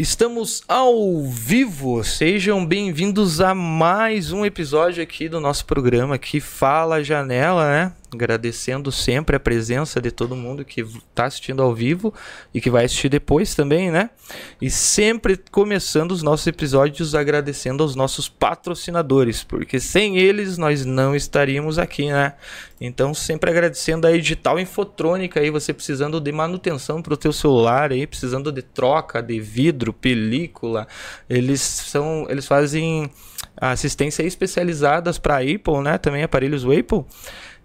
Estamos 0.00 0.62
ao 0.66 1.22
vivo, 1.24 2.02
sejam 2.02 2.64
bem-vindos 2.64 3.38
a 3.38 3.54
mais 3.54 4.32
um 4.32 4.46
episódio 4.46 5.02
aqui 5.02 5.28
do 5.28 5.38
nosso 5.38 5.66
programa 5.66 6.16
que 6.16 6.40
Fala 6.40 7.04
Janela, 7.04 7.68
né? 7.68 7.92
Agradecendo 8.12 8.90
sempre 8.90 9.36
a 9.36 9.40
presença 9.40 10.00
de 10.00 10.10
todo 10.10 10.34
mundo 10.34 10.64
que 10.64 10.80
está 10.80 11.26
assistindo 11.26 11.62
ao 11.62 11.74
vivo 11.74 12.12
e 12.52 12.60
que 12.60 12.68
vai 12.68 12.84
assistir 12.84 13.08
depois 13.08 13.54
também, 13.54 13.90
né? 13.90 14.10
E 14.60 14.68
sempre 14.68 15.38
começando 15.50 16.10
os 16.10 16.22
nossos 16.22 16.46
episódios 16.46 17.14
agradecendo 17.14 17.82
aos 17.82 17.94
nossos 17.94 18.28
patrocinadores, 18.28 19.44
porque 19.44 19.78
sem 19.78 20.18
eles 20.18 20.58
nós 20.58 20.84
não 20.84 21.14
estaríamos 21.14 21.78
aqui, 21.78 22.10
né? 22.10 22.34
Então 22.80 23.14
sempre 23.14 23.50
agradecendo 23.50 24.06
a 24.06 24.12
Edital 24.12 24.58
Infotrônica 24.58 25.38
aí, 25.38 25.50
você 25.50 25.72
precisando 25.72 26.20
de 26.20 26.32
manutenção 26.32 27.00
para 27.00 27.14
o 27.14 27.16
teu 27.16 27.32
celular 27.32 27.92
aí, 27.92 28.06
precisando 28.06 28.50
de 28.50 28.62
troca 28.62 29.22
de 29.22 29.38
vidro, 29.38 29.92
película, 29.92 30.88
eles 31.28 31.60
são, 31.60 32.26
eles 32.28 32.46
fazem 32.46 33.10
assistência 33.56 34.22
especializadas 34.22 35.18
para 35.18 35.38
Apple, 35.38 35.80
né? 35.82 35.98
Também 35.98 36.22
aparelhos 36.22 36.64
Apple. 36.64 37.04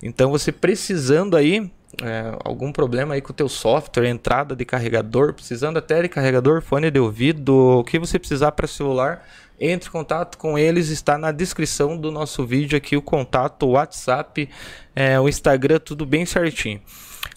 Então 0.02 0.30
você 0.30 0.52
precisando 0.52 1.36
aí 1.36 1.72
é, 2.02 2.38
algum 2.44 2.72
problema 2.72 3.14
aí 3.14 3.22
com 3.22 3.32
o 3.32 3.36
teu 3.36 3.48
software, 3.48 4.08
entrada 4.08 4.56
de 4.56 4.66
carregador, 4.66 5.34
precisando 5.34 5.78
até 5.78 6.02
de 6.02 6.10
carregador, 6.10 6.62
fone 6.62 6.92
de 6.92 7.00
ouvido, 7.00 7.80
o 7.80 7.84
que 7.84 7.98
você 7.98 8.20
precisar 8.20 8.52
para 8.52 8.68
celular, 8.68 9.26
entre 9.60 9.88
em 9.88 9.92
contato 9.92 10.38
com 10.38 10.58
eles, 10.58 10.90
está 10.90 11.18
na 11.18 11.32
descrição 11.32 11.98
do 11.98 12.12
nosso 12.12 12.46
vídeo 12.46 12.78
aqui 12.78 12.98
o 12.98 13.02
contato, 13.02 13.64
o 13.66 13.72
WhatsApp, 13.72 14.50
é, 14.96 15.20
o 15.20 15.30
Instagram, 15.30 15.80
tudo 15.80 16.06
bem 16.06 16.26
certinho. 16.26 16.82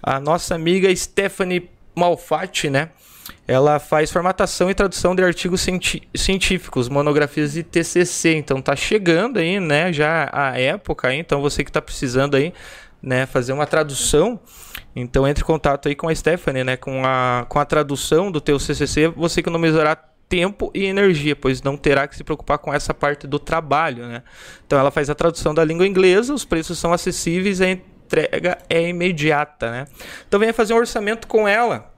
A 0.02 0.18
nossa 0.18 0.54
amiga 0.54 0.94
Stephanie 0.94 1.70
Malfatti, 1.94 2.68
né? 2.70 2.90
Ela 3.46 3.78
faz 3.78 4.10
formatação 4.10 4.70
e 4.70 4.74
tradução 4.74 5.14
de 5.14 5.22
artigos 5.22 5.66
científicos, 6.14 6.88
monografias 6.88 7.56
e 7.56 7.62
TCC. 7.62 8.34
Então 8.34 8.60
tá 8.60 8.76
chegando 8.76 9.38
aí, 9.38 9.58
né, 9.58 9.92
já 9.92 10.28
a 10.32 10.58
época, 10.58 11.14
então 11.14 11.40
você 11.40 11.64
que 11.64 11.70
está 11.70 11.80
precisando 11.80 12.36
aí, 12.36 12.52
né, 13.02 13.26
fazer 13.26 13.52
uma 13.52 13.66
tradução, 13.66 14.38
então 14.94 15.26
entre 15.26 15.42
em 15.42 15.46
contato 15.46 15.88
aí 15.88 15.94
com 15.94 16.08
a 16.08 16.14
Stephanie, 16.14 16.64
né, 16.64 16.76
com 16.76 17.04
a, 17.04 17.46
com 17.48 17.58
a 17.58 17.64
tradução 17.64 18.30
do 18.30 18.40
teu 18.40 18.58
CCC, 18.58 19.08
você 19.08 19.40
economizará 19.40 19.96
tempo 20.28 20.70
e 20.74 20.84
energia, 20.84 21.34
pois 21.34 21.62
não 21.62 21.76
terá 21.76 22.06
que 22.06 22.14
se 22.14 22.22
preocupar 22.22 22.58
com 22.58 22.72
essa 22.72 22.92
parte 22.92 23.26
do 23.26 23.38
trabalho, 23.38 24.06
né? 24.06 24.22
Então 24.66 24.78
ela 24.78 24.90
faz 24.90 25.08
a 25.08 25.14
tradução 25.14 25.54
da 25.54 25.64
língua 25.64 25.86
inglesa, 25.86 26.34
os 26.34 26.44
preços 26.44 26.78
são 26.78 26.92
acessíveis, 26.92 27.62
a 27.62 27.70
entrega 27.70 28.58
é 28.68 28.86
imediata, 28.86 29.70
né? 29.70 29.86
Então 30.26 30.38
venha 30.38 30.52
fazer 30.52 30.74
um 30.74 30.76
orçamento 30.76 31.26
com 31.26 31.48
ela 31.48 31.90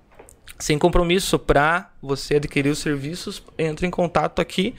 sem 0.60 0.78
compromisso 0.78 1.38
para 1.38 1.90
você 2.00 2.36
adquirir 2.36 2.70
os 2.70 2.78
serviços, 2.78 3.42
entre 3.58 3.86
em 3.86 3.90
contato 3.90 4.40
aqui 4.40 4.74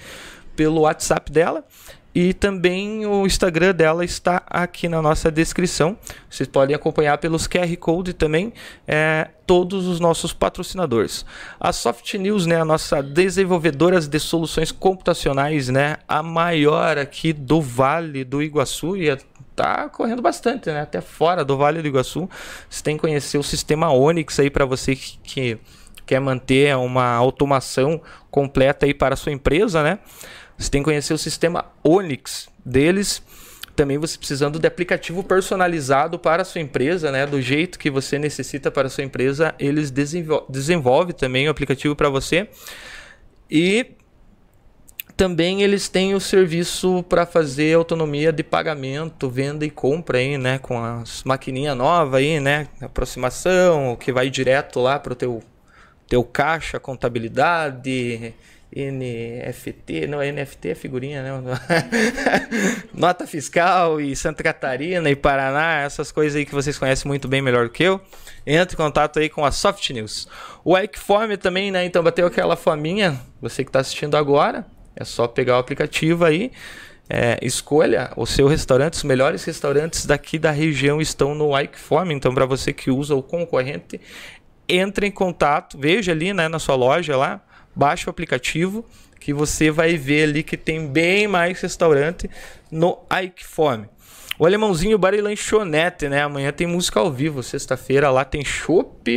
pelo 0.55 0.81
WhatsApp 0.81 1.31
dela 1.31 1.65
e 2.13 2.33
também 2.33 3.05
o 3.05 3.25
Instagram 3.25 3.73
dela 3.73 4.03
está 4.03 4.43
aqui 4.45 4.89
na 4.89 5.01
nossa 5.01 5.31
descrição. 5.31 5.97
Vocês 6.29 6.47
podem 6.47 6.75
acompanhar 6.75 7.17
pelos 7.17 7.47
QR 7.47 7.73
Code 7.77 8.13
também 8.13 8.53
é, 8.85 9.29
todos 9.47 9.87
os 9.87 9.99
nossos 9.99 10.33
patrocinadores. 10.33 11.25
A 11.59 11.71
Soft 11.71 12.13
News, 12.15 12.45
né, 12.45 12.59
a 12.59 12.65
nossa 12.65 13.01
desenvolvedora 13.01 13.99
de 14.01 14.19
soluções 14.19 14.71
computacionais, 14.71 15.69
né, 15.69 15.97
a 16.07 16.21
maior 16.21 16.97
aqui 16.97 17.31
do 17.31 17.61
Vale 17.61 18.25
do 18.25 18.43
Iguaçu 18.43 18.97
e 18.97 19.09
tá 19.55 19.89
correndo 19.89 20.21
bastante, 20.21 20.69
né? 20.69 20.81
Até 20.81 21.01
fora 21.01 21.43
do 21.43 21.57
Vale 21.57 21.81
do 21.81 21.87
Iguaçu. 21.87 22.29
Você 22.69 22.83
tem 22.83 22.95
que 22.95 23.01
conhecer 23.01 23.37
o 23.37 23.43
sistema 23.43 23.91
Onix 23.91 24.39
aí 24.39 24.49
para 24.49 24.65
você 24.65 24.95
que, 24.95 25.17
que, 25.23 25.59
quer 26.05 26.19
manter 26.19 26.75
uma 26.75 27.13
automação 27.13 28.01
completa 28.29 28.85
aí 28.85 28.93
para 28.93 29.13
a 29.13 29.17
sua 29.17 29.31
empresa, 29.31 29.81
né? 29.83 29.99
Você 30.57 30.69
tem 30.69 30.81
que 30.81 30.85
conhecer 30.85 31.13
o 31.13 31.17
sistema 31.17 31.65
Onix 31.83 32.49
deles. 32.65 33.21
Também 33.75 33.97
você 33.97 34.17
precisando 34.17 34.59
de 34.59 34.67
aplicativo 34.67 35.23
personalizado 35.23 36.19
para 36.19 36.41
a 36.41 36.45
sua 36.45 36.59
empresa, 36.59 37.11
né? 37.11 37.25
Do 37.25 37.41
jeito 37.41 37.79
que 37.79 37.89
você 37.89 38.19
necessita 38.19 38.69
para 38.69 38.87
a 38.87 38.89
sua 38.89 39.03
empresa, 39.03 39.55
eles 39.57 39.89
desenvol 39.89 40.45
desenvolvem 40.49 41.15
também 41.15 41.47
o 41.47 41.51
aplicativo 41.51 41.95
para 41.95 42.09
você. 42.09 42.49
E 43.49 43.91
também 45.21 45.61
eles 45.61 45.87
têm 45.87 46.15
o 46.15 46.19
serviço 46.19 47.03
para 47.03 47.27
fazer 47.27 47.75
autonomia 47.75 48.33
de 48.33 48.41
pagamento, 48.41 49.29
venda 49.29 49.63
e 49.63 49.69
compra 49.69 50.17
aí, 50.17 50.35
né, 50.35 50.57
com 50.57 50.83
as 50.83 51.23
maquininha 51.23 51.75
nova 51.75 52.17
aí, 52.17 52.39
né, 52.39 52.67
aproximação, 52.81 53.95
que 53.95 54.11
vai 54.11 54.31
direto 54.31 54.79
lá 54.79 54.97
para 54.97 55.13
o 55.13 55.15
teu 55.15 55.43
teu 56.07 56.23
caixa, 56.23 56.79
contabilidade, 56.79 58.33
NFT, 58.75 60.07
não, 60.07 60.23
NFT 60.23 60.69
é 60.69 60.75
figurinha, 60.75 61.21
né? 61.21 61.59
Nota 62.91 63.27
fiscal 63.27 64.01
e 64.01 64.15
Santa 64.15 64.41
Catarina 64.41 65.07
e 65.07 65.15
Paraná, 65.15 65.81
essas 65.81 66.11
coisas 66.11 66.35
aí 66.35 66.47
que 66.47 66.55
vocês 66.55 66.79
conhecem 66.79 67.07
muito 67.07 67.27
bem 67.27 67.43
melhor 67.43 67.65
do 67.65 67.71
que 67.71 67.83
eu. 67.83 68.01
Entre 68.43 68.73
em 68.73 68.77
contato 68.77 69.19
aí 69.19 69.29
com 69.29 69.45
a 69.45 69.51
Soft 69.51 69.87
News. 69.91 70.27
O 70.65 70.75
Ikeform 70.75 71.37
também, 71.37 71.69
né? 71.69 71.85
Então 71.85 72.01
bateu 72.01 72.25
aquela 72.25 72.55
faminha, 72.55 73.21
você 73.39 73.63
que 73.63 73.69
está 73.69 73.81
assistindo 73.81 74.17
agora, 74.17 74.65
é 74.95 75.03
só 75.03 75.27
pegar 75.27 75.57
o 75.57 75.59
aplicativo 75.59 76.25
aí, 76.25 76.51
é, 77.09 77.37
escolha 77.41 78.11
o 78.15 78.25
seu 78.25 78.47
restaurante. 78.47 78.93
Os 78.93 79.03
melhores 79.03 79.43
restaurantes 79.43 80.05
daqui 80.05 80.39
da 80.39 80.51
região 80.51 81.01
estão 81.01 81.35
no 81.35 81.57
Ikeform. 81.59 82.11
Então, 82.11 82.33
para 82.33 82.45
você 82.45 82.71
que 82.71 82.89
usa 82.89 83.15
o 83.15 83.21
concorrente, 83.21 83.99
entre 84.67 85.07
em 85.07 85.11
contato, 85.11 85.77
veja 85.77 86.11
ali 86.11 86.33
né, 86.33 86.47
na 86.47 86.59
sua 86.59 86.75
loja 86.75 87.17
lá, 87.17 87.41
baixa 87.75 88.07
o 88.07 88.11
aplicativo 88.11 88.85
que 89.19 89.33
você 89.33 89.69
vai 89.69 89.97
ver 89.97 90.23
ali 90.23 90.41
que 90.41 90.57
tem 90.57 90.87
bem 90.87 91.27
mais 91.27 91.61
restaurante 91.61 92.29
no 92.71 92.97
Ikeform. 93.23 93.85
O 94.39 94.45
Alemãozinho 94.45 94.97
Bar 94.97 95.13
e 95.13 95.21
Lanchonete, 95.21 96.09
né? 96.09 96.23
Amanhã 96.23 96.51
tem 96.51 96.65
música 96.65 96.99
ao 96.99 97.11
vivo. 97.11 97.43
Sexta-feira 97.43 98.09
lá 98.09 98.25
tem 98.25 98.43
chopp, 98.43 99.11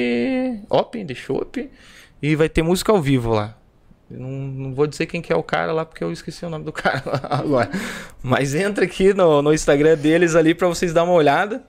open 0.68 1.06
de 1.06 1.14
chopp 1.14 1.70
e 2.20 2.36
vai 2.36 2.48
ter 2.48 2.62
música 2.62 2.92
ao 2.92 3.00
vivo 3.00 3.32
lá. 3.32 3.56
Não, 4.18 4.28
não, 4.28 4.74
vou 4.74 4.86
dizer 4.86 5.06
quem 5.06 5.20
que 5.20 5.32
é 5.32 5.36
o 5.36 5.42
cara 5.42 5.72
lá, 5.72 5.84
porque 5.84 6.02
eu 6.02 6.12
esqueci 6.12 6.44
o 6.44 6.50
nome 6.50 6.64
do 6.64 6.72
cara 6.72 7.02
agora. 7.30 7.70
Mas 8.22 8.54
entra 8.54 8.84
aqui 8.84 9.12
no, 9.14 9.42
no 9.42 9.52
Instagram 9.52 9.96
deles 9.96 10.34
ali 10.34 10.54
para 10.54 10.68
vocês 10.68 10.92
dar 10.92 11.04
uma 11.04 11.12
olhada. 11.12 11.62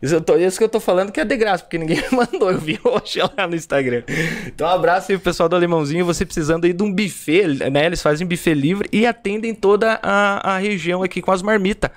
Isso, 0.00 0.20
tô, 0.20 0.36
isso, 0.36 0.56
que 0.58 0.64
eu 0.64 0.68
tô 0.68 0.78
falando 0.78 1.10
que 1.10 1.20
é 1.20 1.24
de 1.24 1.36
graça, 1.36 1.64
porque 1.64 1.76
ninguém 1.76 2.02
mandou. 2.12 2.50
Eu 2.50 2.58
vi 2.58 2.78
hoje 2.82 3.20
lá 3.36 3.46
no 3.46 3.56
Instagram. 3.56 4.04
Então, 4.46 4.66
um 4.66 4.70
abraço 4.70 5.10
aí 5.10 5.18
pro 5.18 5.24
pessoal 5.24 5.48
do 5.48 5.56
Alemãozinho. 5.56 6.04
Você 6.04 6.24
precisando 6.24 6.64
aí 6.64 6.72
de 6.72 6.82
um 6.82 6.92
buffet, 6.92 7.68
né? 7.70 7.86
Eles 7.86 8.00
fazem 8.00 8.26
buffet 8.26 8.54
livre 8.54 8.88
e 8.92 9.06
atendem 9.06 9.54
toda 9.54 9.98
a, 10.02 10.54
a 10.54 10.58
região 10.58 11.02
aqui 11.02 11.20
com 11.20 11.32
as 11.32 11.42
marmitas. 11.42 11.90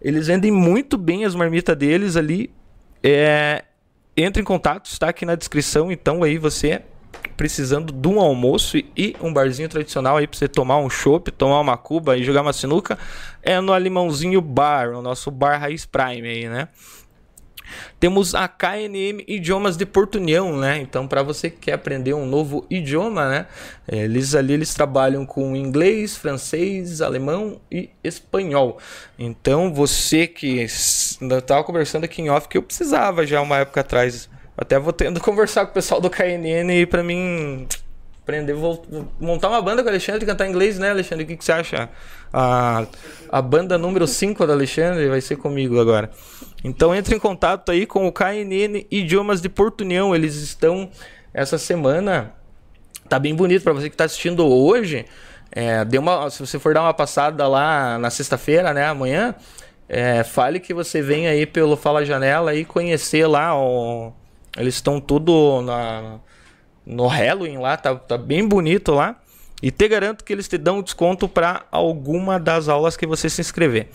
Eles 0.00 0.26
vendem 0.26 0.50
muito 0.50 0.96
bem 0.96 1.24
as 1.24 1.34
marmitas 1.34 1.76
deles 1.76 2.16
ali. 2.16 2.50
É, 3.02 3.64
entre 4.16 4.40
em 4.40 4.44
contato, 4.44 4.86
está 4.86 5.08
aqui 5.10 5.26
na 5.26 5.34
descrição. 5.34 5.92
Então, 5.92 6.22
aí 6.22 6.38
você 6.38 6.82
precisando 7.42 7.92
de 7.92 8.06
um 8.06 8.20
almoço 8.20 8.76
e 8.96 9.16
um 9.20 9.32
barzinho 9.32 9.68
tradicional 9.68 10.16
aí 10.16 10.28
para 10.28 10.38
você 10.38 10.46
tomar 10.46 10.78
um 10.78 10.88
chopp, 10.88 11.28
tomar 11.32 11.58
uma 11.58 11.76
cuba 11.76 12.16
e 12.16 12.22
jogar 12.22 12.40
uma 12.40 12.52
sinuca, 12.52 12.96
é 13.42 13.60
no 13.60 13.72
Alimãozinho 13.72 14.40
Bar, 14.40 14.90
o 14.90 15.02
nosso 15.02 15.28
bar 15.28 15.58
Raiz 15.58 15.84
Prime 15.84 16.28
aí, 16.28 16.48
né? 16.48 16.68
Temos 17.98 18.32
a 18.36 18.46
KNM 18.46 19.24
Idiomas 19.26 19.76
de 19.76 19.84
Porto 19.84 20.18
União, 20.18 20.56
né? 20.56 20.78
Então, 20.78 21.08
para 21.08 21.20
você 21.24 21.50
que 21.50 21.56
quer 21.56 21.72
aprender 21.72 22.14
um 22.14 22.26
novo 22.26 22.64
idioma, 22.70 23.28
né? 23.28 23.46
Eles 23.88 24.36
ali 24.36 24.52
eles 24.52 24.72
trabalham 24.72 25.26
com 25.26 25.56
inglês, 25.56 26.16
francês, 26.16 27.00
alemão 27.00 27.60
e 27.68 27.90
espanhol. 28.04 28.78
Então, 29.18 29.74
você 29.74 30.28
que 30.28 30.64
eu 31.20 31.42
tava 31.42 31.64
conversando 31.64 32.04
aqui 32.04 32.22
em 32.22 32.30
off 32.30 32.46
que 32.46 32.56
eu 32.56 32.62
precisava 32.62 33.26
já 33.26 33.40
uma 33.40 33.58
época 33.58 33.80
atrás 33.80 34.30
até 34.62 34.78
vou 34.78 34.92
tendo 34.92 35.18
conversar 35.22 35.66
com 35.66 35.72
o 35.72 35.74
pessoal 35.74 36.00
do 36.00 36.10
KNN 36.10 36.86
para 36.88 37.02
mim 37.02 37.66
aprender, 38.22 38.54
vou 38.54 38.84
montar 39.20 39.48
uma 39.48 39.60
banda 39.60 39.82
com 39.82 39.88
o 39.88 39.90
Alexandre 39.90 40.24
cantar 40.24 40.48
inglês, 40.48 40.78
né, 40.78 40.90
Alexandre? 40.90 41.24
O 41.24 41.26
que, 41.26 41.36
que 41.36 41.44
você 41.44 41.52
acha? 41.52 41.90
A, 42.32 42.86
a 43.30 43.42
banda 43.42 43.76
número 43.76 44.06
5 44.06 44.46
do 44.46 44.52
Alexandre 44.52 45.08
vai 45.08 45.20
ser 45.20 45.36
comigo 45.36 45.80
agora. 45.80 46.10
Então 46.62 46.94
entre 46.94 47.16
em 47.16 47.18
contato 47.18 47.72
aí 47.72 47.84
com 47.84 48.06
o 48.06 48.12
KNN 48.12 48.86
Idiomas 48.90 49.40
de 49.40 49.48
Porto 49.48 49.80
União. 49.80 50.14
Eles 50.14 50.36
estão 50.36 50.88
essa 51.34 51.58
semana. 51.58 52.32
Tá 53.08 53.18
bem 53.18 53.34
bonito 53.34 53.62
para 53.64 53.72
você 53.72 53.88
que 53.88 53.94
está 53.94 54.04
assistindo 54.04 54.46
hoje. 54.46 55.04
É, 55.50 55.84
dê 55.84 55.98
uma, 55.98 56.30
se 56.30 56.40
você 56.40 56.58
for 56.58 56.72
dar 56.72 56.82
uma 56.82 56.94
passada 56.94 57.46
lá 57.46 57.98
na 57.98 58.08
sexta-feira, 58.08 58.72
né, 58.72 58.86
amanhã, 58.86 59.34
é, 59.86 60.24
fale 60.24 60.58
que 60.58 60.72
você 60.72 61.02
vem 61.02 61.26
aí 61.26 61.44
pelo 61.44 61.76
Fala 61.76 62.04
Janela 62.04 62.54
e 62.54 62.64
conhecer 62.64 63.26
lá 63.26 63.54
o 63.54 64.14
eles 64.56 64.74
estão 64.74 65.00
tudo 65.00 65.62
na, 65.62 66.18
no 66.84 67.06
Halloween 67.06 67.58
lá, 67.58 67.76
tá, 67.76 67.94
tá 67.94 68.18
bem 68.18 68.46
bonito 68.46 68.92
lá. 68.92 69.16
E 69.62 69.70
te 69.70 69.86
garanto 69.86 70.24
que 70.24 70.32
eles 70.32 70.48
te 70.48 70.58
dão 70.58 70.82
desconto 70.82 71.28
para 71.28 71.64
alguma 71.70 72.38
das 72.40 72.68
aulas 72.68 72.96
que 72.96 73.06
você 73.06 73.30
se 73.30 73.40
inscrever. 73.40 73.88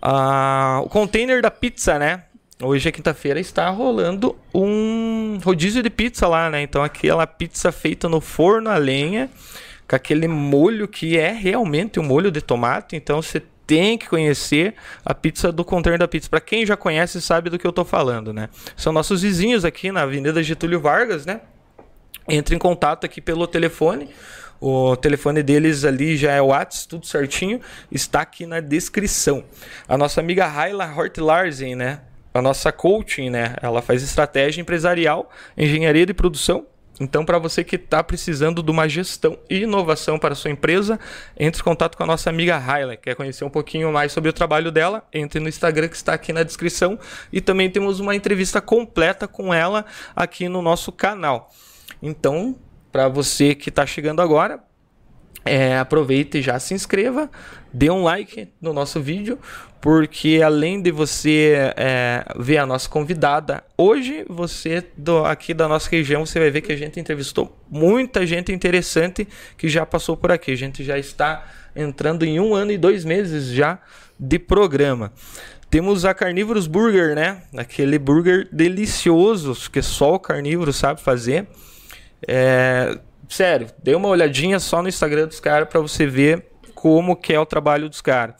Ah, 0.00 0.80
o 0.82 0.88
container 0.88 1.42
da 1.42 1.50
pizza, 1.50 1.98
né? 1.98 2.24
Hoje 2.60 2.88
é 2.88 2.92
quinta-feira, 2.92 3.38
está 3.38 3.68
rolando 3.68 4.34
um 4.54 5.12
um 5.32 5.38
rodízio 5.38 5.82
de 5.82 5.90
pizza 5.90 6.28
lá, 6.28 6.50
né? 6.50 6.62
Então 6.62 6.82
aquela 6.82 7.26
pizza 7.26 7.72
feita 7.72 8.08
no 8.08 8.20
forno 8.20 8.68
a 8.70 8.76
lenha, 8.76 9.30
com 9.88 9.96
aquele 9.96 10.28
molho 10.28 10.86
que 10.86 11.18
é 11.18 11.32
realmente 11.32 11.98
um 11.98 12.02
molho 12.02 12.30
de 12.30 12.40
tomate. 12.40 12.94
Então 12.96 13.22
você 13.22 13.42
tem 13.66 13.96
que 13.96 14.08
conhecer 14.08 14.74
a 15.04 15.14
pizza 15.14 15.52
do 15.52 15.64
container 15.64 15.98
da 15.98 16.08
pizza. 16.08 16.28
Para 16.28 16.40
quem 16.40 16.66
já 16.66 16.76
conhece, 16.76 17.20
sabe 17.20 17.50
do 17.50 17.58
que 17.58 17.66
eu 17.66 17.72
tô 17.72 17.84
falando, 17.84 18.32
né? 18.32 18.48
São 18.76 18.92
nossos 18.92 19.22
vizinhos 19.22 19.64
aqui 19.64 19.92
na 19.92 20.02
Avenida 20.02 20.42
Getúlio 20.42 20.80
Vargas, 20.80 21.26
né? 21.26 21.40
Entre 22.28 22.54
em 22.54 22.58
contato 22.58 23.04
aqui 23.04 23.20
pelo 23.20 23.46
telefone. 23.46 24.08
O 24.60 24.94
telefone 24.96 25.42
deles 25.42 25.84
ali 25.84 26.16
já 26.16 26.32
é 26.32 26.40
o 26.40 26.46
WhatsApp, 26.46 26.88
tudo 26.88 27.06
certinho, 27.06 27.60
está 27.90 28.20
aqui 28.20 28.46
na 28.46 28.60
descrição. 28.60 29.44
A 29.88 29.98
nossa 29.98 30.20
amiga 30.20 30.46
Raila 30.46 30.86
Hort 30.86 31.18
Larsen, 31.18 31.74
né? 31.74 32.00
A 32.32 32.40
nossa 32.40 32.70
coaching, 32.70 33.28
né? 33.28 33.56
Ela 33.60 33.82
faz 33.82 34.02
estratégia 34.02 34.60
empresarial, 34.60 35.28
engenharia 35.56 36.06
de 36.06 36.14
produção 36.14 36.66
então, 37.00 37.24
para 37.24 37.38
você 37.38 37.64
que 37.64 37.76
está 37.76 38.02
precisando 38.04 38.62
de 38.62 38.70
uma 38.70 38.88
gestão 38.88 39.38
e 39.48 39.62
inovação 39.62 40.18
para 40.18 40.34
a 40.34 40.36
sua 40.36 40.50
empresa, 40.50 41.00
entre 41.38 41.60
em 41.60 41.64
contato 41.64 41.96
com 41.96 42.02
a 42.02 42.06
nossa 42.06 42.28
amiga 42.28 42.58
Raila. 42.58 42.96
Quer 42.96 43.14
conhecer 43.14 43.44
um 43.44 43.50
pouquinho 43.50 43.90
mais 43.92 44.12
sobre 44.12 44.28
o 44.28 44.32
trabalho 44.32 44.70
dela? 44.70 45.02
Entre 45.12 45.40
no 45.40 45.48
Instagram 45.48 45.88
que 45.88 45.96
está 45.96 46.12
aqui 46.12 46.32
na 46.32 46.42
descrição. 46.42 46.98
E 47.32 47.40
também 47.40 47.70
temos 47.70 47.98
uma 47.98 48.14
entrevista 48.14 48.60
completa 48.60 49.26
com 49.26 49.52
ela 49.52 49.84
aqui 50.14 50.48
no 50.48 50.60
nosso 50.60 50.92
canal. 50.92 51.50
Então, 52.02 52.56
para 52.90 53.08
você 53.08 53.54
que 53.54 53.70
está 53.70 53.86
chegando 53.86 54.20
agora, 54.20 54.62
é, 55.44 55.78
aproveita 55.78 56.38
e 56.38 56.42
já 56.42 56.58
se 56.58 56.74
inscreva, 56.74 57.30
dê 57.72 57.90
um 57.90 58.02
like 58.02 58.48
no 58.60 58.72
nosso 58.72 59.00
vídeo, 59.00 59.38
porque 59.80 60.40
além 60.44 60.80
de 60.80 60.92
você 60.92 61.72
é, 61.76 62.24
ver 62.36 62.58
a 62.58 62.66
nossa 62.66 62.88
convidada, 62.88 63.64
hoje 63.76 64.24
você 64.28 64.84
do, 64.96 65.24
aqui 65.24 65.52
da 65.52 65.66
nossa 65.66 65.90
região 65.90 66.24
você 66.24 66.38
vai 66.38 66.50
ver 66.50 66.60
que 66.60 66.72
a 66.72 66.76
gente 66.76 67.00
entrevistou 67.00 67.58
muita 67.68 68.24
gente 68.24 68.52
interessante 68.52 69.26
que 69.58 69.68
já 69.68 69.84
passou 69.84 70.16
por 70.16 70.30
aqui. 70.30 70.52
A 70.52 70.56
gente 70.56 70.84
já 70.84 70.96
está 70.98 71.44
entrando 71.74 72.24
em 72.24 72.38
um 72.38 72.54
ano 72.54 72.70
e 72.70 72.78
dois 72.78 73.04
meses 73.04 73.48
já 73.48 73.80
de 74.18 74.38
programa. 74.38 75.12
Temos 75.68 76.04
a 76.04 76.14
Carnívoros 76.14 76.66
Burger, 76.66 77.16
né? 77.16 77.42
Aquele 77.56 77.98
burger 77.98 78.46
delicioso 78.52 79.70
que 79.70 79.82
só 79.82 80.14
o 80.14 80.20
carnívoro 80.20 80.72
sabe 80.72 81.00
fazer. 81.00 81.48
É, 82.28 83.00
sério, 83.32 83.68
dê 83.82 83.94
uma 83.94 84.08
olhadinha 84.08 84.60
só 84.60 84.82
no 84.82 84.88
Instagram 84.88 85.26
dos 85.26 85.40
caras 85.40 85.68
para 85.68 85.80
você 85.80 86.06
ver 86.06 86.46
como 86.74 87.16
que 87.16 87.32
é 87.32 87.38
o 87.40 87.46
trabalho 87.46 87.88
dos 87.88 88.00
caras. 88.00 88.34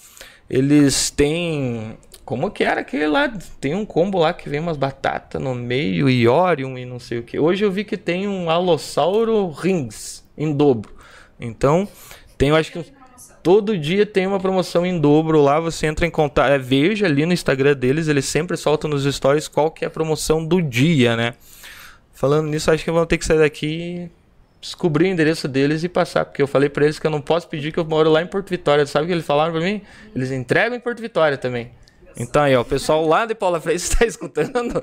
Eles 0.48 1.10
têm. 1.10 1.96
Como 2.24 2.50
que 2.50 2.62
era 2.62 2.80
aquele 2.80 3.06
lá? 3.06 3.32
Tem 3.60 3.74
um 3.74 3.84
combo 3.84 4.18
lá 4.18 4.32
que 4.32 4.48
vem 4.48 4.60
umas 4.60 4.76
batatas 4.76 5.40
no 5.40 5.54
meio 5.54 6.08
e 6.08 6.28
Orion 6.28 6.76
e 6.78 6.84
não 6.84 6.98
sei 6.98 7.18
o 7.18 7.22
que. 7.22 7.38
Hoje 7.38 7.64
eu 7.64 7.70
vi 7.70 7.84
que 7.84 7.96
tem 7.96 8.28
um 8.28 8.48
Alossauro 8.48 9.48
Rings 9.50 10.24
em 10.36 10.52
dobro. 10.52 10.92
Então, 11.40 11.88
tem, 12.38 12.50
eu 12.50 12.56
acho 12.56 12.70
que 12.70 12.84
todo 13.42 13.76
dia 13.76 14.06
tem 14.06 14.26
uma 14.26 14.38
promoção 14.38 14.86
em 14.86 14.98
dobro 15.00 15.40
lá. 15.42 15.58
Você 15.58 15.86
entra 15.86 16.06
em 16.06 16.10
contato. 16.10 16.50
É, 16.50 16.58
veja 16.58 17.06
ali 17.06 17.26
no 17.26 17.32
Instagram 17.32 17.74
deles, 17.74 18.06
eles 18.06 18.24
sempre 18.24 18.56
soltam 18.56 18.88
nos 18.88 19.04
stories 19.04 19.48
qual 19.48 19.70
que 19.70 19.84
é 19.84 19.88
a 19.88 19.90
promoção 19.90 20.44
do 20.44 20.62
dia, 20.62 21.16
né? 21.16 21.34
Falando 22.12 22.48
nisso, 22.48 22.70
acho 22.70 22.84
que 22.84 22.90
vamos 22.90 23.08
ter 23.08 23.18
que 23.18 23.24
sair 23.24 23.38
daqui 23.38 24.10
descobrir 24.62 25.06
o 25.06 25.08
endereço 25.08 25.48
deles 25.48 25.82
e 25.82 25.88
passar, 25.88 26.24
porque 26.24 26.40
eu 26.40 26.46
falei 26.46 26.68
para 26.68 26.84
eles 26.84 26.98
que 26.98 27.06
eu 27.06 27.10
não 27.10 27.20
posso 27.20 27.48
pedir 27.48 27.72
que 27.72 27.80
eu 27.80 27.84
moro 27.84 28.08
lá 28.08 28.22
em 28.22 28.26
Porto 28.26 28.48
Vitória. 28.48 28.86
Sabe 28.86 29.04
o 29.04 29.06
que 29.08 29.12
eles 29.12 29.26
falaram 29.26 29.52
para 29.52 29.60
mim? 29.60 29.82
Eles 30.14 30.30
entregam 30.30 30.76
em 30.76 30.80
Porto 30.80 31.02
Vitória 31.02 31.36
também. 31.36 31.72
Então 32.16 32.42
aí, 32.42 32.54
ó, 32.54 32.60
o 32.60 32.64
pessoal 32.64 33.04
lá 33.06 33.26
de 33.26 33.34
Paula 33.34 33.60
Freire 33.60 33.80
está 33.82 34.04
escutando, 34.06 34.80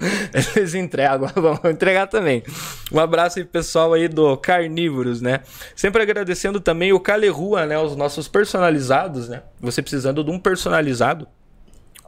eles 0.56 0.74
entregam, 0.74 1.30
vamos 1.34 1.64
entregar 1.64 2.08
também. 2.08 2.44
Um 2.92 3.00
abraço 3.00 3.40
aí 3.40 3.46
pessoal 3.46 3.94
aí 3.94 4.08
do 4.08 4.36
Carnívoros, 4.36 5.22
né? 5.22 5.42
Sempre 5.76 6.02
agradecendo 6.02 6.60
também 6.60 6.92
o 6.92 7.00
Calerrua, 7.00 7.66
né, 7.66 7.80
os 7.80 7.96
nossos 7.96 8.28
personalizados, 8.28 9.30
né? 9.30 9.44
Você 9.62 9.82
precisando 9.82 10.24
de 10.24 10.32
um 10.32 10.40
personalizado. 10.40 11.28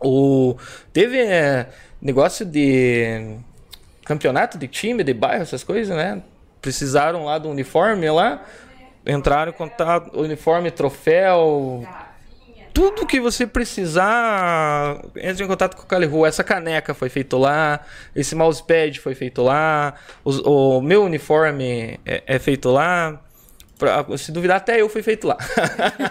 O 0.04 0.58
teve 0.92 1.20
é, 1.20 1.70
negócio 2.02 2.46
de 2.46 3.38
campeonato 4.04 4.58
de 4.58 4.68
time, 4.68 5.04
de 5.04 5.14
bairro, 5.14 5.44
essas 5.44 5.64
coisas, 5.64 5.96
né? 5.96 6.22
Precisaram 6.62 7.26
lá 7.26 7.38
do 7.38 7.50
uniforme 7.50 8.10
lá, 8.10 8.44
entraram 9.06 9.52
em 9.52 9.56
contato, 9.56 10.20
uniforme, 10.20 10.70
troféu, 10.70 11.84
tudo 12.74 13.06
que 13.06 13.20
você 13.20 13.46
precisar, 13.46 15.02
entre 15.18 15.44
em 15.44 15.48
contato 15.48 15.76
com 15.76 15.84
o 15.84 15.86
Calihu. 15.86 16.26
Essa 16.26 16.44
caneca 16.44 16.94
foi 16.94 17.10
feito 17.10 17.38
lá, 17.38 17.82
esse 18.16 18.36
mousepad 18.36 19.00
foi 19.00 19.16
feito 19.16 19.42
lá, 19.42 19.96
o, 20.24 20.78
o 20.78 20.82
meu 20.82 21.04
uniforme 21.04 22.00
é, 22.06 22.24
é, 22.26 22.40
feito 22.40 22.70
lá. 22.70 23.20
Pra, 23.82 24.06
se 24.16 24.32
duvidar, 24.32 24.58
até 24.58 24.80
eu 24.80 24.88
fui 24.88 25.02
feito 25.02 25.26
lá. 25.26 25.36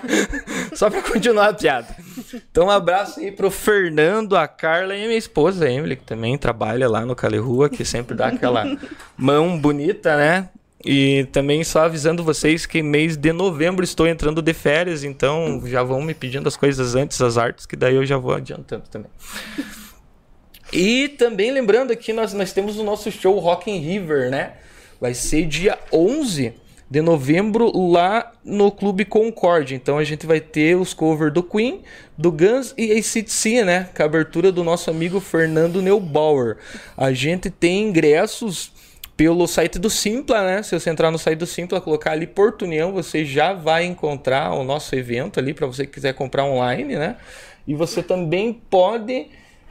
Só 0.75 0.91
para 0.91 1.03
continuar 1.03 1.51
a 1.51 1.55
piada. 1.55 1.87
Então, 2.51 2.67
um 2.67 2.71
abraço 2.71 3.21
aí 3.21 3.31
pro 3.31 3.49
Fernando, 3.49 4.37
a 4.37 4.49
Carla 4.49 4.97
e 4.97 5.05
a 5.05 5.07
minha 5.07 5.17
esposa, 5.17 5.67
a 5.67 5.71
Emily, 5.71 5.95
que 5.95 6.03
também 6.03 6.37
trabalha 6.37 6.89
lá 6.89 7.07
no 7.07 7.15
Calerrua, 7.15 7.71
que 7.71 7.85
sempre 7.85 8.17
dá 8.17 8.27
aquela 8.27 8.77
mão 9.17 9.57
bonita, 9.57 10.17
né? 10.17 10.49
E 10.85 11.29
também 11.31 11.63
só 11.63 11.85
avisando 11.85 12.25
vocês 12.25 12.67
que 12.67 12.83
mês 12.83 13.17
de 13.17 13.33
novembro 13.33 13.85
estou 13.85 14.09
entrando 14.09 14.43
de 14.43 14.53
férias, 14.53 15.05
então 15.05 15.63
já 15.65 15.85
vão 15.85 16.03
me 16.03 16.13
pedindo 16.13 16.49
as 16.49 16.57
coisas 16.57 16.97
antes, 16.97 17.23
as 17.23 17.39
artes, 17.39 17.67
que 17.67 17.77
daí 17.77 17.95
eu 17.95 18.05
já 18.05 18.17
vou 18.17 18.35
adiantando 18.35 18.83
também. 18.91 19.13
E 20.73 21.07
também 21.11 21.53
lembrando 21.53 21.93
aqui, 21.93 22.13
nós, 22.13 22.33
nós 22.33 22.53
temos 22.53 22.79
o 22.79 22.83
nosso 22.83 23.13
show 23.13 23.39
Rock 23.39 23.71
in 23.71 23.79
River, 23.79 24.29
né? 24.29 24.55
Vai 25.01 25.15
ser 25.15 25.47
dia 25.47 25.79
11 25.93 26.53
de 26.91 27.01
novembro 27.01 27.71
lá 27.91 28.33
no 28.45 28.73
Clube 28.73 29.05
Concorde. 29.05 29.77
Então 29.77 29.97
a 29.97 30.03
gente 30.03 30.27
vai 30.27 30.41
ter 30.41 30.75
os 30.75 30.93
covers 30.93 31.33
do 31.33 31.41
Queen, 31.41 31.83
do 32.19 32.33
Guns 32.33 32.75
e 32.77 32.91
ACDC, 32.91 33.65
né? 33.65 33.89
Com 33.97 34.03
a 34.03 34.07
abertura 34.07 34.51
do 34.51 34.65
nosso 34.65 34.91
amigo 34.91 35.21
Fernando 35.21 35.81
Neubauer. 35.81 36.57
A 36.97 37.13
gente 37.13 37.49
tem 37.49 37.89
ingressos 37.89 38.73
pelo 39.17 39.47
site 39.47 39.79
do 39.79 39.89
Simpla, 39.89 40.43
né? 40.43 40.63
Se 40.65 40.79
você 40.79 40.91
entrar 40.91 41.13
no 41.13 41.19
site 41.19 41.39
do 41.39 41.47
Simpla, 41.47 41.81
colocar 41.81 42.11
ali 42.11 42.27
Porto 42.27 42.63
União, 42.63 42.91
você 42.91 43.25
já 43.25 43.53
vai 43.53 43.85
encontrar 43.85 44.53
o 44.55 44.65
nosso 44.65 44.97
evento 44.97 45.39
ali 45.39 45.55
para 45.55 45.69
você 45.69 45.87
que 45.87 45.93
quiser 45.93 46.15
comprar 46.15 46.45
online, 46.45 46.97
né? 46.97 47.17
E 47.69 47.75
você 47.75 48.03
também 48.03 48.53
pode 48.53 49.29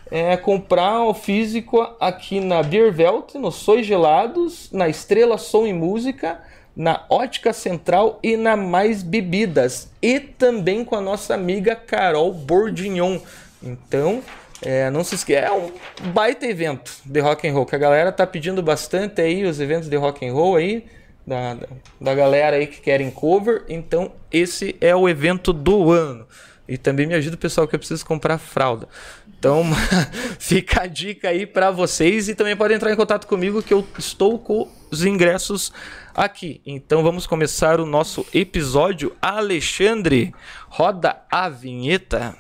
é, 0.10 0.38
comprar 0.38 1.04
o 1.04 1.14
físico 1.14 1.82
aqui 2.00 2.40
na 2.40 2.64
Beer 2.64 2.96
Welt, 2.98 3.36
no 3.36 3.52
Sois 3.52 3.86
Gelados, 3.86 4.72
na 4.72 4.88
Estrela 4.88 5.38
Som 5.38 5.68
e 5.68 5.74
Música 5.74 6.40
na 6.80 7.04
Ótica 7.10 7.52
Central 7.52 8.22
e 8.24 8.38
na 8.38 8.56
Mais 8.56 9.04
Bebidas. 9.04 9.90
E 10.02 10.18
também 10.18 10.86
com 10.86 10.96
a 10.96 11.02
nossa 11.02 11.34
amiga 11.34 11.76
Carol 11.76 12.34
Bordignon. 12.34 13.20
Então, 13.62 14.24
é, 14.62 14.90
não 14.90 15.04
se 15.04 15.16
esqueça, 15.16 15.48
é 15.48 15.52
um 15.52 15.74
baita 16.14 16.46
evento 16.48 16.94
de 17.04 17.20
rock 17.20 17.46
and 17.46 17.52
roll, 17.52 17.66
que 17.66 17.76
a 17.76 17.80
galera 17.80 18.14
tá 18.14 18.26
pedindo 18.26 18.64
bastante 18.64 19.20
aí, 19.20 19.44
os 19.44 19.60
eventos 19.60 19.90
de 19.90 19.98
rock 19.98 20.26
and 20.26 20.32
roll 20.32 20.56
aí, 20.56 20.86
da, 21.28 21.58
da 22.00 22.16
galera 22.16 22.56
aí 22.56 22.66
que 22.66 22.80
querem 22.80 23.12
cover. 23.12 23.66
Então, 23.68 24.14
esse 24.32 24.78
é 24.80 24.96
o 24.96 25.10
evento 25.10 25.52
do 25.52 25.92
ano. 25.92 26.26
E 26.66 26.78
também 26.78 27.06
me 27.06 27.14
ajuda 27.14 27.36
o 27.36 27.40
pessoal 27.40 27.68
que 27.68 27.76
eu 27.76 27.80
preciso 27.80 28.06
comprar 28.06 28.38
fralda. 28.38 28.88
Então, 29.40 29.64
fica 30.38 30.82
a 30.82 30.86
dica 30.86 31.30
aí 31.30 31.46
para 31.46 31.72
vocês 31.72 32.28
e 32.28 32.36
também 32.36 32.58
podem 32.58 32.76
entrar 32.76 32.92
em 32.92 32.96
contato 32.98 33.26
comigo 33.26 33.64
que 33.64 33.74
eu 33.74 33.88
estou 33.98 34.38
com 34.38 34.70
os 34.92 35.06
ingressos 35.06 35.72
aqui. 36.14 36.62
Então 36.66 37.02
vamos 37.02 37.26
começar 37.26 37.80
o 37.80 37.86
nosso 37.86 38.26
episódio. 38.34 39.16
Alexandre, 39.22 40.36
roda 40.68 41.22
a 41.32 41.48
vinheta. 41.48 42.36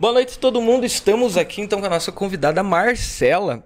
Boa 0.00 0.12
noite 0.12 0.36
todo 0.40 0.60
mundo. 0.60 0.84
Estamos 0.84 1.36
aqui 1.36 1.60
então 1.60 1.78
com 1.78 1.86
a 1.86 1.90
nossa 1.90 2.10
convidada 2.10 2.60
Marcela, 2.64 3.64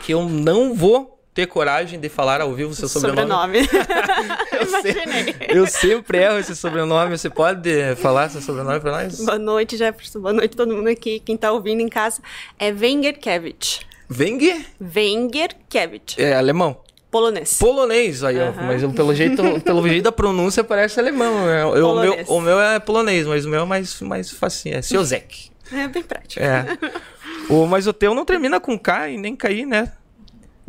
que 0.00 0.14
eu 0.14 0.28
não 0.28 0.76
vou 0.76 1.19
ter 1.32 1.46
coragem 1.46 1.98
de 1.98 2.08
falar 2.08 2.40
ao 2.40 2.52
vivo 2.54 2.74
seu 2.74 2.88
sobrenome. 2.88 3.64
sobrenome. 3.64 3.68
eu, 4.52 4.66
Imaginei. 4.66 5.34
eu 5.48 5.66
sempre 5.66 6.18
erro 6.18 6.38
esse 6.38 6.56
sobrenome. 6.56 7.16
Você 7.16 7.30
pode 7.30 7.94
falar 7.96 8.28
seu 8.30 8.40
sobrenome 8.40 8.80
para 8.80 8.90
nós? 8.90 9.20
Boa 9.20 9.38
noite, 9.38 9.76
Jefferson. 9.76 10.20
Boa 10.20 10.32
noite 10.32 10.56
todo 10.56 10.74
mundo 10.74 10.88
aqui. 10.88 11.20
Quem 11.20 11.36
está 11.36 11.52
ouvindo 11.52 11.80
em 11.80 11.88
casa 11.88 12.20
é 12.58 12.70
Wengerkevich. 12.72 13.86
Wenger? 14.10 14.66
Wengerkevich. 14.80 16.20
É 16.20 16.34
alemão? 16.34 16.76
Polonês. 17.10 17.58
Polonês, 17.58 18.22
aí, 18.22 18.36
ó. 18.38 18.52
Mas 18.52 18.84
pelo 18.92 19.14
jeito, 19.14 19.60
pelo 19.64 19.88
jeito 19.88 20.04
da 20.04 20.12
pronúncia 20.12 20.62
parece 20.62 21.00
alemão. 21.00 21.48
Eu, 21.48 21.76
eu 21.76 21.88
o, 21.88 22.00
meu, 22.00 22.24
o 22.28 22.40
meu 22.40 22.60
é 22.60 22.78
polonês, 22.78 23.26
mas 23.26 23.44
o 23.44 23.48
meu 23.48 23.62
é 23.62 23.64
mais, 23.64 24.00
mais 24.00 24.30
facinho. 24.30 24.76
É 24.76 24.82
Siozek. 24.82 25.50
É 25.72 25.88
bem 25.88 26.02
prático. 26.02 26.42
É. 26.42 26.66
O, 27.48 27.66
mas 27.66 27.88
o 27.88 27.92
teu 27.92 28.14
não 28.14 28.24
termina 28.24 28.60
com 28.60 28.78
K 28.78 29.08
e 29.08 29.16
nem 29.16 29.34
KI, 29.34 29.66
né? 29.66 29.90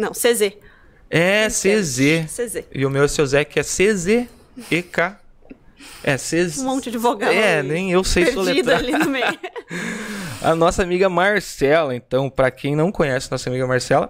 Não, 0.01 0.11
CZ. 0.11 0.53
É, 1.09 1.47
CZ. 1.47 2.25
CZ. 2.27 2.63
E 2.73 2.85
o 2.85 2.89
meu 2.89 3.03
é 3.03 3.07
seu 3.07 3.25
Zé, 3.25 3.45
que 3.45 3.59
é 3.59 3.63
CZ-E-K. 3.63 5.19
É, 6.03 6.17
cês... 6.17 6.57
Um 6.57 6.65
monte 6.65 6.89
de 6.89 6.97
vogal. 6.97 7.31
É, 7.31 7.59
ali, 7.59 7.69
nem 7.69 7.91
eu 7.91 8.03
sei 8.03 8.31
soletrar. 8.31 8.79
ali 8.79 8.91
no 8.93 9.09
meio. 9.09 9.25
A 10.41 10.55
nossa 10.55 10.81
amiga 10.81 11.07
Marcela, 11.07 11.95
então, 11.95 12.27
pra 12.27 12.49
quem 12.49 12.75
não 12.75 12.91
conhece 12.91 13.29
nossa 13.29 13.47
amiga 13.47 13.67
Marcela, 13.67 14.09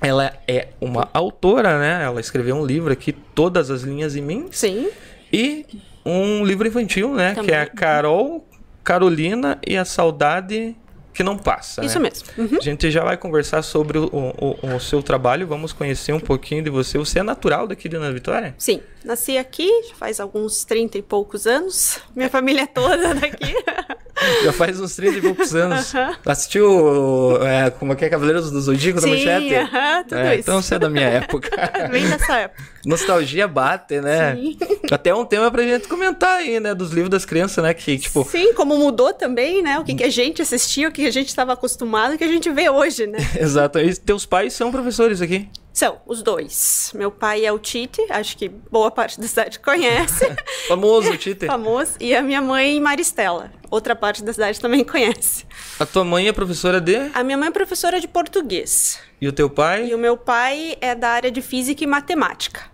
ela 0.00 0.32
é 0.48 0.68
uma 0.80 1.10
autora, 1.12 1.78
né? 1.78 2.02
Ela 2.02 2.20
escreveu 2.20 2.56
um 2.56 2.64
livro 2.64 2.90
aqui, 2.90 3.12
Todas 3.12 3.70
as 3.70 3.82
Linhas 3.82 4.16
em 4.16 4.22
Mim, 4.22 4.48
Sim. 4.50 4.88
e 5.30 5.66
um 6.06 6.42
livro 6.44 6.66
infantil, 6.66 7.14
né? 7.14 7.34
Que 7.34 7.50
é 7.50 7.60
a 7.60 7.66
Também. 7.66 7.74
Carol, 7.74 8.48
Carolina 8.82 9.58
e 9.66 9.76
a 9.76 9.84
Saudade 9.84 10.74
que 11.12 11.22
não 11.22 11.36
passa. 11.36 11.84
Isso 11.84 11.98
né? 11.98 12.08
mesmo. 12.10 12.28
Uhum. 12.38 12.58
A 12.58 12.62
gente 12.62 12.90
já 12.90 13.04
vai 13.04 13.16
conversar 13.16 13.62
sobre 13.62 13.98
o, 13.98 14.06
o- 14.12 14.74
o 14.76 14.80
seu 14.80 15.02
trabalho, 15.02 15.46
vamos 15.46 15.72
conhecer 15.72 16.12
um 16.12 16.20
pouquinho 16.20 16.62
de 16.62 16.70
você. 16.70 16.96
Você 16.98 17.18
é 17.18 17.22
natural 17.22 17.66
daqui 17.66 17.88
de 17.88 17.96
Ana 17.96 18.10
Vitória? 18.12 18.54
Sim, 18.58 18.80
nasci 19.04 19.36
aqui, 19.38 19.68
já 19.88 19.94
faz 19.94 20.20
alguns 20.20 20.64
30 20.64 20.98
e 20.98 21.02
poucos 21.02 21.46
anos. 21.46 21.98
Minha 22.14 22.28
família 22.30 22.62
é 22.62 22.66
toda 22.66 23.14
daqui. 23.14 23.54
Já 24.44 24.52
faz 24.52 24.78
uns 24.78 24.94
30 24.94 25.18
e 25.18 25.20
poucos 25.22 25.52
anos. 25.54 25.92
Assistiu, 26.24 27.38
é, 27.44 27.70
como 27.70 27.92
é 27.92 27.96
que 27.96 28.04
é, 28.04 28.08
Cavaleiros 28.08 28.52
do 28.52 28.60
Zodíaco 28.60 29.00
da 29.00 29.06
Manchete? 29.08 29.54
aham, 29.54 30.02
tudo 30.04 30.16
É, 30.18 30.34
isso. 30.34 30.40
Então 30.42 30.62
você 30.62 30.74
é 30.74 30.78
da 30.78 30.88
minha 30.88 31.08
época. 31.08 31.50
Bem 31.90 32.08
dessa 32.08 32.36
época. 32.36 32.62
Nostalgia 32.84 33.48
bate, 33.48 34.00
né? 34.00 34.36
Sim. 34.36 34.56
Até 34.92 35.12
um 35.14 35.24
tema 35.24 35.50
pra 35.50 35.62
gente 35.62 35.88
comentar 35.88 36.36
aí, 36.38 36.60
né? 36.60 36.74
Dos 36.74 36.90
livros 36.92 37.10
das 37.10 37.24
crianças, 37.24 37.64
né? 37.64 37.74
Que, 37.74 37.98
tipo, 37.98 38.24
Sim, 38.30 38.52
como 38.54 38.76
mudou 38.76 39.12
também, 39.12 39.60
né? 39.62 39.78
O 39.78 39.84
que, 39.84 39.94
que 39.94 40.04
a 40.04 40.10
gente 40.10 40.40
assistia, 40.40 40.88
o 40.88 40.92
que 40.92 41.06
a 41.06 41.10
gente 41.10 41.28
estava 41.28 41.54
acostumado, 41.54 42.14
o 42.14 42.18
que 42.18 42.24
a 42.24 42.28
gente 42.28 42.48
vê 42.50 42.68
hoje, 42.70 43.06
né? 43.06 43.18
exato. 43.40 43.80
E 43.80 43.96
teus 43.96 44.24
pais 44.24 44.52
são 44.52 44.70
professores 44.70 45.20
aqui. 45.20 45.48
São 45.72 46.00
os 46.06 46.22
dois. 46.22 46.92
Meu 46.94 47.10
pai 47.10 47.44
é 47.46 47.52
o 47.52 47.58
Tite, 47.58 48.00
acho 48.10 48.36
que 48.36 48.48
boa 48.48 48.90
parte 48.90 49.18
da 49.18 49.26
cidade 49.26 49.58
conhece. 49.58 50.26
Famoso, 50.68 51.16
Tite. 51.16 51.46
famoso. 51.46 51.92
E 51.98 52.14
a 52.14 52.22
minha 52.22 52.42
mãe, 52.42 52.78
Maristela. 52.80 53.50
Outra 53.70 53.96
parte 53.96 54.22
da 54.22 54.32
cidade 54.32 54.60
também 54.60 54.84
conhece. 54.84 55.46
A 55.80 55.86
tua 55.86 56.04
mãe 56.04 56.28
é 56.28 56.32
professora 56.32 56.78
de. 56.78 56.96
A 57.14 57.24
minha 57.24 57.38
mãe 57.38 57.48
é 57.48 57.50
professora 57.50 57.98
de 57.98 58.06
português. 58.06 58.98
E 59.18 59.26
o 59.26 59.32
teu 59.32 59.48
pai? 59.48 59.86
E 59.86 59.94
o 59.94 59.98
meu 59.98 60.16
pai 60.16 60.76
é 60.80 60.94
da 60.94 61.08
área 61.08 61.30
de 61.30 61.40
física 61.40 61.82
e 61.82 61.86
matemática. 61.86 62.71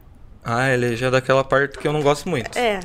Ah, 0.50 0.72
ele 0.72 0.96
já 0.96 1.08
é 1.08 1.10
daquela 1.10 1.44
parte 1.44 1.78
que 1.78 1.86
eu 1.86 1.92
não 1.92 2.00
gosto 2.00 2.26
muito. 2.28 2.56
É, 2.58 2.80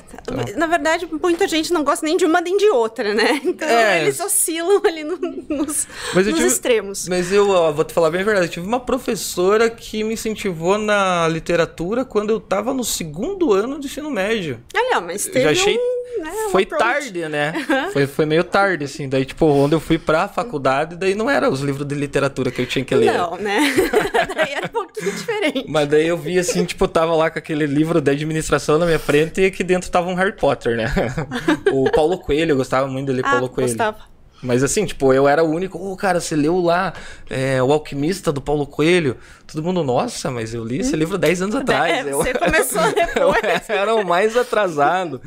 na 0.57 0.67
verdade, 0.67 1.07
muita 1.21 1.47
gente 1.47 1.71
não 1.71 1.81
gosta 1.83 2.05
nem 2.05 2.17
de 2.17 2.25
uma 2.25 2.41
nem 2.41 2.57
de 2.57 2.69
outra, 2.69 3.13
né? 3.13 3.39
Então 3.43 3.67
É. 3.67 4.01
eles 4.01 4.19
oscilam 4.19 4.81
ali 4.85 5.03
no- 5.03 5.17
nos, 5.17 5.87
eu 6.13 6.23
nos 6.23 6.25
tive- 6.33 6.45
extremos. 6.47 7.07
Mas 7.07 7.31
eu 7.31 7.49
ó, 7.49 7.71
vou 7.71 7.85
te 7.85 7.93
falar 7.93 8.09
bem 8.11 8.21
a 8.21 8.23
verdade. 8.25 8.47
Eu 8.47 8.51
tive 8.51 8.67
uma 8.67 8.79
professora 8.79 9.69
que 9.69 10.03
me 10.03 10.13
incentivou 10.13 10.77
na 10.77 11.27
literatura 11.29 12.03
quando 12.03 12.31
eu 12.31 12.39
tava 12.39 12.73
no 12.73 12.83
segundo 12.83 13.53
ano 13.53 13.79
do 13.79 13.85
ensino 13.85 14.09
médio. 14.11 14.59
Olha, 14.75 14.99
mas 14.99 15.25
Eu 15.27 15.31
teve 15.33 15.45
já 15.45 15.51
achei. 15.51 15.77
um, 15.77 16.23
né, 16.23 16.31
um 16.47 16.49
foi 16.49 16.63
approach. 16.63 16.83
tarde, 16.83 17.29
né? 17.29 17.53
Foi, 17.93 18.07
foi 18.07 18.25
meio 18.25 18.43
tarde, 18.43 18.85
assim. 18.85 19.07
Daí, 19.07 19.23
tipo, 19.25 19.45
quando 19.45 19.73
eu 19.73 19.79
fui 19.79 19.97
pra 19.97 20.27
faculdade, 20.27 20.95
daí 20.95 21.15
não 21.15 21.29
era 21.29 21.49
os 21.49 21.61
livros 21.61 21.87
de 21.87 21.95
literatura 21.95 22.51
que 22.51 22.61
eu 22.61 22.65
tinha 22.65 22.83
que 22.83 22.93
ler. 22.95 23.13
Não, 23.13 23.37
né? 23.37 23.59
Daí 24.35 24.53
era 24.53 24.65
um 24.67 24.69
pouquinho 24.69 25.11
diferente. 25.11 25.65
Mas 25.67 25.87
daí 25.89 26.07
eu 26.07 26.17
vi 26.17 26.39
assim, 26.39 26.63
tipo, 26.65 26.87
tava 26.87 27.13
lá 27.15 27.29
com 27.29 27.37
aquele 27.39 27.52
livro 27.55 28.01
de 28.01 28.11
administração 28.11 28.77
na 28.77 28.85
minha 28.85 28.99
frente 28.99 29.41
e 29.41 29.45
aqui 29.45 29.63
dentro 29.63 29.89
tava 29.89 30.09
um 30.09 30.15
Harry 30.15 30.33
Potter, 30.33 30.75
né? 30.75 30.91
o 31.71 31.89
Paulo 31.91 32.17
Coelho, 32.17 32.51
eu 32.51 32.57
gostava 32.57 32.87
muito 32.87 33.07
de 33.07 33.13
ler 33.13 33.23
Paulo 33.23 33.45
ah, 33.45 33.49
Coelho. 33.49 33.69
gostava. 33.69 34.13
Mas 34.43 34.61
assim, 34.61 34.85
tipo, 34.85 35.13
eu 35.13 35.25
era 35.27 35.41
o 35.41 35.49
único, 35.49 35.77
ô 35.79 35.95
cara, 35.95 36.19
você 36.19 36.35
leu 36.35 36.59
lá 36.59 36.93
é, 37.29 37.63
O 37.63 37.71
Alquimista 37.71 38.29
do 38.31 38.41
Paulo 38.41 38.67
Coelho? 38.67 39.15
Todo 39.47 39.63
mundo, 39.63 39.83
nossa, 39.83 40.29
mas 40.29 40.53
eu 40.53 40.65
li 40.65 40.79
esse 40.79 40.95
livro 40.97 41.17
10 41.17 41.43
anos 41.43 41.55
atrás. 41.55 42.05
É, 42.05 42.11
eu, 42.11 42.17
você 42.17 42.33
começou 42.35 42.81
eu 42.83 42.93
depois. 42.93 43.69
era 43.69 43.95
o 43.95 44.05
mais 44.05 44.35
atrasado. 44.35 45.21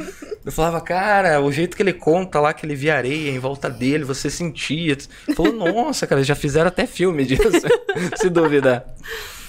Eu 0.44 0.52
falava, 0.52 0.80
cara, 0.82 1.40
o 1.40 1.50
jeito 1.50 1.76
que 1.76 1.82
ele 1.82 1.94
conta 1.94 2.38
lá, 2.38 2.52
que 2.52 2.66
ele 2.66 2.74
via 2.74 2.94
areia 2.94 3.30
em 3.30 3.38
volta 3.38 3.70
dele, 3.70 4.04
você 4.04 4.28
sentia. 4.28 4.98
Falou, 5.34 5.52
nossa, 5.52 6.06
cara, 6.06 6.22
já 6.22 6.34
fizeram 6.34 6.68
até 6.68 6.86
filme 6.86 7.24
disso, 7.24 7.42
se 8.16 8.28
duvidar. 8.28 8.84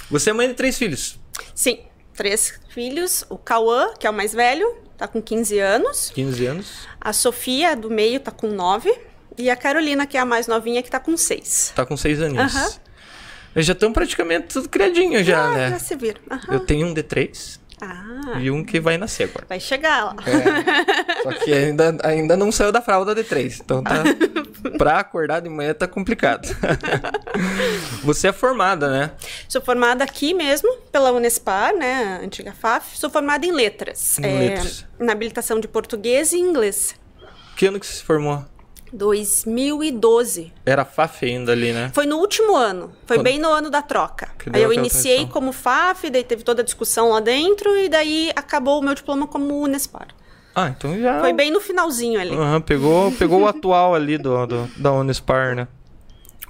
Você 0.09 0.29
é 0.29 0.33
mãe 0.33 0.47
de 0.47 0.53
três 0.53 0.77
filhos. 0.77 1.19
Sim, 1.53 1.79
três 2.17 2.59
filhos. 2.69 3.23
O 3.29 3.37
Cauã, 3.37 3.93
que 3.97 4.05
é 4.05 4.09
o 4.09 4.13
mais 4.13 4.33
velho, 4.33 4.75
tá 4.97 5.07
com 5.07 5.21
15 5.21 5.59
anos. 5.59 6.11
15 6.13 6.45
anos. 6.45 6.87
A 6.99 7.13
Sofia, 7.13 7.75
do 7.75 7.89
meio, 7.89 8.19
tá 8.19 8.31
com 8.31 8.47
9. 8.47 8.93
E 9.37 9.49
a 9.49 9.55
Carolina, 9.55 10.05
que 10.05 10.17
é 10.17 10.19
a 10.19 10.25
mais 10.25 10.47
novinha, 10.47 10.81
que 10.81 10.89
tá 10.89 10.99
com 10.99 11.15
6. 11.15 11.73
Tá 11.75 11.85
com 11.85 11.95
seis 11.95 12.19
aninhos. 12.21 12.55
Aham. 12.55 12.73
Eles 13.55 13.65
já 13.65 13.73
estão 13.73 13.93
praticamente 13.93 14.47
tudo 14.47 14.67
criadinho 14.67 15.23
já, 15.23 15.45
ah, 15.45 15.53
né? 15.53 15.69
já 15.69 15.79
se 15.79 15.95
vira. 15.95 16.19
Aham. 16.29 16.53
Eu 16.53 16.59
tenho 16.59 16.87
um 16.87 16.93
de 16.93 17.03
três 17.03 17.59
Ah, 17.79 18.39
e 18.39 18.49
um 18.49 18.63
que 18.63 18.79
vai 18.79 18.97
nascer 18.97 19.25
agora. 19.25 19.45
vai 19.47 19.59
chegar 19.59 20.05
lá. 20.05 20.15
É. 20.25 21.21
Só 21.23 21.31
que 21.33 21.53
ainda, 21.53 21.95
ainda 22.03 22.35
não 22.35 22.51
saiu 22.51 22.71
da 22.71 22.81
fralda 22.81 23.13
de 23.13 23.23
três. 23.23 23.59
Então 23.59 23.83
tá. 23.83 24.03
pra 24.77 24.99
acordar 24.99 25.41
de 25.41 25.49
manhã 25.49 25.73
tá 25.73 25.87
complicado. 25.87 26.47
Você 28.03 28.29
é 28.29 28.33
formada, 28.33 28.89
né? 28.89 29.11
Sou 29.47 29.61
formada 29.61 30.03
aqui 30.03 30.33
mesmo, 30.33 30.75
pela 30.91 31.11
Unespar, 31.11 31.75
né, 31.75 32.19
a 32.19 32.25
antiga 32.25 32.51
FAF. 32.51 32.97
Sou 32.97 33.09
formada 33.09 33.45
em 33.45 33.51
letras. 33.51 34.17
Em 34.19 34.25
é, 34.25 34.39
letras. 34.39 34.85
Na 34.99 35.11
habilitação 35.11 35.59
de 35.59 35.67
português 35.67 36.33
e 36.33 36.37
inglês. 36.37 36.95
Que 37.55 37.67
ano 37.67 37.79
que 37.79 37.85
você 37.85 37.93
se 37.93 38.03
formou? 38.03 38.43
2012. 38.93 40.53
Era 40.65 40.85
FAF 40.85 41.25
ainda 41.25 41.51
ali, 41.51 41.71
né? 41.71 41.91
Foi 41.93 42.05
no 42.05 42.17
último 42.17 42.55
ano. 42.55 42.91
Foi 43.05 43.17
Quando- 43.17 43.23
bem 43.25 43.39
no 43.39 43.49
ano 43.49 43.69
da 43.69 43.81
troca. 43.81 44.29
Que 44.37 44.49
Aí 44.53 44.61
eu 44.63 44.71
iniciei 44.73 45.25
como 45.27 45.51
FAF, 45.51 46.09
daí 46.09 46.23
teve 46.23 46.43
toda 46.43 46.61
a 46.61 46.65
discussão 46.65 47.09
lá 47.09 47.19
dentro, 47.19 47.75
e 47.77 47.89
daí 47.89 48.31
acabou 48.35 48.79
o 48.79 48.83
meu 48.83 48.93
diploma 48.95 49.27
como 49.27 49.59
Unespar. 49.61 50.07
Ah, 50.55 50.69
então 50.69 50.99
já. 50.99 51.19
Foi 51.19 51.33
bem 51.33 51.51
no 51.51 51.59
finalzinho 51.61 52.19
ali. 52.19 52.35
Aham, 52.35 52.61
pegou, 52.61 53.11
pegou 53.11 53.41
o 53.41 53.47
atual 53.47 53.93
ali 53.93 54.17
do, 54.17 54.45
do- 54.47 54.67
da 54.77 54.91
Unispar, 54.91 55.55
né? 55.55 55.67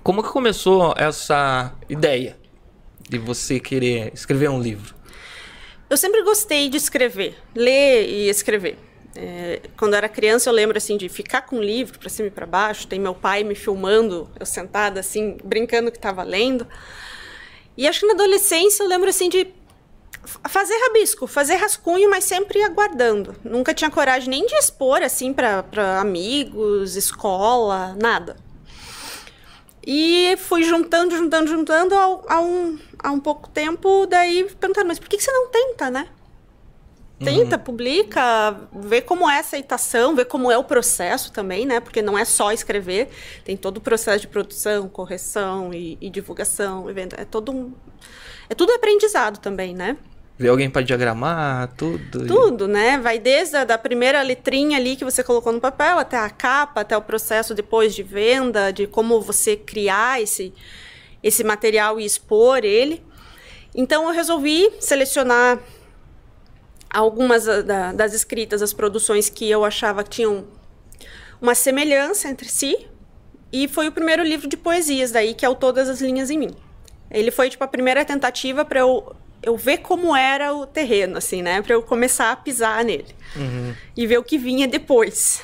Como 0.01 0.23
que 0.23 0.29
começou 0.29 0.93
essa 0.97 1.73
ideia 1.89 2.37
de 3.09 3.17
você 3.17 3.59
querer 3.59 4.11
escrever 4.13 4.49
um 4.49 4.61
livro? 4.61 4.95
Eu 5.89 5.97
sempre 5.97 6.21
gostei 6.23 6.69
de 6.69 6.77
escrever, 6.77 7.35
ler 7.55 8.07
e 8.09 8.29
escrever. 8.29 8.77
É, 9.19 9.61
quando 9.75 9.93
eu 9.93 9.97
era 9.97 10.07
criança, 10.07 10.47
eu 10.47 10.53
lembro 10.53 10.77
assim 10.77 10.95
de 10.95 11.09
ficar 11.09 11.41
com 11.41 11.55
um 11.55 11.61
livro 11.61 11.97
para 11.97 12.07
cima 12.07 12.27
e 12.27 12.31
para 12.31 12.45
baixo. 12.45 12.87
Tem 12.87 12.99
meu 12.99 13.15
pai 13.15 13.43
me 13.43 13.55
filmando, 13.55 14.29
eu 14.39 14.45
sentada 14.45 14.99
assim, 14.99 15.37
brincando 15.43 15.91
que 15.91 15.97
estava 15.97 16.21
lendo. 16.21 16.67
E 17.75 17.87
acho 17.87 18.01
que 18.01 18.05
na 18.05 18.13
adolescência 18.13 18.83
eu 18.83 18.87
lembro 18.87 19.09
assim 19.09 19.27
de 19.27 19.47
fazer 20.47 20.75
rabisco, 20.85 21.25
fazer 21.25 21.55
rascunho, 21.55 22.07
mas 22.11 22.25
sempre 22.25 22.61
aguardando. 22.61 23.35
Nunca 23.43 23.73
tinha 23.73 23.89
coragem 23.89 24.29
nem 24.29 24.45
de 24.45 24.53
expor 24.53 25.01
assim 25.01 25.33
para 25.33 25.99
amigos, 25.99 26.95
escola, 26.95 27.95
nada. 27.99 28.37
E 29.83 30.35
fui 30.37 30.61
juntando, 30.61 31.17
juntando, 31.17 31.49
juntando 31.49 31.95
a, 31.95 32.39
um, 32.39 32.77
a 32.99 33.09
um 33.11 33.19
pouco 33.19 33.49
tempo, 33.49 34.05
daí 34.05 34.43
perguntaram, 34.59 34.87
mas 34.87 34.99
por 34.99 35.09
que 35.09 35.17
que 35.17 35.23
você 35.23 35.31
não 35.31 35.47
tenta, 35.47 35.89
né? 35.89 36.07
Tenta, 37.19 37.57
publica, 37.57 38.55
vê 38.71 39.01
como 39.01 39.27
é 39.27 39.37
a 39.37 39.39
aceitação, 39.39 40.15
vê 40.15 40.23
como 40.23 40.51
é 40.51 40.57
o 40.57 40.63
processo 40.63 41.31
também, 41.31 41.65
né? 41.65 41.79
Porque 41.79 41.99
não 42.01 42.15
é 42.17 42.23
só 42.23 42.51
escrever, 42.51 43.09
tem 43.43 43.57
todo 43.57 43.77
o 43.77 43.81
processo 43.81 44.19
de 44.21 44.27
produção, 44.27 44.87
correção 44.87 45.73
e, 45.73 45.97
e 45.99 46.09
divulgação, 46.11 46.87
evento. 46.87 47.15
É 47.19 47.25
todo 47.25 47.51
um. 47.51 47.73
É 48.47 48.53
tudo 48.53 48.71
aprendizado 48.71 49.39
também, 49.39 49.73
né? 49.73 49.97
Ver 50.37 50.49
alguém 50.49 50.69
pra 50.69 50.83
diagramar, 50.83 51.73
tudo. 51.75 52.23
e- 52.23 52.27
Tudo, 52.27 52.67
né? 52.67 52.99
Vai 52.99 53.17
desde 53.17 53.57
a 53.57 53.63
da 53.63 53.79
primeira 53.79 54.21
letrinha 54.21 54.77
ali 54.77 54.95
que 54.95 55.03
você 55.03 55.23
colocou 55.23 55.51
no 55.51 55.59
papel, 55.59 55.97
até 55.97 56.17
a 56.17 56.29
capa, 56.29 56.81
até 56.81 56.95
o 56.95 57.01
processo 57.01 57.55
depois 57.55 57.95
de 57.95 58.03
venda, 58.03 58.71
de 58.71 58.85
como 58.85 59.19
você 59.19 59.55
criar 59.57 60.21
esse, 60.21 60.53
esse 61.23 61.43
material 61.43 61.99
e 61.99 62.05
expor 62.05 62.59
ele. 62.63 63.03
Então 63.73 64.03
eu 64.05 64.11
resolvi 64.13 64.69
selecionar 64.79 65.57
algumas 66.89 67.45
da- 67.45 67.91
das 67.93 68.13
escritas, 68.13 68.61
as 68.61 68.73
produções 68.73 69.29
que 69.29 69.49
eu 69.49 69.63
achava 69.65 70.03
que 70.03 70.09
tinham 70.09 70.45
uma 71.41 71.53
semelhança 71.55 72.27
entre 72.29 72.47
si. 72.49 72.87
E 73.51 73.67
foi 73.67 73.87
o 73.87 73.91
primeiro 73.91 74.23
livro 74.23 74.47
de 74.47 74.57
poesias 74.57 75.11
daí, 75.11 75.33
que 75.33 75.45
é 75.45 75.49
o 75.49 75.55
Todas 75.55 75.87
as 75.89 76.01
Linhas 76.01 76.29
em 76.29 76.37
Mim. 76.37 76.51
Ele 77.09 77.31
foi, 77.31 77.49
tipo, 77.49 77.63
a 77.63 77.67
primeira 77.67 78.03
tentativa 78.03 78.65
para 78.65 78.81
eu, 78.81 79.15
eu 79.41 79.55
ver 79.55 79.77
como 79.77 80.13
era 80.15 80.53
o 80.53 80.65
terreno, 80.65 81.17
assim, 81.17 81.41
né? 81.41 81.61
Para 81.61 81.73
eu 81.73 81.81
começar 81.81 82.31
a 82.31 82.35
pisar 82.35 82.83
nele. 82.83 83.15
E 83.95 84.05
ver 84.05 84.17
o 84.17 84.23
que 84.23 84.37
vinha 84.37 84.67
depois. 84.67 85.41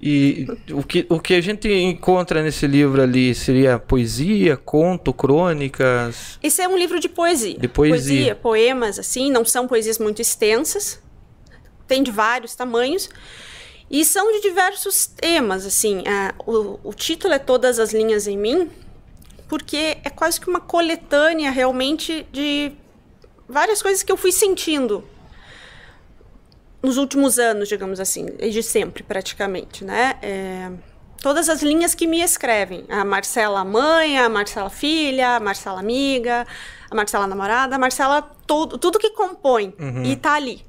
E 0.00 0.46
o 0.70 0.82
que, 0.82 1.06
o 1.08 1.18
que 1.18 1.34
a 1.34 1.40
gente 1.40 1.68
encontra 1.68 2.40
nesse 2.42 2.66
livro 2.68 3.02
ali 3.02 3.34
seria 3.34 3.78
poesia, 3.78 4.56
conto, 4.56 5.12
crônicas. 5.12 6.38
Esse 6.40 6.62
é 6.62 6.68
um 6.68 6.78
livro 6.78 7.00
de 7.00 7.08
poesia. 7.08 7.58
De 7.58 7.66
poesia. 7.66 8.34
poemas, 8.36 8.98
assim, 8.98 9.30
não 9.30 9.44
são 9.44 9.66
poesias 9.66 9.98
muito 9.98 10.22
extensas. 10.22 11.02
Tem 11.88 12.02
de 12.02 12.12
vários 12.12 12.54
tamanhos. 12.54 13.08
E 13.90 14.04
são 14.04 14.30
de 14.32 14.42
diversos 14.42 15.06
temas, 15.06 15.66
assim. 15.66 16.04
ah, 16.06 16.34
o, 16.46 16.78
o 16.84 16.94
título 16.94 17.34
é 17.34 17.38
Todas 17.38 17.80
as 17.80 17.92
Linhas 17.92 18.26
em 18.28 18.36
Mim, 18.36 18.70
porque 19.48 19.96
é 20.04 20.10
quase 20.10 20.40
que 20.40 20.48
uma 20.48 20.60
coletânea, 20.60 21.50
realmente, 21.50 22.24
de 22.30 22.70
várias 23.48 23.82
coisas 23.82 24.02
que 24.02 24.12
eu 24.12 24.16
fui 24.16 24.30
sentindo. 24.30 25.02
Nos 26.82 26.96
últimos 26.96 27.38
anos, 27.38 27.68
digamos 27.68 28.00
assim, 28.00 28.26
desde 28.26 28.62
sempre 28.62 29.02
praticamente, 29.02 29.84
né? 29.84 30.16
É, 30.22 30.70
todas 31.20 31.48
as 31.48 31.62
linhas 31.62 31.94
que 31.94 32.06
me 32.06 32.20
escrevem. 32.20 32.84
A 32.88 33.04
Marcela 33.04 33.64
mãe, 33.64 34.18
a 34.18 34.28
Marcela 34.28 34.70
filha, 34.70 35.36
a 35.36 35.40
Marcela 35.40 35.80
amiga, 35.80 36.46
a 36.90 36.94
Marcela 36.94 37.26
namorada, 37.26 37.76
a 37.76 37.78
Marcela 37.78 38.22
todo, 38.46 38.78
tudo 38.78 38.98
que 38.98 39.10
compõe 39.10 39.74
uhum. 39.78 40.04
e 40.04 40.16
tá 40.16 40.34
ali. 40.34 40.64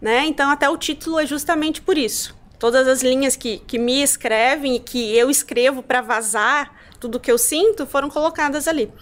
Né? 0.00 0.26
Então 0.26 0.50
até 0.50 0.68
o 0.68 0.76
título 0.76 1.18
é 1.18 1.26
justamente 1.26 1.80
por 1.80 1.96
isso. 1.96 2.36
Todas 2.58 2.86
as 2.88 3.02
linhas 3.02 3.36
que, 3.36 3.58
que 3.58 3.78
me 3.78 4.02
escrevem 4.02 4.76
e 4.76 4.80
que 4.80 5.16
eu 5.16 5.30
escrevo 5.30 5.82
para 5.82 6.00
vazar 6.00 6.72
tudo 6.98 7.20
que 7.20 7.30
eu 7.30 7.38
sinto 7.38 7.86
foram 7.86 8.10
colocadas 8.10 8.66
ali. 8.66 8.92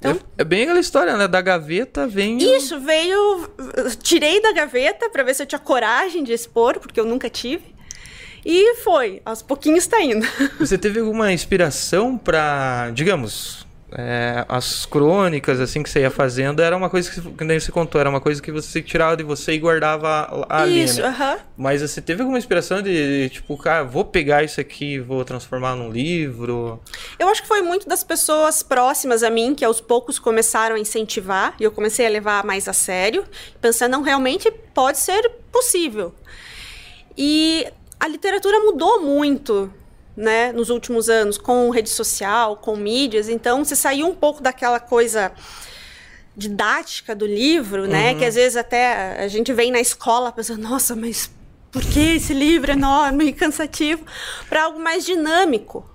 Então, 0.00 0.12
é, 0.12 0.42
é 0.42 0.44
bem 0.44 0.62
aquela 0.62 0.80
história, 0.80 1.14
né? 1.16 1.28
Da 1.28 1.42
gaveta 1.42 2.06
vem. 2.06 2.38
Isso, 2.38 2.80
veio. 2.80 3.50
Tirei 4.02 4.40
da 4.40 4.50
gaveta 4.50 5.10
para 5.10 5.22
ver 5.22 5.34
se 5.34 5.42
eu 5.42 5.46
tinha 5.46 5.58
coragem 5.58 6.24
de 6.24 6.32
expor, 6.32 6.80
porque 6.80 6.98
eu 6.98 7.04
nunca 7.04 7.28
tive. 7.28 7.74
E 8.44 8.76
foi, 8.76 9.20
aos 9.26 9.42
pouquinhos 9.42 9.84
está 9.84 10.00
indo. 10.00 10.26
Você 10.58 10.78
teve 10.78 11.00
alguma 11.00 11.30
inspiração 11.30 12.16
para, 12.16 12.90
digamos, 12.94 13.66
é, 13.92 14.44
as 14.48 14.86
crônicas 14.86 15.60
assim 15.60 15.82
que 15.82 15.90
você 15.90 16.00
ia 16.00 16.10
fazendo 16.10 16.62
era 16.62 16.76
uma 16.76 16.88
coisa 16.88 17.10
que, 17.10 17.20
que 17.20 17.44
nem 17.44 17.58
você 17.58 17.72
contou, 17.72 18.00
era 18.00 18.08
uma 18.08 18.20
coisa 18.20 18.40
que 18.40 18.52
você 18.52 18.80
tirava 18.80 19.16
de 19.16 19.24
você 19.24 19.52
e 19.52 19.58
guardava 19.58 20.46
ali, 20.48 20.84
Isso, 20.84 21.02
né? 21.02 21.08
uh 21.08 21.22
-huh. 21.22 21.38
Mas 21.56 21.82
você 21.82 22.00
teve 22.00 22.22
alguma 22.22 22.38
inspiração 22.38 22.80
de, 22.82 23.28
tipo, 23.30 23.56
cara, 23.56 23.82
vou 23.82 24.04
pegar 24.04 24.44
isso 24.44 24.60
aqui 24.60 24.94
e 24.94 25.00
vou 25.00 25.24
transformar 25.24 25.74
num 25.74 25.90
livro? 25.90 26.80
Eu 27.18 27.28
acho 27.28 27.42
que 27.42 27.48
foi 27.48 27.62
muito 27.62 27.88
das 27.88 28.04
pessoas 28.04 28.62
próximas 28.62 29.22
a 29.22 29.30
mim 29.30 29.54
que 29.54 29.64
aos 29.64 29.80
poucos 29.80 30.18
começaram 30.18 30.76
a 30.76 30.78
incentivar 30.78 31.54
e 31.58 31.64
eu 31.64 31.72
comecei 31.72 32.06
a 32.06 32.08
levar 32.08 32.44
mais 32.44 32.68
a 32.68 32.72
sério, 32.72 33.24
pensando, 33.60 33.92
não, 33.92 34.02
realmente 34.02 34.50
pode 34.72 34.98
ser 34.98 35.28
possível. 35.50 36.14
E 37.16 37.66
a 37.98 38.06
literatura 38.06 38.60
mudou 38.60 39.02
muito 39.02 39.70
né, 40.20 40.52
nos 40.52 40.68
últimos 40.68 41.08
anos 41.08 41.38
com 41.38 41.70
rede 41.70 41.88
social, 41.88 42.56
com 42.58 42.76
mídias, 42.76 43.26
então 43.28 43.64
você 43.64 43.74
saiu 43.74 44.06
um 44.06 44.14
pouco 44.14 44.42
daquela 44.42 44.78
coisa 44.78 45.32
didática 46.36 47.14
do 47.14 47.26
livro, 47.26 47.86
né, 47.86 48.12
uhum. 48.12 48.18
que 48.18 48.24
às 48.26 48.34
vezes 48.34 48.56
até 48.56 49.22
a 49.22 49.28
gente 49.28 49.50
vem 49.52 49.72
na 49.72 49.80
escola 49.80 50.30
pensando, 50.30 50.60
nossa, 50.60 50.94
mas 50.94 51.30
por 51.72 51.82
que 51.82 52.16
esse 52.16 52.34
livro 52.34 52.70
é 52.70 52.74
enorme 52.74 53.24
e 53.24 53.32
cansativo, 53.34 54.04
para 54.48 54.64
algo 54.64 54.78
mais 54.78 55.06
dinâmico. 55.06 55.88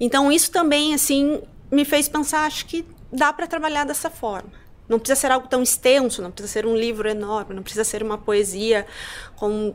Então 0.00 0.32
isso 0.32 0.50
também 0.50 0.94
assim 0.94 1.42
me 1.70 1.84
fez 1.84 2.08
pensar, 2.08 2.46
acho 2.46 2.64
que 2.64 2.86
dá 3.12 3.34
para 3.34 3.46
trabalhar 3.46 3.84
dessa 3.84 4.08
forma. 4.08 4.50
Não 4.88 4.98
precisa 4.98 5.20
ser 5.20 5.30
algo 5.30 5.46
tão 5.46 5.62
extenso, 5.62 6.22
não 6.22 6.30
precisa 6.30 6.50
ser 6.50 6.64
um 6.64 6.74
livro 6.74 7.06
enorme, 7.06 7.54
não 7.54 7.62
precisa 7.62 7.84
ser 7.84 8.02
uma 8.02 8.16
poesia 8.16 8.86
com 9.36 9.74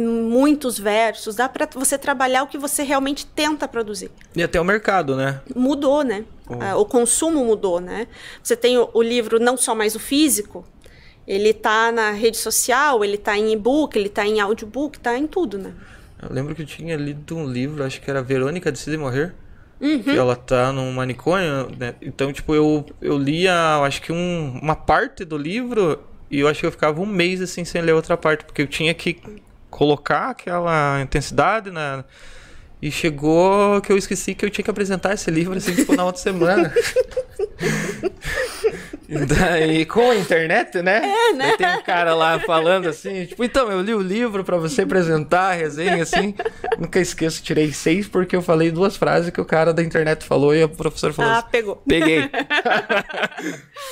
muitos 0.00 0.78
versos, 0.78 1.36
dá 1.36 1.48
para 1.48 1.68
você 1.74 1.96
trabalhar 1.96 2.42
o 2.42 2.46
que 2.46 2.58
você 2.58 2.82
realmente 2.82 3.24
tenta 3.26 3.68
produzir. 3.68 4.10
E 4.34 4.42
até 4.42 4.60
o 4.60 4.64
mercado, 4.64 5.14
né? 5.14 5.40
Mudou, 5.54 6.02
né? 6.02 6.24
Oh. 6.48 6.80
O 6.80 6.84
consumo 6.84 7.44
mudou, 7.44 7.80
né? 7.80 8.08
Você 8.42 8.56
tem 8.56 8.76
o, 8.76 8.90
o, 8.92 9.02
livro 9.02 9.38
não 9.38 9.56
só 9.56 9.74
mais 9.74 9.94
o 9.94 10.00
físico, 10.00 10.64
ele 11.26 11.52
tá 11.52 11.92
na 11.92 12.10
rede 12.10 12.36
social, 12.36 13.04
ele 13.04 13.16
tá 13.16 13.38
em 13.38 13.52
e-book, 13.52 13.96
ele 13.96 14.08
tá 14.08 14.26
em 14.26 14.40
audiobook, 14.40 14.98
tá 14.98 15.16
em 15.16 15.26
tudo, 15.26 15.58
né? 15.58 15.72
Eu 16.20 16.32
lembro 16.32 16.54
que 16.54 16.62
eu 16.62 16.66
tinha 16.66 16.96
lido 16.96 17.36
um 17.36 17.46
livro, 17.46 17.84
acho 17.84 18.00
que 18.00 18.10
era 18.10 18.20
Verônica 18.20 18.72
Decide 18.72 18.96
Morrer. 18.96 19.34
Uhum. 19.80 20.02
Que 20.02 20.16
ela 20.16 20.34
tá 20.34 20.72
num 20.72 20.90
manicômio, 20.92 21.70
né? 21.78 21.94
Então, 22.02 22.32
tipo, 22.32 22.52
eu, 22.52 22.84
eu 23.00 23.16
lia, 23.16 23.78
acho 23.84 24.02
que 24.02 24.12
um, 24.12 24.58
uma 24.60 24.74
parte 24.74 25.24
do 25.24 25.38
livro 25.38 26.02
e 26.30 26.40
eu 26.40 26.48
acho 26.48 26.60
que 26.60 26.66
eu 26.66 26.70
ficava 26.70 27.00
um 27.00 27.06
mês 27.06 27.40
assim 27.40 27.64
sem 27.64 27.80
ler 27.80 27.92
outra 27.92 28.16
parte, 28.16 28.44
porque 28.44 28.62
eu 28.62 28.66
tinha 28.66 28.92
que 28.92 29.20
colocar 29.70 30.30
aquela 30.30 31.00
intensidade 31.00 31.70
na. 31.70 32.04
E 32.80 32.90
chegou 32.90 33.80
que 33.80 33.90
eu 33.90 33.98
esqueci 33.98 34.34
que 34.34 34.44
eu 34.44 34.50
tinha 34.50 34.64
que 34.64 34.70
apresentar 34.70 35.14
esse 35.14 35.30
livro 35.30 35.56
assim, 35.56 35.74
tipo, 35.74 35.96
na 35.96 36.04
outra 36.04 36.20
semana. 36.22 36.72
E 39.08 39.16
daí, 39.24 39.86
com 39.86 40.10
a 40.10 40.16
internet, 40.16 40.82
né? 40.82 41.00
É, 41.02 41.32
né? 41.32 41.46
Daí 41.48 41.56
tem 41.56 41.78
um 41.78 41.82
cara 41.82 42.14
lá 42.14 42.38
falando 42.40 42.86
assim, 42.90 43.24
tipo, 43.24 43.42
então, 43.42 43.72
eu 43.72 43.80
li 43.80 43.94
o 43.94 44.02
livro 44.02 44.44
para 44.44 44.58
você 44.58 44.82
apresentar 44.82 45.52
a 45.52 45.52
resenha, 45.54 46.02
assim. 46.02 46.34
Nunca 46.78 47.00
esqueço, 47.00 47.42
tirei 47.42 47.72
seis 47.72 48.06
porque 48.06 48.36
eu 48.36 48.42
falei 48.42 48.70
duas 48.70 48.98
frases 48.98 49.30
que 49.30 49.40
o 49.40 49.46
cara 49.46 49.72
da 49.72 49.82
internet 49.82 50.26
falou 50.26 50.54
e 50.54 50.62
o 50.62 50.68
professor 50.68 51.14
falou 51.14 51.32
Ah, 51.32 51.38
assim, 51.38 51.48
pegou. 51.50 51.82
Peguei. 51.88 52.20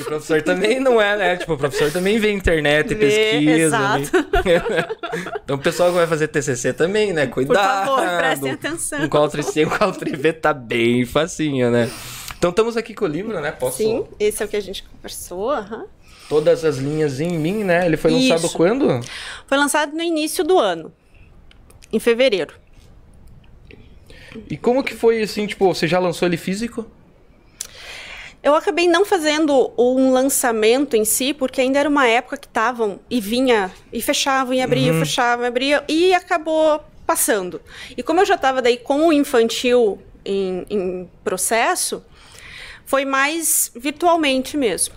o 0.00 0.04
professor 0.04 0.42
também 0.42 0.80
não 0.80 1.00
é, 1.00 1.16
né? 1.16 1.36
Tipo, 1.36 1.54
o 1.54 1.58
professor 1.58 1.90
também 1.90 2.18
vê 2.18 2.30
internet 2.30 2.90
e 2.90 2.94
vê, 2.94 3.08
pesquisa. 3.08 3.56
Exato. 3.56 4.10
então 5.44 5.56
o 5.56 5.60
pessoal 5.60 5.88
que 5.92 5.96
vai 5.96 6.06
fazer 6.06 6.28
TCC 6.28 6.74
também, 6.74 7.14
né? 7.14 7.26
Cuidado. 7.26 7.88
Por 7.88 7.96
favor, 7.96 8.18
prestem 8.18 8.50
atenção. 8.50 8.75
O 9.04 9.08
Ctrl 9.08 9.42
C, 9.42 9.64
o 9.64 9.70
Ctrl 9.70 10.16
V 10.16 10.32
tá 10.32 10.52
bem 10.52 11.04
facinho, 11.04 11.70
né? 11.70 11.90
Então 12.38 12.50
estamos 12.50 12.76
aqui 12.76 12.94
com 12.94 13.04
o 13.04 13.08
livro, 13.08 13.40
né? 13.40 13.50
Posso... 13.52 13.78
Sim, 13.78 14.04
esse 14.20 14.42
é 14.42 14.46
o 14.46 14.48
que 14.48 14.56
a 14.56 14.60
gente 14.60 14.84
conversou. 14.84 15.54
Uhum. 15.54 15.86
Todas 16.28 16.64
as 16.64 16.76
linhas 16.76 17.20
em 17.20 17.38
mim, 17.38 17.64
né? 17.64 17.86
Ele 17.86 17.96
foi 17.96 18.10
lançado 18.10 18.46
Isso. 18.46 18.56
quando? 18.56 19.00
Foi 19.46 19.56
lançado 19.56 19.92
no 19.94 20.02
início 20.02 20.44
do 20.44 20.58
ano, 20.58 20.92
em 21.92 21.98
fevereiro. 21.98 22.54
E 24.50 24.56
como 24.56 24.84
que 24.84 24.94
foi 24.94 25.22
assim, 25.22 25.46
tipo, 25.46 25.66
você 25.72 25.86
já 25.86 25.98
lançou 25.98 26.26
ele 26.26 26.36
físico? 26.36 26.86
Eu 28.42 28.54
acabei 28.54 28.86
não 28.86 29.04
fazendo 29.04 29.72
um 29.76 30.12
lançamento 30.12 30.94
em 30.94 31.04
si, 31.04 31.34
porque 31.34 31.60
ainda 31.60 31.80
era 31.80 31.88
uma 31.88 32.06
época 32.06 32.36
que 32.36 32.46
estavam 32.46 33.00
e 33.10 33.20
vinha, 33.20 33.72
e 33.92 34.00
fechavam, 34.00 34.54
e 34.54 34.60
abria, 34.60 34.92
uhum. 34.92 35.00
fechavam, 35.00 35.44
e 35.44 35.48
abria, 35.48 35.84
e 35.88 36.14
acabou 36.14 36.80
passando. 37.06 37.60
E 37.96 38.02
como 38.02 38.20
eu 38.20 38.26
já 38.26 38.34
estava 38.34 38.60
daí 38.60 38.76
com 38.76 39.08
o 39.08 39.12
infantil 39.12 40.02
em, 40.24 40.66
em 40.68 41.10
processo, 41.22 42.04
foi 42.84 43.04
mais 43.04 43.70
virtualmente 43.74 44.56
mesmo. 44.56 44.94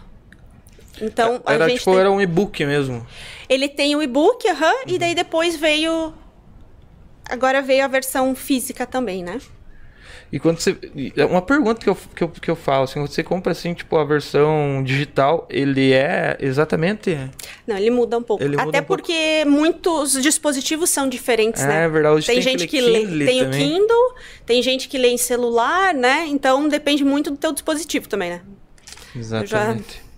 Então, 1.01 1.41
era 1.45 1.69
tipo, 1.69 1.91
tem... 1.91 1.99
era 1.99 2.11
um 2.11 2.19
e-book 2.19 2.65
mesmo. 2.65 3.05
Ele 3.47 3.69
tem 3.69 3.95
o 3.95 4.01
e-book, 4.01 4.45
uhum, 4.47 4.55
uhum. 4.55 4.83
e 4.87 4.99
daí 4.99 5.15
depois 5.15 5.55
veio 5.55 6.13
agora 7.29 7.61
veio 7.61 7.85
a 7.85 7.87
versão 7.87 8.33
física 8.35 8.85
também, 8.85 9.23
né? 9.23 9.39
E 10.31 10.39
quando 10.39 10.59
você. 10.59 10.77
É 11.15 11.25
uma 11.25 11.41
pergunta 11.41 11.81
que 11.81 11.89
eu, 11.89 11.95
que 11.95 12.23
eu, 12.23 12.29
que 12.29 12.51
eu 12.51 12.55
falo, 12.55 12.83
assim, 12.83 13.01
você 13.01 13.23
compra 13.23 13.51
assim, 13.51 13.73
tipo, 13.73 13.97
a 13.97 14.03
versão 14.03 14.83
digital, 14.83 15.47
ele 15.49 15.91
é 15.91 16.37
exatamente. 16.39 17.17
Não, 17.65 17.75
ele 17.75 17.89
muda 17.89 18.17
um 18.17 18.23
pouco. 18.23 18.43
Muda 18.43 18.61
Até 18.61 18.81
um 18.81 18.83
porque 18.83 19.41
pouco. 19.43 19.57
muitos 19.57 20.13
dispositivos 20.21 20.89
são 20.89 21.09
diferentes, 21.09 21.63
é, 21.63 21.67
né? 21.67 21.85
É 21.85 21.89
verdade. 21.89 22.25
Tem, 22.25 22.35
tem 22.35 22.41
gente 22.41 22.67
que 22.67 22.79
lê. 22.79 23.25
Tem 23.25 23.43
também. 23.43 23.45
o 23.45 23.79
Kindle, 23.79 24.15
tem 24.45 24.61
gente 24.61 24.87
que 24.87 24.97
lê 24.97 25.09
em 25.09 25.17
celular, 25.17 25.93
né? 25.93 26.25
Então 26.27 26.67
depende 26.67 27.03
muito 27.03 27.31
do 27.31 27.37
teu 27.37 27.51
dispositivo 27.51 28.07
também, 28.07 28.29
né? 28.29 28.41
Exatamente. 29.15 30.08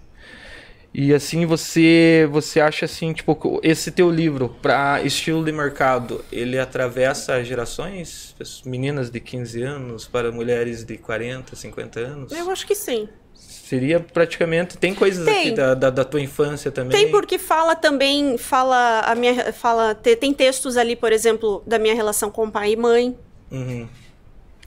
E 0.93 1.13
assim 1.13 1.45
você 1.45 2.27
você 2.32 2.60
acha 2.60 2.86
assim, 2.86 3.13
tipo, 3.13 3.60
esse 3.63 3.91
teu 3.91 4.12
livro 4.12 4.49
para 4.62 5.01
estilo 5.04 5.43
de 5.43 5.51
mercado, 5.51 6.23
ele 6.32 6.60
atravessa 6.60 7.41
gerações, 7.43 8.36
meninas 8.65 9.10
de 9.10 9.19
15 9.19 9.62
anos 9.62 10.06
para 10.06 10.32
mulheres 10.32 10.84
de 10.84 10.97
40, 10.97 11.56
50 11.56 11.99
anos? 11.99 12.32
Eu 12.34 12.49
acho 12.51 12.67
que 12.67 12.75
sim. 12.75 13.08
Seria 13.34 14.01
praticamente 14.01 14.77
tem 14.77 14.93
coisas 14.93 15.23
tem. 15.23 15.39
aqui 15.39 15.51
da, 15.51 15.73
da, 15.73 15.89
da, 15.89 16.04
tua 16.04 16.19
infância 16.19 16.69
também. 16.69 16.91
Tem 16.91 17.10
porque 17.10 17.39
fala 17.39 17.73
também 17.73 18.38
fala 18.38 18.99
a 18.99 19.15
minha 19.15 19.54
fala 19.54 19.95
tem 19.95 20.34
textos 20.34 20.75
ali, 20.75 20.97
por 20.97 21.13
exemplo, 21.13 21.63
da 21.65 21.80
minha 21.80 21.95
relação 21.95 22.30
com 22.30 22.51
pai 22.51 22.73
e 22.73 22.75
mãe. 22.75 23.17
Uhum 23.49 23.88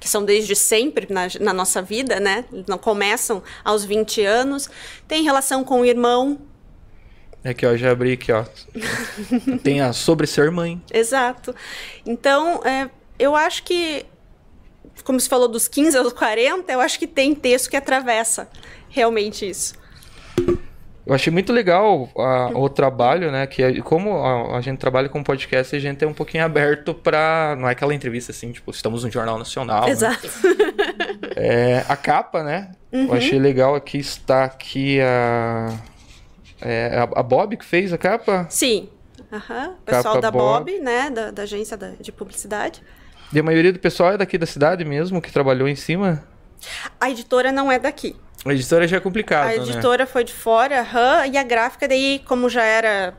que 0.05 0.11
são 0.11 0.23
desde 0.23 0.55
sempre 0.55 1.07
na, 1.11 1.29
na, 1.41 1.55
nossa 1.55 1.81
vida, 1.81 2.21
né? 2.21 2.45
Não 2.69 2.77
começam 2.77 3.43
aos 3.65 3.87
20 3.87 4.23
anos. 4.23 4.69
Tem 5.09 5.25
relação 5.25 5.65
com 5.65 5.81
o 5.81 5.85
irmão. 5.87 6.39
Aqui, 7.43 7.65
ó, 7.65 7.75
já 7.75 7.93
abri 7.93 8.13
aqui, 8.13 8.31
ó. 8.31 8.45
Tem 9.65 9.81
a 9.81 9.95
sobre 9.95 10.27
ser 10.27 10.51
mãe. 10.51 10.79
Exato. 10.93 11.55
Então, 12.05 12.61
é, 12.67 12.91
eu 13.19 13.35
acho 13.35 13.63
que, 13.63 14.05
como 15.05 15.19
você 15.19 15.27
falou 15.27 15.49
dos 15.49 15.69
15 15.69 15.97
aos 15.97 16.13
40, 16.13 16.71
eu 16.71 16.83
acho 16.83 16.99
que 16.99 17.07
tem 17.07 17.35
texto 17.35 17.71
que 17.71 17.77
atravessa 17.79 18.47
realmente 18.91 19.49
isso. 19.49 19.73
Eu 21.07 21.15
achei 21.15 21.31
muito 21.31 21.53
legal 21.53 22.09
a, 22.17 22.51
o 22.55 22.69
trabalho, 22.69 23.31
né? 23.31 23.47
Que 23.47 23.83
como 23.83 24.17
a, 24.25 24.57
a, 24.57 24.61
gente 24.63 24.79
trabalha 24.79 25.09
com 25.09 25.23
podcast, 25.23 25.77
a 25.77 25.79
gente 25.79 26.03
é 26.03 26.09
um 26.09 26.15
pouquinho 26.15 26.45
aberto 26.45 26.95
para 26.95 27.55
Não 27.59 27.69
é 27.69 27.73
aquela 27.73 27.95
entrevista 27.95 28.33
assim, 28.33 28.53
tipo, 28.53 28.71
estamos 28.71 29.05
no 29.05 29.11
Jornal 29.11 29.39
Nacional. 29.39 29.85
Né? 29.85 29.91
Exato. 29.91 30.27
Né? 30.27 30.55
É, 31.37 31.85
a 31.89 31.97
capa, 31.97 32.43
né? 32.43 32.71
Uhum. 32.91 33.09
Eu 33.09 33.15
achei 33.15 33.39
legal 33.39 33.75
aqui, 33.75 33.99
está 33.99 34.45
aqui 34.45 35.01
a. 35.01 35.79
É, 36.63 36.97
a, 36.97 37.21
a 37.21 37.23
Bob 37.23 37.57
que 37.57 37.65
fez 37.65 37.93
a 37.93 37.99
capa? 37.99 38.47
Sim. 38.49 38.89
Uhum. 39.31 39.73
O 39.73 39.85
pessoal 39.85 40.15
capa 40.15 40.21
da 40.21 40.31
Bob, 40.31 40.71
Bob, 40.71 40.81
né? 40.81 41.11
Da, 41.11 41.31
da 41.31 41.43
agência 41.43 41.77
da, 41.77 41.91
de 42.01 42.13
publicidade. 42.13 42.83
E 43.33 43.39
a 43.39 43.43
maioria 43.43 43.73
do 43.73 43.79
pessoal 43.79 44.13
é 44.13 44.17
daqui 44.17 44.39
da 44.39 44.47
cidade 44.47 44.85
mesmo, 44.85 45.21
que 45.21 45.31
trabalhou 45.31 45.69
em 45.69 45.75
cima? 45.75 46.25
A 47.01 47.11
editora 47.11 47.51
não 47.51 47.71
é 47.71 47.79
daqui. 47.79 48.17
A 48.45 48.53
editora 48.53 48.87
já 48.87 48.99
é 48.99 49.01
complicado, 49.01 49.45
A 49.45 49.49
né? 49.49 49.57
editora 49.57 50.05
né? 50.05 50.07
foi 50.07 50.25
de 50.25 50.33
fora, 50.33 50.83
uhum, 50.83 51.33
e 51.33 51.39
a 51.39 51.43
gráfica 51.43 51.89
daí, 51.89 52.23
como 52.27 52.49
já 52.49 52.63
era 52.63 53.15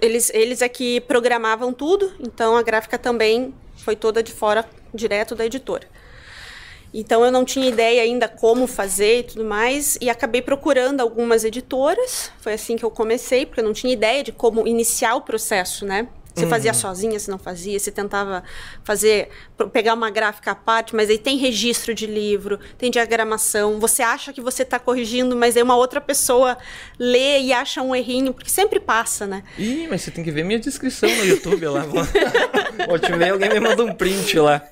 eles, 0.00 0.30
eles 0.34 0.60
é 0.62 0.68
que 0.68 1.00
programavam 1.02 1.72
tudo, 1.72 2.12
então 2.20 2.56
a 2.56 2.62
gráfica 2.62 2.98
também 2.98 3.54
foi 3.76 3.96
toda 3.96 4.22
de 4.22 4.32
fora, 4.32 4.64
direto 4.92 5.34
da 5.34 5.44
editora. 5.46 5.88
Então 6.92 7.24
eu 7.24 7.30
não 7.30 7.44
tinha 7.44 7.68
ideia 7.68 8.02
ainda 8.02 8.28
como 8.28 8.66
fazer 8.66 9.20
e 9.20 9.22
tudo 9.24 9.44
mais, 9.44 9.98
e 10.00 10.08
acabei 10.08 10.40
procurando 10.40 11.00
algumas 11.00 11.44
editoras. 11.44 12.30
Foi 12.38 12.54
assim 12.54 12.76
que 12.76 12.84
eu 12.84 12.90
comecei, 12.90 13.44
porque 13.44 13.60
eu 13.60 13.64
não 13.64 13.72
tinha 13.72 13.92
ideia 13.92 14.22
de 14.22 14.32
como 14.32 14.66
iniciar 14.66 15.14
o 15.14 15.20
processo, 15.20 15.84
né? 15.84 16.08
Você 16.36 16.44
uhum. 16.44 16.50
fazia 16.50 16.74
sozinha, 16.74 17.18
se 17.18 17.30
não 17.30 17.38
fazia, 17.38 17.78
você 17.78 17.90
tentava 17.90 18.44
fazer, 18.84 19.30
pegar 19.72 19.94
uma 19.94 20.10
gráfica 20.10 20.50
à 20.50 20.54
parte, 20.54 20.94
mas 20.94 21.08
aí 21.08 21.16
tem 21.16 21.38
registro 21.38 21.94
de 21.94 22.06
livro, 22.06 22.60
tem 22.76 22.90
diagramação. 22.90 23.80
Você 23.80 24.02
acha 24.02 24.34
que 24.34 24.40
você 24.42 24.62
está 24.62 24.78
corrigindo, 24.78 25.34
mas 25.34 25.56
aí 25.56 25.62
uma 25.62 25.76
outra 25.76 25.98
pessoa 25.98 26.58
lê 26.98 27.40
e 27.40 27.54
acha 27.54 27.80
um 27.80 27.96
errinho, 27.96 28.34
porque 28.34 28.50
sempre 28.50 28.78
passa, 28.78 29.26
né? 29.26 29.44
Ih, 29.56 29.86
mas 29.88 30.02
você 30.02 30.10
tem 30.10 30.22
que 30.22 30.30
ver 30.30 30.44
minha 30.44 30.58
descrição 30.58 31.08
no 31.08 31.24
YouTube 31.24 31.66
lá. 31.68 31.86
Ontem 32.86 33.30
alguém 33.30 33.48
me 33.48 33.60
mandou 33.60 33.86
um 33.86 33.94
print 33.94 34.38
lá. 34.38 34.62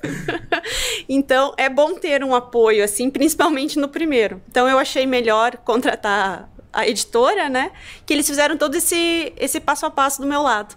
então, 1.09 1.51
é 1.57 1.67
bom 1.67 1.95
ter 1.95 2.23
um 2.23 2.35
apoio, 2.35 2.83
assim, 2.83 3.09
principalmente 3.09 3.79
no 3.79 3.89
primeiro. 3.89 4.39
Então, 4.47 4.69
eu 4.69 4.77
achei 4.77 5.07
melhor 5.07 5.57
contratar 5.57 6.47
a 6.71 6.87
editora, 6.87 7.49
né? 7.49 7.71
Que 8.05 8.13
eles 8.13 8.27
fizeram 8.27 8.55
todo 8.55 8.75
esse, 8.75 9.33
esse 9.35 9.59
passo 9.59 9.87
a 9.87 9.89
passo 9.89 10.21
do 10.21 10.27
meu 10.27 10.43
lado. 10.43 10.75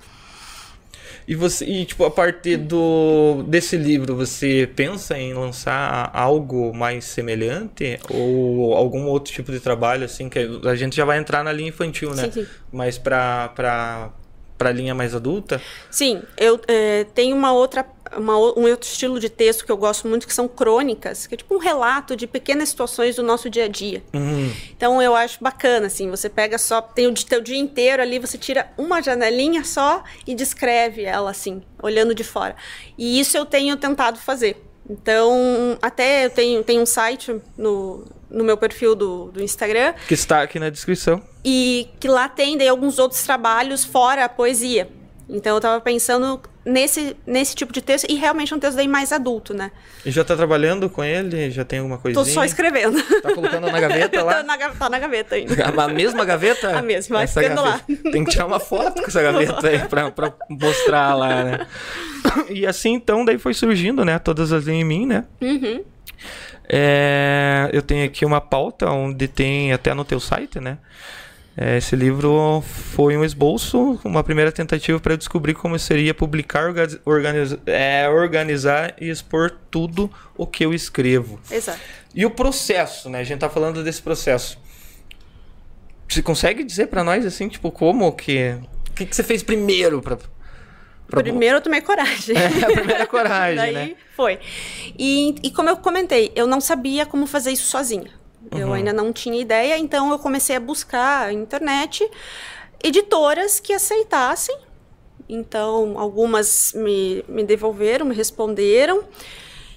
E 1.29 1.35
você, 1.35 1.67
e, 1.67 1.85
tipo, 1.85 2.07
a 2.07 2.11
partir 2.11 2.57
do 2.57 3.43
desse 3.47 3.77
livro, 3.77 4.17
você 4.17 4.67
pensa 4.75 5.19
em 5.19 5.35
lançar 5.35 6.11
algo 6.15 6.75
mais 6.75 7.05
semelhante 7.05 8.01
ou 8.09 8.75
algum 8.75 9.05
outro 9.05 9.31
tipo 9.31 9.53
de 9.53 9.61
trabalho 9.61 10.07
assim 10.07 10.31
que 10.31 10.39
a 10.65 10.75
gente 10.75 10.97
já 10.97 11.05
vai 11.05 11.19
entrar 11.19 11.45
na 11.45 11.53
linha 11.53 11.69
infantil, 11.69 12.15
né? 12.15 12.25
Sim, 12.25 12.31
sim. 12.33 12.47
Mas 12.73 12.97
para 12.97 14.11
para 14.57 14.73
linha 14.73 14.95
mais 14.95 15.15
adulta? 15.15 15.61
Sim, 15.91 16.23
eu 16.37 16.59
é, 16.67 17.05
tenho 17.15 17.37
uma 17.37 17.53
outra 17.53 17.85
uma, 18.17 18.37
um 18.37 18.69
outro 18.71 18.89
estilo 18.89 19.19
de 19.19 19.29
texto 19.29 19.65
que 19.65 19.73
eu 19.73 19.77
gosto 19.77 20.07
muito, 20.09 20.27
que 20.27 20.35
são 20.35 20.49
crônicas, 20.49 21.27
que 21.27 21.35
é 21.35 21.37
tipo 21.39 21.55
um 21.55 21.59
relato 21.59 22.17
de 22.17 22.27
pequenas 22.27 22.69
situações 22.69 23.17
do 23.17 23.23
nosso 23.23 23.49
dia 23.51 23.65
a 23.65 23.69
dia. 23.69 24.03
Uhum. 24.15 24.53
Então 24.77 25.01
eu 25.03 25.15
acho 25.15 25.43
bacana, 25.43 25.87
assim, 25.87 26.11
você 26.11 26.29
pega 26.29 26.59
só, 26.59 26.81
tem 26.81 27.07
o 27.07 27.15
teu 27.15 27.41
dia 27.41 27.59
inteiro 27.59 28.03
ali, 28.03 28.19
você 28.19 28.39
tira 28.39 28.71
uma 28.77 29.03
janelinha 29.03 29.65
só 29.65 30.03
e 30.27 30.35
descreve 30.35 31.05
ela, 31.05 31.31
assim, 31.31 31.63
olhando 31.83 32.15
de 32.15 32.25
fora. 32.25 32.57
E 32.97 33.21
isso 33.21 33.37
eu 33.37 33.45
tenho 33.45 33.77
tentado 33.77 34.19
fazer. 34.19 34.65
Então, 34.89 35.79
até 35.83 36.25
eu 36.25 36.31
tenho, 36.31 36.65
tenho 36.65 36.83
um 36.83 36.87
site 36.87 37.39
no, 37.57 38.05
no 38.31 38.43
meu 38.43 38.57
perfil 38.57 38.95
do, 38.95 39.31
do 39.31 39.43
Instagram. 39.43 39.93
Que 40.07 40.15
está 40.15 40.43
aqui 40.43 40.59
na 40.59 40.71
descrição. 40.71 41.23
E 41.45 41.89
que 42.01 42.09
lá 42.09 42.29
tem 42.29 42.57
daí, 42.57 42.69
alguns 42.69 42.99
outros 42.99 43.23
trabalhos 43.23 43.85
fora 43.85 44.25
a 44.25 44.29
poesia. 44.29 44.89
Então 45.29 45.53
eu 45.53 45.59
estava 45.59 45.81
pensando 45.81 46.41
nesse, 46.69 47.17
nesse 47.27 47.55
tipo 47.55 47.73
de 47.73 47.81
texto 47.81 48.07
e 48.09 48.15
realmente 48.15 48.55
um 48.55 48.59
texto 48.59 48.77
daí 48.77 48.87
mais 48.87 49.11
adulto, 49.13 49.55
né? 49.55 49.73
E 50.05 50.11
já 50.11 50.23
está 50.23 50.37
trabalhando 50.37 50.89
com 50.91 51.03
ele? 51.03 51.51
Já 51.51 51.65
tem 51.65 51.79
alguma 51.79 51.99
coisinha? 51.99 52.25
Tô 52.25 52.31
só 52.31 52.45
escrevendo. 52.45 53.03
Tá 53.23 53.35
colocando 53.35 53.71
na 53.71 53.81
gaveta 53.81 54.23
lá? 54.23 54.35
tá, 54.35 54.43
na, 54.43 54.59
tá 54.71 54.91
na 54.91 54.99
gaveta 54.99 55.35
ainda. 55.35 55.65
A 55.65 55.89
mesma 55.89 56.25
gaveta? 56.25 56.77
A 56.77 56.83
mesma, 56.83 57.19
vai 57.19 57.27
ficando 57.27 57.63
lá. 57.63 57.81
Tem 58.13 58.25
que 58.25 58.31
tirar 58.31 58.47
uma 58.47 58.61
foto 58.61 59.01
com 59.01 59.09
essa 59.09 59.23
gaveta 59.23 59.67
aí 59.67 59.79
pra, 59.89 60.11
pra 60.11 60.33
mostrar 60.49 61.15
lá, 61.15 61.45
né? 61.45 61.67
E 62.51 62.67
assim, 62.67 62.93
então, 62.93 63.25
daí 63.25 63.39
foi 63.39 63.55
surgindo, 63.55 64.05
né? 64.05 64.19
Todas 64.19 64.53
as 64.53 64.69
em 64.69 64.85
mim, 64.85 65.07
né? 65.07 65.25
Uhum. 65.41 65.83
É, 66.69 67.71
eu 67.73 67.81
tenho 67.81 68.05
aqui 68.05 68.25
uma 68.25 68.41
pauta 68.41 68.91
onde 68.91 69.27
tem 69.27 69.73
até 69.73 69.95
no 69.95 70.05
teu 70.05 70.21
site, 70.21 70.61
né? 70.61 70.79
É, 71.61 71.77
esse 71.77 71.97
livro 71.97 72.63
foi 72.63 73.17
um 73.17 73.25
esboço, 73.25 73.99
uma 74.05 74.23
primeira 74.23 74.53
tentativa 74.53 75.01
para 75.01 75.17
descobrir 75.17 75.55
como 75.55 75.77
seria 75.77 76.15
publicar, 76.15 76.73
organizar, 77.05 77.59
é, 77.67 78.09
organizar 78.09 78.95
e 79.01 79.09
expor 79.11 79.51
tudo 79.69 80.09
o 80.37 80.47
que 80.47 80.65
eu 80.65 80.73
escrevo. 80.73 81.41
Exato. 81.51 81.81
E 82.15 82.25
o 82.25 82.31
processo, 82.31 83.11
né? 83.11 83.19
A 83.19 83.25
gente 83.25 83.41
tá 83.41 83.51
falando 83.51 83.83
desse 83.83 84.01
processo. 84.01 84.57
Você 86.09 86.23
consegue 86.23 86.63
dizer 86.63 86.87
para 86.87 87.03
nós 87.03 87.27
assim, 87.27 87.49
tipo, 87.49 87.73
como 87.73 88.13
que 88.13 88.57
o 88.91 88.93
que, 88.95 89.05
que 89.07 89.17
você 89.17 89.25
fez 89.25 89.43
primeiro 89.43 90.01
para. 90.01 90.17
Primeiro 91.09 91.57
eu 91.57 91.61
tomei 91.61 91.81
coragem. 91.81 92.37
É, 92.37 92.65
a 92.65 92.67
primeira 92.67 93.05
coragem, 93.05 93.57
Daí 93.75 93.75
né? 93.75 93.97
foi. 94.15 94.39
E, 94.97 95.35
e 95.43 95.51
como 95.51 95.69
eu 95.69 95.77
comentei, 95.79 96.31
eu 96.37 96.47
não 96.47 96.61
sabia 96.61 97.05
como 97.05 97.27
fazer 97.27 97.51
isso 97.51 97.67
sozinha. 97.67 98.18
Uhum. 98.53 98.59
Eu 98.59 98.73
ainda 98.73 98.93
não 98.93 99.13
tinha 99.13 99.41
ideia, 99.41 99.79
então 99.79 100.11
eu 100.11 100.19
comecei 100.19 100.57
a 100.57 100.61
buscar 100.61 101.27
na 101.27 101.33
internet 101.33 102.09
editoras 102.83 103.61
que 103.61 103.73
aceitassem. 103.73 104.57
Então, 105.29 105.99
algumas 105.99 106.73
me, 106.75 107.25
me 107.29 107.45
devolveram, 107.45 108.07
me 108.07 108.15
responderam. 108.15 109.05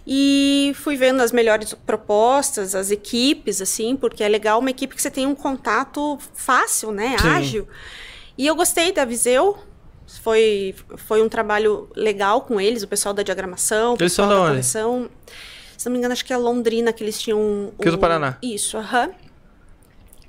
E 0.06 0.74
fui 0.76 0.96
vendo 0.96 1.22
as 1.22 1.32
melhores 1.32 1.74
propostas, 1.86 2.74
as 2.74 2.90
equipes, 2.90 3.62
assim, 3.62 3.96
porque 3.96 4.24
é 4.24 4.28
legal 4.28 4.60
uma 4.60 4.72
equipe 4.72 4.96
que 4.96 5.02
você 5.02 5.12
tem 5.12 5.28
um 5.28 5.36
contato 5.36 6.18
fácil, 6.34 6.92
né? 6.92 7.16
Sim. 7.20 7.28
Ágil. 7.28 7.68
E 8.38 8.48
eu 8.48 8.56
gostei 8.56 8.92
da 8.92 9.06
Viseu. 9.06 9.58
Foi, 10.24 10.76
foi 10.98 11.22
um 11.22 11.30
trabalho 11.30 11.88
legal 11.96 12.42
com 12.42 12.60
eles, 12.60 12.84
o 12.84 12.88
pessoal 12.88 13.14
da 13.14 13.24
diagramação, 13.24 13.94
o 13.94 13.98
eles 13.98 14.12
pessoal 14.12 14.30
são 14.30 14.38
da 14.38 14.52
onde? 14.52 14.66
Se 15.82 15.88
não 15.88 15.94
me 15.94 15.98
engano, 15.98 16.13
acho 16.13 16.24
que 16.24 16.32
é 16.32 16.38
Londrina 16.38 16.94
que 16.94 17.04
eles 17.04 17.20
tinham. 17.20 17.39
Um, 17.39 17.72
Rio 17.82 17.94
do 17.94 17.98
Paraná. 17.98 18.38
Isso, 18.39 18.78
aham. 18.78 19.08
Uhum. 19.08 19.13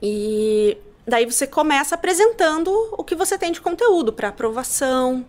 E 0.00 0.78
daí 1.06 1.26
você 1.26 1.46
começa 1.46 1.94
apresentando 1.94 2.70
o 2.92 3.04
que 3.04 3.14
você 3.14 3.36
tem 3.36 3.52
de 3.52 3.60
conteúdo 3.60 4.14
para 4.14 4.28
aprovação. 4.28 5.26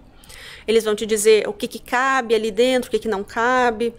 Eles 0.65 0.85
vão 0.85 0.95
te 0.95 1.05
dizer 1.05 1.45
o 1.45 1.51
que, 1.51 1.67
que 1.67 1.77
cabe 1.77 2.33
ali 2.33 2.51
dentro, 2.51 2.87
o 2.87 2.91
que, 2.91 2.99
que 2.99 3.07
não 3.09 3.21
cabe, 3.21 3.93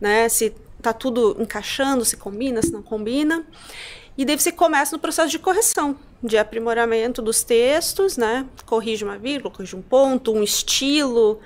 né? 0.00 0.28
Se 0.28 0.54
tá 0.80 0.92
tudo 0.92 1.36
encaixando, 1.40 2.04
se 2.04 2.16
combina, 2.16 2.62
se 2.62 2.70
não 2.70 2.80
combina. 2.80 3.44
E 4.16 4.24
daí 4.24 4.38
você 4.38 4.52
começa 4.52 4.94
no 4.94 5.02
processo 5.02 5.30
de 5.30 5.38
correção, 5.40 5.98
de 6.22 6.38
aprimoramento 6.38 7.20
dos 7.20 7.42
textos, 7.42 8.16
né? 8.16 8.46
Corrige 8.64 9.02
uma 9.02 9.18
vírgula, 9.18 9.52
corrige 9.52 9.74
um 9.74 9.82
ponto, 9.82 10.32
um 10.32 10.44
estilo. 10.44 11.40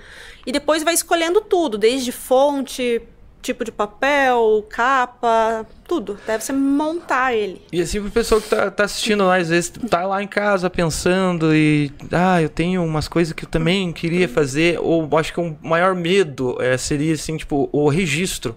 E 0.46 0.52
depois 0.52 0.82
vai 0.82 0.92
escolhendo 0.92 1.40
tudo, 1.40 1.78
desde 1.78 2.12
fonte, 2.12 3.00
tipo 3.42 3.64
de 3.64 3.72
papel, 3.72 4.66
capa, 4.68 5.66
tudo. 5.86 6.18
Deve 6.26 6.44
ser 6.44 6.52
montar 6.52 7.34
ele. 7.34 7.62
E 7.72 7.80
assim, 7.80 8.00
pro 8.00 8.10
pessoal 8.10 8.40
que 8.40 8.48
tá, 8.48 8.70
tá 8.70 8.84
assistindo 8.84 9.24
lá, 9.24 9.36
às 9.36 9.48
vezes 9.48 9.70
tá 9.88 10.06
lá 10.06 10.22
em 10.22 10.28
casa 10.28 10.68
pensando 10.70 11.54
e. 11.54 11.90
Ah, 12.12 12.40
eu 12.40 12.48
tenho 12.48 12.84
umas 12.84 13.08
coisas 13.08 13.32
que 13.32 13.44
eu 13.44 13.48
também 13.48 13.92
queria 13.92 14.28
fazer. 14.28 14.78
Ou 14.80 15.08
acho 15.18 15.32
que 15.32 15.40
o 15.40 15.56
maior 15.62 15.94
medo 15.94 16.56
é, 16.60 16.76
seria, 16.76 17.14
assim, 17.14 17.36
tipo, 17.36 17.68
o 17.72 17.88
registro. 17.88 18.56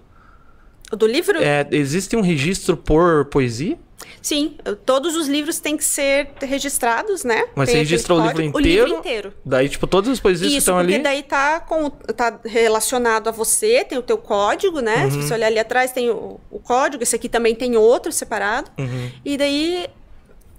O 0.92 0.96
do 0.96 1.06
livro? 1.06 1.42
É, 1.42 1.66
existe 1.70 2.14
um 2.14 2.20
registro 2.20 2.76
por 2.76 3.24
poesia? 3.26 3.78
Sim, 4.20 4.56
todos 4.84 5.16
os 5.16 5.28
livros 5.28 5.58
têm 5.58 5.76
que 5.76 5.84
ser 5.84 6.30
registrados, 6.42 7.24
né? 7.24 7.46
Mas 7.54 7.68
Tem 7.68 7.76
você 7.76 7.78
registrou 7.80 8.20
o 8.20 8.26
livro 8.26 8.42
inteiro? 8.42 8.56
O 8.56 8.86
livro 8.86 8.98
inteiro. 9.00 9.34
Daí, 9.44 9.68
tipo, 9.68 9.86
todas 9.86 10.10
as 10.10 10.20
poesias 10.20 10.48
Isso, 10.48 10.52
que 10.52 10.58
estão 10.58 10.78
ali... 10.78 10.92
Isso, 10.92 11.02
porque 11.02 11.08
daí 11.08 11.22
tá, 11.22 11.60
com, 11.60 11.90
tá 11.90 12.40
relacionado 12.44 13.28
a 13.28 13.30
você, 13.30 13.84
tem 13.84 13.98
o 13.98 14.02
teu 14.02 14.18
código, 14.18 14.80
né? 14.80 15.04
Uhum. 15.04 15.10
Se 15.10 15.22
você 15.22 15.34
olhar 15.34 15.46
ali 15.48 15.58
atrás, 15.58 15.92
tem 15.92 16.10
o, 16.10 16.40
o, 16.50 16.58
código. 16.58 17.02
Esse 17.02 17.16
aqui 17.16 17.28
também 17.28 17.54
tem 17.54 17.76
outro 17.76 18.10
separado. 18.12 18.70
Uhum. 18.78 19.10
E 19.24 19.36
daí, 19.36 19.86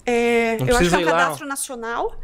é, 0.05 0.57
eu 0.61 0.77
acho 0.77 0.89
que 0.89 0.95
é 0.95 0.97
um 0.99 1.05
cadastro 1.05 1.45
lá. 1.45 1.49
nacional. 1.49 2.15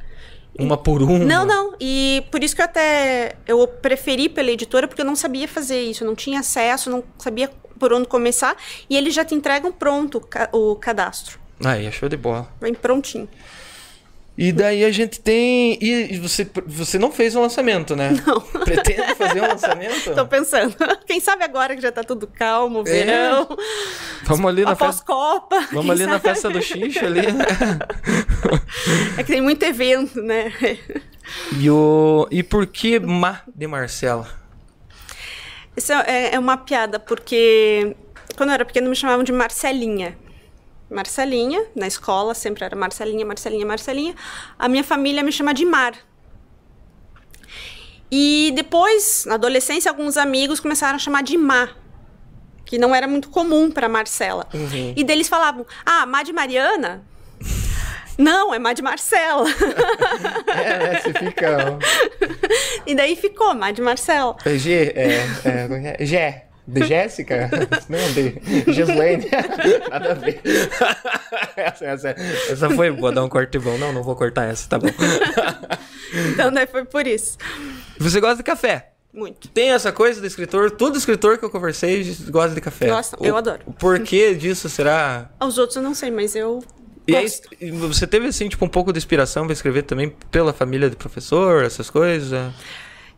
Uma 0.57 0.77
por 0.77 1.01
uma? 1.01 1.19
Não, 1.19 1.45
não. 1.45 1.75
E 1.79 2.23
por 2.29 2.43
isso 2.43 2.55
que 2.55 2.61
eu 2.61 2.65
até 2.65 3.35
eu 3.47 3.65
preferi 3.67 4.27
pela 4.27 4.51
editora, 4.51 4.87
porque 4.87 5.01
eu 5.01 5.05
não 5.05 5.15
sabia 5.15 5.47
fazer 5.47 5.81
isso. 5.81 6.03
Eu 6.03 6.07
não 6.07 6.15
tinha 6.15 6.41
acesso, 6.41 6.89
não 6.89 7.03
sabia 7.17 7.49
por 7.81 7.91
onde 7.91 8.07
começar. 8.07 8.55
E 8.87 8.95
eles 8.95 9.11
já 9.15 9.25
te 9.25 9.33
entregam 9.33 9.71
pronto 9.71 10.21
o 10.51 10.75
cadastro. 10.75 11.39
Aí, 11.65 11.87
é 11.87 11.91
show 11.91 12.07
de 12.07 12.15
bola. 12.15 12.47
Vem 12.61 12.75
prontinho. 12.75 13.27
E 14.37 14.51
daí 14.51 14.85
a 14.85 14.91
gente 14.91 15.19
tem. 15.19 15.77
E 15.81 16.17
você, 16.19 16.47
você 16.65 16.97
não 16.97 17.11
fez 17.11 17.35
o 17.35 17.39
um 17.39 17.41
lançamento, 17.41 17.95
né? 17.95 18.11
Não. 18.25 18.39
Pretende 18.63 19.15
fazer 19.15 19.41
um 19.41 19.47
lançamento? 19.47 20.15
Tô 20.15 20.25
pensando. 20.25 20.75
Quem 21.05 21.19
sabe 21.19 21.43
agora 21.43 21.75
que 21.75 21.81
já 21.81 21.91
tá 21.91 22.03
tudo 22.03 22.27
calmo, 22.27 22.81
é. 22.81 22.83
verão. 22.83 23.47
É. 23.51 24.25
Vamos 24.25 24.45
ali 24.45 24.63
na 24.63 24.75
festa. 24.75 25.03
Copa. 25.05 25.67
Vamos 25.71 25.89
ali 25.89 26.03
sabe? 26.05 26.11
na 26.11 26.19
festa 26.19 26.49
do 26.49 26.61
xixi 26.61 27.03
ali. 27.03 27.31
Né? 27.31 27.45
É 29.17 29.23
que 29.23 29.31
tem 29.31 29.41
muito 29.41 29.61
evento, 29.63 30.21
né? 30.21 30.51
E, 31.59 31.69
o... 31.69 32.27
e 32.31 32.41
por 32.41 32.65
que 32.65 32.99
Má 32.99 33.41
de 33.53 33.67
Marcela? 33.67 34.40
Isso 35.81 35.91
é, 35.93 36.35
é 36.35 36.39
uma 36.39 36.57
piada, 36.57 36.99
porque 36.99 37.95
quando 38.37 38.49
eu 38.49 38.53
era 38.53 38.63
pequena 38.63 38.87
me 38.87 38.95
chamavam 38.95 39.23
de 39.23 39.31
Marcelinha. 39.31 40.15
Marcelinha, 40.87 41.65
na 41.75 41.87
escola 41.87 42.35
sempre 42.35 42.63
era 42.63 42.75
Marcelinha, 42.75 43.25
Marcelinha, 43.25 43.65
Marcelinha. 43.65 44.15
A 44.59 44.69
minha 44.69 44.83
família 44.83 45.23
me 45.23 45.31
chama 45.31 45.55
de 45.55 45.65
Mar. 45.65 45.93
E 48.11 48.51
depois, 48.55 49.25
na 49.25 49.35
adolescência, 49.35 49.89
alguns 49.89 50.17
amigos 50.17 50.59
começaram 50.59 50.97
a 50.97 50.99
chamar 50.99 51.23
de 51.23 51.35
Má, 51.35 51.69
que 52.63 52.77
não 52.77 52.93
era 52.93 53.07
muito 53.07 53.31
comum 53.31 53.71
para 53.71 53.89
Marcela. 53.89 54.47
Uhum. 54.53 54.93
E 54.95 55.03
deles 55.03 55.27
falavam: 55.27 55.65
"Ah, 55.83 56.05
Má 56.05 56.21
de 56.21 56.31
Mariana". 56.31 57.03
Não, 58.21 58.53
é 58.53 58.59
Mad 58.59 58.79
Marcela. 58.81 59.49
é, 60.47 60.77
né? 60.77 61.01
Você 61.01 61.13
fica. 61.13 61.79
E 62.91 62.95
daí 62.95 63.15
ficou 63.15 63.53
Mad 63.53 63.77
Marcela. 63.79 64.35
É 64.45 64.57
G, 64.57 64.73
é, 64.95 65.25
é, 65.45 65.97
é, 66.01 66.05
Gé. 66.05 66.47
De 66.67 66.85
Jéssica? 66.85 67.49
Não, 67.89 67.99
de 68.13 68.71
Gislaine. 68.71 69.27
Nada 69.89 70.11
a 70.11 70.13
ver. 70.13 70.41
essa, 71.55 71.85
essa, 71.85 72.09
essa 72.49 72.69
foi 72.69 72.91
boa, 72.91 73.11
dar 73.11 73.23
um 73.23 73.29
corte 73.29 73.57
bom. 73.57 73.77
Não, 73.77 73.91
não 73.91 74.03
vou 74.03 74.15
cortar 74.15 74.45
essa, 74.45 74.69
tá 74.69 74.77
bom. 74.77 74.87
então, 76.33 76.51
daí 76.51 76.67
foi 76.67 76.85
por 76.85 77.07
isso. 77.07 77.37
Você 77.97 78.21
gosta 78.21 78.37
de 78.37 78.43
café? 78.43 78.91
Muito. 79.11 79.47
Tem 79.49 79.71
essa 79.71 79.91
coisa 79.91 80.21
do 80.21 80.27
escritor, 80.27 80.71
todo 80.71 80.97
escritor 80.97 81.37
que 81.37 81.43
eu 81.43 81.49
conversei 81.49 82.15
gosta 82.29 82.53
de 82.53 82.61
café. 82.61 82.87
Gosta, 82.87 83.17
eu 83.19 83.35
adoro. 83.35 83.61
O 83.65 83.73
porquê 83.73 84.35
disso 84.35 84.69
será? 84.69 85.29
Os 85.41 85.57
outros 85.57 85.75
eu 85.75 85.81
não 85.81 85.93
sei, 85.93 86.11
mas 86.11 86.35
eu 86.35 86.63
e 87.07 87.15
aí, 87.15 87.27
você 87.71 88.05
teve, 88.05 88.27
assim, 88.27 88.47
tipo, 88.47 88.63
um 88.63 88.69
pouco 88.69 88.91
de 88.91 88.97
inspiração 88.97 89.45
para 89.45 89.53
escrever 89.53 89.83
também 89.83 90.13
pela 90.29 90.53
família 90.53 90.89
do 90.89 90.97
professor, 90.97 91.63
essas 91.63 91.89
coisas? 91.89 92.51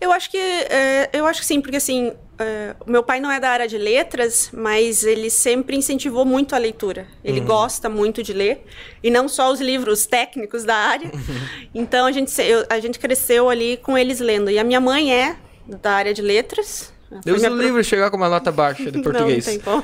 Eu 0.04 0.12
acho 0.12 0.30
que 0.30 0.38
é, 0.38 1.10
eu 1.14 1.26
acho 1.26 1.40
que 1.40 1.46
sim, 1.46 1.62
porque 1.62 1.78
assim, 1.78 2.12
é, 2.38 2.76
meu 2.86 3.02
pai 3.02 3.22
não 3.22 3.32
é 3.32 3.40
da 3.40 3.50
área 3.50 3.68
de 3.68 3.78
letras, 3.78 4.50
mas 4.54 5.06
ele 5.06 5.30
sempre 5.30 5.78
incentivou 5.78 6.26
muito 6.26 6.54
a 6.54 6.58
leitura. 6.58 7.08
Ele 7.24 7.40
uhum. 7.40 7.46
gosta 7.46 7.88
muito 7.88 8.22
de 8.22 8.34
ler 8.34 8.66
e 9.02 9.10
não 9.10 9.30
só 9.30 9.50
os 9.50 9.62
livros 9.62 10.06
técnicos 10.06 10.66
da 10.66 10.76
área. 10.76 11.10
então 11.74 12.06
a 12.06 12.12
gente 12.12 12.34
eu, 12.42 12.66
a 12.70 12.82
gente 12.82 13.00
cresceu 13.00 13.50
ali 13.50 13.78
com 13.78 13.98
eles 13.98 14.20
lendo. 14.20 14.52
E 14.52 14.60
a 14.60 14.64
minha 14.64 14.82
mãe 14.82 15.14
é 15.14 15.38
da 15.66 15.94
área 15.94 16.14
de 16.14 16.22
letras. 16.22 16.92
Deus 17.24 17.42
o 17.42 17.46
pro... 17.46 17.62
livro 17.62 17.84
chegar 17.84 18.10
com 18.12 18.18
uma 18.18 18.28
nota 18.28 18.52
baixa 18.52 18.92
de 18.92 19.02
português. 19.02 19.46
não, 19.66 19.76
não 19.76 19.82
tem 19.82 19.84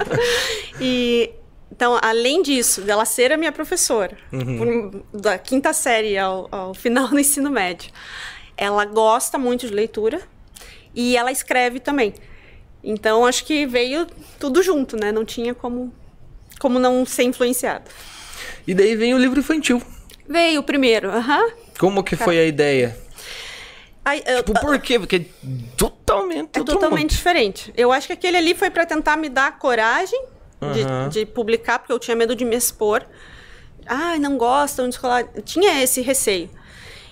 e 0.80 1.30
então, 1.74 1.98
além 2.00 2.40
disso, 2.40 2.82
dela 2.82 3.04
ser 3.04 3.32
a 3.32 3.36
minha 3.36 3.50
professora, 3.50 4.16
uhum. 4.32 5.02
por, 5.10 5.20
da 5.20 5.36
quinta 5.36 5.72
série 5.72 6.16
ao, 6.16 6.48
ao 6.52 6.72
final 6.74 7.08
do 7.08 7.18
ensino 7.18 7.50
médio, 7.50 7.90
ela 8.56 8.84
gosta 8.84 9.38
muito 9.38 9.66
de 9.66 9.74
leitura 9.74 10.20
e 10.94 11.16
ela 11.16 11.32
escreve 11.32 11.80
também. 11.80 12.14
Então, 12.82 13.26
acho 13.26 13.44
que 13.44 13.66
veio 13.66 14.06
tudo 14.38 14.62
junto, 14.62 14.96
né? 14.96 15.10
Não 15.10 15.24
tinha 15.24 15.52
como, 15.52 15.92
como 16.60 16.78
não 16.78 17.04
ser 17.04 17.24
influenciado. 17.24 17.90
E 18.64 18.72
daí 18.72 18.94
vem 18.94 19.12
o 19.12 19.18
livro 19.18 19.40
infantil. 19.40 19.82
Veio 20.28 20.60
o 20.60 20.62
primeiro, 20.62 21.10
aham. 21.10 21.42
Uhum. 21.42 21.52
Como 21.76 22.04
que 22.04 22.14
foi 22.14 22.38
a 22.38 22.44
ideia? 22.44 22.96
Ai, 24.04 24.22
eu, 24.24 24.44
tipo, 24.44 24.60
por 24.60 24.78
quê? 24.78 24.96
Porque 24.96 25.16
é 25.16 25.24
totalmente 25.76 26.50
É 26.52 26.62
totalmente 26.62 27.00
mundo. 27.00 27.10
diferente. 27.10 27.74
Eu 27.76 27.90
acho 27.90 28.06
que 28.06 28.12
aquele 28.12 28.36
ali 28.36 28.54
foi 28.54 28.70
para 28.70 28.86
tentar 28.86 29.16
me 29.16 29.28
dar 29.28 29.58
coragem 29.58 30.33
uhum. 30.66 31.08
de, 31.08 31.20
de, 31.20 31.26
publicar, 31.26 31.78
porque 31.78 31.92
eu 31.92 31.98
tinha 31.98 32.16
medo 32.16 32.34
de 32.34 32.44
me 32.44 32.56
expor. 32.56 33.04
Ai, 33.86 34.18
não 34.18 34.36
gostam 34.36 34.88
de 34.88 34.94
escolar. 34.94 35.24
Tinha 35.44 35.82
esse 35.82 36.00
receio. 36.00 36.50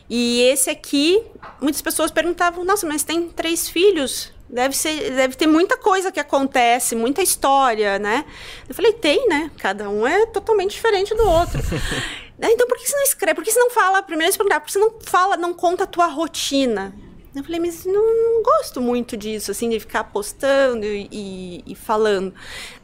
E 0.08 0.42
esse 0.42 0.68
aqui, 0.70 1.22
muitas 1.60 1.80
pessoas 1.80 2.10
perguntavam: 2.10 2.64
nossa, 2.64 2.86
mas 2.86 3.02
tem 3.02 3.28
três 3.28 3.68
filhos? 3.68 4.32
Deve, 4.48 4.76
ser, 4.76 5.10
deve 5.12 5.34
ter 5.34 5.46
muita 5.46 5.78
coisa 5.78 6.12
que 6.12 6.20
acontece, 6.20 6.94
muita 6.94 7.22
história, 7.22 7.98
né? 7.98 8.24
Eu 8.68 8.74
falei: 8.74 8.92
tem, 8.92 9.26
né? 9.28 9.50
Cada 9.58 9.88
um 9.88 10.06
é 10.06 10.26
totalmente 10.26 10.72
diferente 10.72 11.14
do 11.14 11.26
outro. 11.26 11.58
então 12.38 12.66
por 12.66 12.76
que 12.76 12.86
você 12.86 12.96
não 12.96 13.04
escreve? 13.04 13.34
Por 13.34 13.44
que 13.44 13.50
você 13.50 13.58
não 13.58 13.70
fala? 13.70 14.02
Primeiro 14.02 14.26
eles 14.26 14.36
perguntaram: 14.36 14.60
por 14.60 14.66
que 14.66 14.72
você 14.72 14.78
não 14.78 14.94
fala, 15.00 15.36
não 15.36 15.54
conta 15.54 15.84
a 15.84 15.86
tua 15.86 16.06
rotina? 16.06 16.94
Eu 17.35 17.42
falei, 17.42 17.61
mas 17.61 17.87
não, 17.87 17.95
não, 17.95 18.42
gosto 18.42 18.81
muito 18.81 19.16
disso, 19.16 19.51
assim, 19.51 19.71
de 19.71 19.81
ficar 19.81 20.05
postando 20.05 20.85
e, 20.85 21.64
e, 21.66 21.75
falando. 21.75 22.35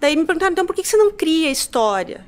Daí 0.01 0.17
me 0.17 0.25
perguntaram, 0.25 0.53
então, 0.53 0.67
por 0.67 0.75
que 0.75 0.83
você 0.83 0.97
não 0.97 1.13
cria 1.13 1.51
história? 1.51 2.25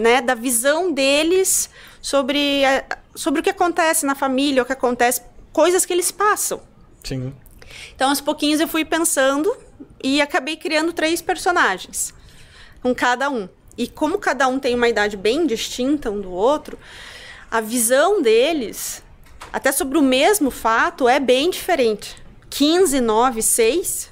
Né, 0.00 0.20
da 0.20 0.34
visão 0.34 0.92
deles 0.92 1.70
sobre, 2.02 2.64
a, 2.64 2.84
sobre 3.14 3.40
o 3.40 3.42
que 3.42 3.50
acontece 3.50 4.04
na 4.04 4.16
família, 4.16 4.64
o 4.64 4.66
que 4.66 4.72
acontece, 4.72 5.22
coisas 5.52 5.86
que 5.86 5.92
eles 5.92 6.10
passam. 6.10 6.60
Sim. 7.04 7.32
Então, 7.94 8.08
aos 8.08 8.20
pouquinhos 8.20 8.60
eu 8.60 8.66
fui 8.66 8.84
pensando 8.84 9.56
e 10.02 10.20
acabei 10.20 10.56
criando 10.56 10.92
três 10.92 11.22
personagens, 11.22 12.12
com 12.82 12.92
cada 12.92 13.30
um. 13.30 13.48
E 13.78 13.86
como 13.86 14.18
cada 14.18 14.48
um 14.48 14.58
tem 14.58 14.74
uma 14.74 14.88
idade 14.88 15.16
bem 15.16 15.46
distinta 15.46 16.10
um 16.10 16.20
do 16.20 16.32
outro, 16.32 16.76
a 17.48 17.60
visão 17.60 18.20
deles 18.20 19.02
até 19.52 19.72
sobre 19.72 19.98
o 19.98 20.02
mesmo 20.02 20.50
fato, 20.50 21.08
é 21.08 21.18
bem 21.20 21.50
diferente. 21.50 22.16
15, 22.48 23.00
9, 23.00 23.42
6 23.42 24.10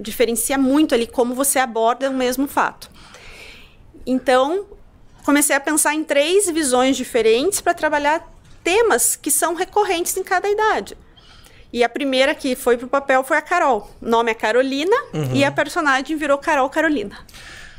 diferencia 0.00 0.58
muito 0.58 0.94
ali 0.94 1.06
como 1.06 1.34
você 1.34 1.58
aborda 1.58 2.10
o 2.10 2.14
mesmo 2.14 2.48
fato. 2.48 2.90
Então, 4.06 4.66
comecei 5.24 5.54
a 5.54 5.60
pensar 5.60 5.94
em 5.94 6.04
três 6.04 6.50
visões 6.50 6.96
diferentes 6.96 7.60
para 7.60 7.74
trabalhar 7.74 8.28
temas 8.62 9.16
que 9.16 9.30
são 9.30 9.54
recorrentes 9.54 10.16
em 10.16 10.22
cada 10.22 10.48
idade. 10.48 10.96
E 11.72 11.82
a 11.82 11.88
primeira 11.88 12.34
que 12.34 12.54
foi 12.54 12.76
pro 12.76 12.86
papel 12.86 13.24
foi 13.24 13.36
a 13.36 13.42
Carol. 13.42 13.90
O 14.00 14.08
nome 14.08 14.30
é 14.30 14.34
Carolina 14.34 14.96
uhum. 15.12 15.34
e 15.34 15.44
a 15.44 15.50
personagem 15.50 16.16
virou 16.16 16.38
Carol 16.38 16.68
Carolina. 16.70 17.18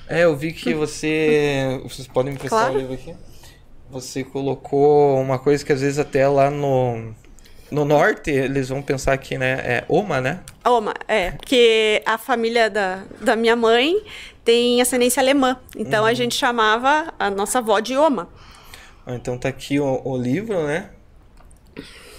É, 0.07 0.23
eu 0.25 0.35
vi 0.35 0.51
que 0.51 0.73
você. 0.75 1.79
Vocês 1.83 2.07
podem 2.07 2.33
me 2.33 2.39
prestar 2.39 2.57
claro. 2.57 2.75
o 2.75 2.77
livro 2.77 2.93
aqui? 2.93 3.15
Você 3.95 4.25
colocou 4.25 5.17
uma 5.21 5.39
coisa 5.39 5.63
que 5.63 5.71
às 5.71 5.79
vezes 5.79 5.97
até 5.97 6.27
lá 6.27 6.51
no, 6.51 7.13
no 7.71 7.86
norte 7.86 8.29
eles 8.29 8.67
vão 8.67 8.81
pensar 8.81 9.17
que 9.17 9.38
né, 9.38 9.53
é 9.63 9.86
Oma, 9.88 10.19
né? 10.19 10.41
Oma, 10.65 10.93
é. 11.08 11.31
Porque 11.31 12.03
a 12.05 12.17
família 12.17 12.69
da, 12.69 13.05
da 13.21 13.38
minha 13.38 13.55
mãe 13.55 14.03
tem 14.43 14.81
ascendência 14.81 15.21
alemã. 15.23 15.58
Então 15.77 16.01
uhum. 16.01 16.10
a 16.10 16.13
gente 16.13 16.36
chamava 16.36 17.13
a 17.17 17.29
nossa 17.29 17.60
avó 17.60 17.79
de 17.79 17.95
Oma. 17.95 18.27
Ah, 19.05 19.15
então 19.15 19.38
tá 19.38 19.47
aqui 19.47 19.79
o, 19.79 20.01
o 20.03 20.17
livro, 20.17 20.62
né? 20.67 20.89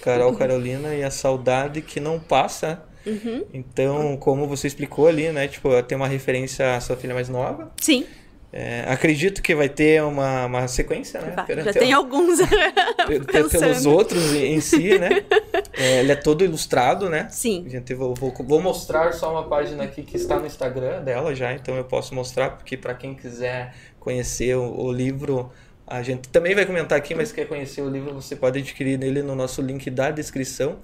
Carol 0.00 0.34
Carolina 0.34 0.94
e 0.94 1.04
a 1.04 1.10
saudade 1.10 1.82
que 1.82 2.00
não 2.00 2.18
passa. 2.18 2.82
Uhum. 3.04 3.44
Então, 3.52 4.16
como 4.16 4.48
você 4.48 4.66
explicou 4.66 5.08
ali, 5.08 5.30
né? 5.30 5.46
Tipo, 5.46 5.82
tem 5.82 5.94
uma 5.94 6.08
referência 6.08 6.74
à 6.74 6.80
sua 6.80 6.96
filha 6.96 7.12
mais 7.12 7.28
nova. 7.28 7.70
Sim. 7.82 8.06
É, 8.52 8.84
acredito 8.86 9.42
que 9.42 9.54
vai 9.54 9.68
ter 9.68 10.02
uma, 10.02 10.46
uma 10.46 10.68
sequência, 10.68 11.20
né? 11.20 11.34
Vai, 11.36 11.64
já 11.64 11.72
tem 11.72 11.92
alguns 11.92 12.38
pelos 13.50 13.86
outros 13.86 14.32
em 14.34 14.60
si, 14.60 14.98
né? 14.98 15.24
É, 15.78 16.00
ele 16.00 16.10
é 16.10 16.16
todo 16.16 16.42
ilustrado, 16.42 17.10
né? 17.10 17.28
Sim. 17.30 17.66
Gente, 17.68 17.92
vou, 17.92 18.14
vou, 18.14 18.32
vou, 18.32 18.62
mostrar 18.62 19.12
só 19.12 19.30
uma 19.30 19.46
página 19.46 19.84
aqui 19.84 20.02
que 20.02 20.16
está 20.16 20.38
no 20.38 20.46
Instagram 20.46 21.02
dela 21.02 21.34
já, 21.34 21.52
então 21.52 21.76
eu 21.76 21.84
posso 21.84 22.14
mostrar, 22.14 22.52
porque 22.52 22.78
para 22.78 22.94
quem 22.94 23.14
quiser 23.14 23.74
conhecer 24.00 24.56
o, 24.56 24.86
o, 24.86 24.90
livro, 24.90 25.52
a 25.86 26.02
gente 26.02 26.30
também 26.30 26.54
vai 26.54 26.64
comentar 26.64 26.96
aqui, 26.96 27.14
mas 27.14 27.30
quer 27.30 27.46
conhecer 27.46 27.82
o 27.82 27.90
livro, 27.90 28.14
você 28.14 28.34
pode 28.34 28.58
adquirir 28.58 28.98
nele 28.98 29.22
no 29.22 29.34
nosso 29.34 29.60
link 29.60 29.90
da 29.90 30.10
descrição. 30.10 30.78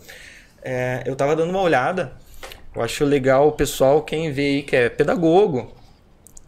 É, 0.63 1.03
eu 1.07 1.15
estava 1.15 1.35
dando 1.35 1.49
uma 1.49 1.63
olhada, 1.63 2.13
eu 2.77 2.83
acho 2.83 3.03
legal 3.07 3.49
o 3.49 3.53
pessoal, 3.53 4.03
quem 4.03 4.31
vê 4.31 4.43
aí 4.43 4.63
que 4.63 4.77
é 4.77 4.91
pedagogo, 4.91 5.73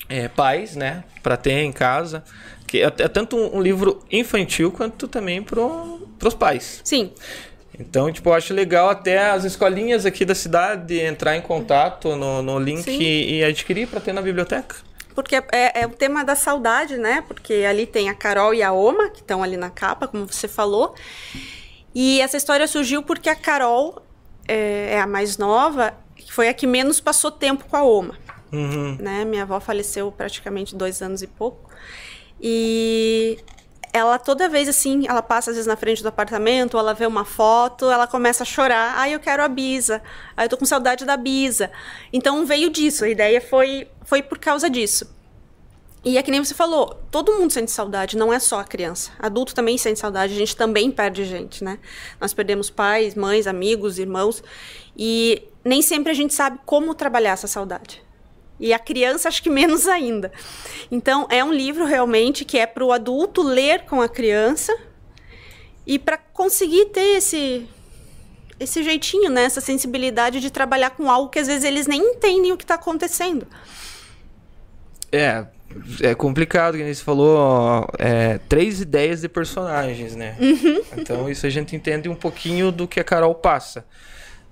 é, 0.08 0.28
pais, 0.28 0.76
né, 0.76 1.04
para 1.22 1.36
ter 1.36 1.62
em 1.62 1.72
casa, 1.72 2.22
que 2.66 2.80
é, 2.80 2.86
é 2.86 3.08
tanto 3.08 3.36
um, 3.36 3.60
livro 3.60 4.02
infantil 4.10 4.70
quanto 4.70 5.08
também 5.08 5.42
para 5.42 5.60
os 5.60 6.34
pais. 6.34 6.80
Sim. 6.84 7.12
Então, 7.78 8.10
tipo, 8.12 8.28
eu 8.28 8.34
acho 8.34 8.54
legal 8.54 8.88
até 8.88 9.30
as 9.30 9.44
escolinhas 9.44 10.06
aqui 10.06 10.24
da 10.24 10.34
cidade 10.34 10.98
entrar 11.00 11.36
em 11.36 11.40
contato 11.40 12.14
no, 12.14 12.40
no 12.40 12.58
link 12.58 12.88
e, 12.88 13.38
e, 13.38 13.44
adquirir 13.44 13.88
para 13.88 14.00
ter 14.00 14.12
na 14.12 14.22
biblioteca. 14.22 14.76
Porque 15.14 15.36
é, 15.36 15.44
é, 15.52 15.80
é, 15.82 15.86
o 15.86 15.90
tema 15.90 16.24
da 16.24 16.34
saudade, 16.34 16.96
né? 16.96 17.24
Porque 17.26 17.64
ali 17.68 17.86
tem 17.86 18.08
a 18.08 18.14
Carol 18.14 18.54
e 18.54 18.62
a 18.62 18.72
Oma, 18.72 19.10
que 19.10 19.20
estão 19.20 19.42
ali 19.42 19.56
na 19.56 19.70
capa, 19.70 20.06
como 20.06 20.26
você 20.26 20.46
falou. 20.46 20.94
E 21.94 22.20
essa 22.20 22.36
história 22.36 22.66
surgiu 22.66 23.02
porque 23.02 23.28
a 23.28 23.36
Carol 23.36 24.02
é, 24.46 24.94
é 24.94 25.00
a 25.00 25.06
mais 25.06 25.36
nova, 25.38 25.94
foi 26.30 26.48
a 26.48 26.54
que 26.54 26.66
menos 26.66 27.00
passou 27.00 27.30
tempo 27.30 27.64
com 27.66 27.76
a 27.76 27.82
Oma. 27.82 28.23
Uhum. 28.54 28.96
Né? 29.00 29.24
Minha 29.24 29.42
avó 29.42 29.60
faleceu 29.60 30.10
praticamente 30.12 30.74
dois 30.76 31.02
anos 31.02 31.22
e 31.22 31.26
pouco. 31.26 31.70
E 32.40 33.38
ela 33.92 34.18
toda 34.18 34.48
vez 34.48 34.68
assim, 34.68 35.06
ela 35.08 35.22
passa 35.22 35.50
às 35.50 35.56
vezes 35.56 35.68
na 35.68 35.76
frente 35.76 36.02
do 36.02 36.08
apartamento, 36.08 36.76
ela 36.76 36.92
vê 36.92 37.06
uma 37.06 37.24
foto, 37.24 37.90
ela 37.90 38.06
começa 38.06 38.42
a 38.42 38.46
chorar. 38.46 38.94
Ai, 38.96 39.14
eu 39.14 39.20
quero 39.20 39.42
a 39.42 39.48
Bisa. 39.48 40.02
Ai, 40.36 40.46
eu 40.46 40.48
tô 40.48 40.56
com 40.56 40.64
saudade 40.64 41.04
da 41.04 41.16
Bisa. 41.16 41.70
Então 42.12 42.44
veio 42.44 42.70
disso, 42.70 43.04
a 43.04 43.08
ideia 43.08 43.40
foi 43.40 43.88
foi 44.04 44.22
por 44.22 44.38
causa 44.38 44.68
disso. 44.68 45.14
E 46.04 46.18
é 46.18 46.22
que 46.22 46.30
nem 46.30 46.44
você 46.44 46.52
falou, 46.52 47.00
todo 47.10 47.32
mundo 47.32 47.50
sente 47.50 47.70
saudade, 47.70 48.14
não 48.16 48.30
é 48.30 48.38
só 48.38 48.60
a 48.60 48.64
criança. 48.64 49.10
Adulto 49.18 49.54
também 49.54 49.78
sente 49.78 49.98
saudade, 49.98 50.34
a 50.34 50.36
gente 50.36 50.54
também 50.54 50.90
perde 50.90 51.24
gente, 51.24 51.64
né? 51.64 51.78
Nós 52.20 52.34
perdemos 52.34 52.68
pais, 52.68 53.14
mães, 53.14 53.46
amigos, 53.46 53.98
irmãos, 53.98 54.42
e 54.94 55.48
nem 55.64 55.80
sempre 55.80 56.10
a 56.10 56.14
gente 56.14 56.34
sabe 56.34 56.58
como 56.66 56.94
trabalhar 56.94 57.30
essa 57.30 57.46
saudade. 57.46 58.02
E 58.58 58.72
a 58.72 58.78
criança, 58.78 59.28
acho 59.28 59.42
que 59.42 59.50
menos 59.50 59.88
ainda. 59.88 60.32
Então, 60.90 61.26
é 61.30 61.42
um 61.42 61.52
livro 61.52 61.84
realmente 61.84 62.44
que 62.44 62.58
é 62.58 62.66
para 62.66 62.84
o 62.84 62.92
adulto 62.92 63.42
ler 63.42 63.84
com 63.84 64.00
a 64.00 64.08
criança 64.08 64.76
e 65.86 65.98
para 65.98 66.16
conseguir 66.16 66.86
ter 66.86 67.16
esse, 67.16 67.68
esse 68.58 68.82
jeitinho, 68.82 69.30
né? 69.30 69.44
essa 69.44 69.60
sensibilidade 69.60 70.40
de 70.40 70.50
trabalhar 70.50 70.90
com 70.90 71.10
algo 71.10 71.28
que 71.28 71.38
às 71.38 71.46
vezes 71.46 71.64
eles 71.64 71.86
nem 71.86 72.00
entendem 72.00 72.52
o 72.52 72.56
que 72.56 72.64
está 72.64 72.74
acontecendo. 72.74 73.46
É, 75.12 75.46
é 76.00 76.14
complicado, 76.14 76.76
que 76.76 76.94
você 76.94 77.02
falou, 77.02 77.86
é, 77.98 78.38
três 78.48 78.80
ideias 78.80 79.20
de 79.20 79.28
personagens, 79.28 80.14
né? 80.16 80.36
Uhum. 80.40 80.82
Então 80.96 81.28
isso 81.28 81.46
a 81.46 81.50
gente 81.50 81.74
entende 81.76 82.08
um 82.08 82.14
pouquinho 82.14 82.72
do 82.72 82.86
que 82.86 83.00
a 83.00 83.04
Carol 83.04 83.34
passa. 83.34 83.84